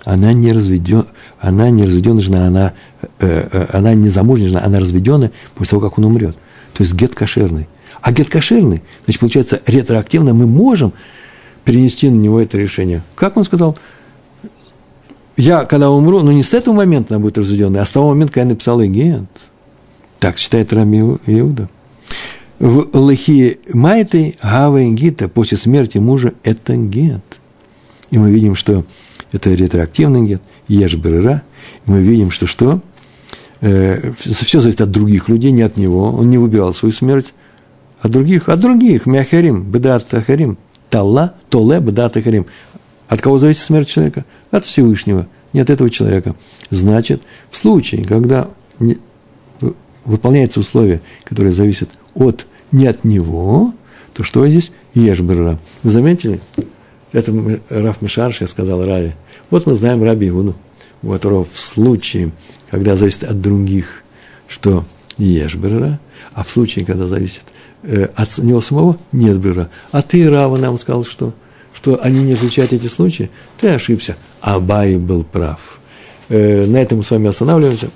Она 0.04 0.34
не, 0.34 0.52
разведен, 0.52 1.06
она 1.40 1.70
не 1.70 1.84
разведенная 1.84 2.22
жена, 2.22 2.46
она, 2.46 2.74
э, 3.18 3.48
э, 3.50 3.66
она 3.72 3.94
не 3.94 4.10
замужняя 4.10 4.50
жена, 4.50 4.62
она 4.62 4.78
разведенная 4.78 5.32
после 5.54 5.70
того, 5.70 5.88
как 5.88 5.98
он 5.98 6.04
умрет. 6.04 6.36
То 6.74 6.82
есть 6.82 6.92
гет 6.92 7.14
кошерный. 7.14 7.68
А 8.02 8.12
гет 8.12 8.28
кошерный, 8.28 8.82
значит, 9.06 9.18
получается, 9.18 9.62
ретроактивно 9.64 10.34
мы 10.34 10.46
можем 10.46 10.92
перенести 11.64 12.10
на 12.10 12.16
него 12.16 12.38
это 12.38 12.58
решение. 12.58 13.02
Как 13.14 13.38
он 13.38 13.44
сказал? 13.44 13.78
Я, 15.38 15.66
когда 15.66 15.88
умру, 15.90 16.20
ну 16.20 16.32
не 16.32 16.42
с 16.42 16.52
этого 16.52 16.74
момента 16.74 17.14
она 17.14 17.22
будет 17.22 17.38
разведенной, 17.38 17.80
а 17.80 17.84
с 17.84 17.90
того 17.90 18.08
момента, 18.08 18.32
когда 18.32 18.48
я 18.48 18.50
написал 18.50 18.82
гет. 18.82 19.22
Так 20.18 20.36
считает 20.36 20.72
Рами 20.72 21.16
Иуда. 21.26 21.68
В 22.58 22.88
Лахии 22.92 23.60
Майты 23.72 24.34
Гава 24.42 24.82
Гита 24.82 25.28
после 25.28 25.56
смерти 25.56 25.98
мужа– 25.98 26.34
это 26.42 26.76
гет. 26.76 27.22
И 28.10 28.18
мы 28.18 28.32
видим, 28.32 28.56
что 28.56 28.84
это 29.30 29.54
ретроактивный 29.54 30.26
гет, 30.26 30.42
ешь 30.66 30.96
берера. 30.96 31.42
И 31.86 31.90
мы 31.90 32.02
видим, 32.02 32.32
что 32.32 32.48
что? 32.48 32.80
Э, 33.60 34.12
все 34.18 34.58
зависит 34.58 34.80
от 34.80 34.90
других 34.90 35.28
людей, 35.28 35.52
не 35.52 35.62
от 35.62 35.76
него. 35.76 36.10
Он 36.10 36.28
не 36.30 36.38
выбирал 36.38 36.74
свою 36.74 36.90
смерть. 36.90 37.32
От 38.00 38.10
других, 38.10 38.48
от 38.48 38.58
других. 38.58 39.06
Мяхарим, 39.06 39.70
бедат 39.70 40.12
ахарим. 40.12 40.58
Талла, 40.90 41.34
толе, 41.48 41.78
бедат 41.78 42.16
ахарим. 42.16 42.46
От 43.08 43.20
кого 43.20 43.38
зависит 43.38 43.62
смерть 43.62 43.88
человека? 43.88 44.24
От 44.50 44.64
Всевышнего, 44.64 45.26
не 45.52 45.60
от 45.60 45.70
этого 45.70 45.90
человека. 45.90 46.36
Значит, 46.70 47.22
в 47.50 47.56
случае, 47.56 48.04
когда 48.04 48.48
выполняется 50.04 50.60
условие, 50.60 51.00
которое 51.24 51.50
зависит 51.50 51.90
от, 52.14 52.46
не 52.72 52.86
от 52.86 53.04
него, 53.04 53.74
то 54.12 54.24
что 54.24 54.46
здесь? 54.46 54.72
Ешберра. 54.94 55.58
Вы 55.82 55.90
заметили? 55.90 56.40
Это 57.12 57.32
Раф 57.70 58.02
Мишарш, 58.02 58.40
я 58.40 58.46
сказал 58.46 58.84
Раве. 58.84 59.14
Вот 59.50 59.66
мы 59.66 59.74
знаем 59.74 60.02
Раби 60.02 60.28
Игуну, 60.28 60.54
у 61.02 61.10
которого 61.10 61.46
в 61.50 61.58
случае, 61.58 62.32
когда 62.70 62.96
зависит 62.96 63.24
от 63.24 63.40
других, 63.40 64.02
что 64.46 64.84
Ешберра, 65.16 66.00
а 66.32 66.44
в 66.44 66.50
случае, 66.50 66.84
когда 66.84 67.06
зависит 67.06 67.44
э, 67.82 68.08
от 68.14 68.38
него 68.38 68.60
самого, 68.60 68.98
нет 69.12 69.38
бера. 69.38 69.70
А 69.90 70.02
ты, 70.02 70.28
Рава, 70.28 70.56
нам 70.56 70.78
сказал, 70.78 71.04
что, 71.04 71.32
что 71.78 72.00
они 72.02 72.20
не 72.24 72.32
изучают 72.32 72.72
эти 72.72 72.88
случаи. 72.88 73.30
Ты 73.60 73.68
ошибся. 73.68 74.16
Абай 74.40 74.96
был 74.96 75.22
прав. 75.22 75.78
Э, 76.28 76.66
на 76.66 76.78
этом 76.78 76.98
мы 76.98 77.04
с 77.04 77.10
вами 77.12 77.28
останавливаемся. 77.28 77.90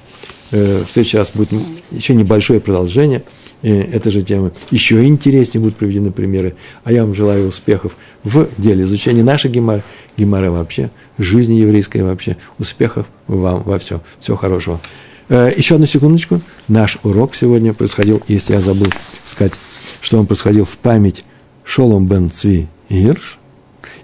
Э, 0.53 0.85
в 0.87 0.91
следующий 0.91 1.19
раз 1.19 1.33
будет 1.35 1.51
еще 1.91 2.15
небольшое 2.15 2.61
продолжение 2.61 3.25
э, 3.63 3.81
этой 3.81 4.13
же 4.13 4.23
темы. 4.23 4.53
Еще 4.71 5.05
интереснее 5.05 5.61
будут 5.61 5.79
приведены 5.79 6.13
примеры. 6.13 6.55
А 6.85 6.93
я 6.93 7.03
вам 7.03 7.13
желаю 7.13 7.49
успехов 7.49 7.97
в 8.23 8.47
деле 8.57 8.85
изучения 8.85 9.25
нашей 9.25 9.51
гемары, 9.51 9.83
гемары 10.17 10.53
вообще, 10.53 10.93
жизни 11.19 11.55
еврейской 11.55 12.05
вообще. 12.05 12.37
Успехов 12.61 13.09
вам 13.27 13.65
во 13.65 13.81
все. 13.81 14.01
Всего 14.21 14.37
хорошего. 14.37 14.81
Э, 15.29 15.53
еще 15.57 15.75
одну 15.75 15.87
секундочку. 15.87 16.41
Наш 16.69 16.99
урок 17.03 17.35
сегодня 17.35 17.75
происходил, 17.75 18.23
если 18.29 18.53
я 18.53 18.61
забыл 18.61 18.93
сказать, 19.25 19.55
что 20.01 20.21
он 20.21 20.29
происходил 20.29 20.67
в 20.67 20.77
память 20.77 21.25
Шолом 21.65 22.07
бен 22.07 22.31
Цви 22.31 22.69
Ирш 22.89 23.41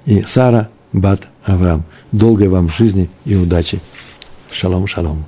и 0.09 0.23
Сара 0.23 0.69
Бат 0.93 1.29
Авраам. 1.45 1.85
Долгой 2.13 2.49
вам 2.49 2.71
жизни 2.71 3.11
и 3.27 3.37
удачи. 3.37 3.79
Шалом, 4.51 4.87
шалом. 4.87 5.27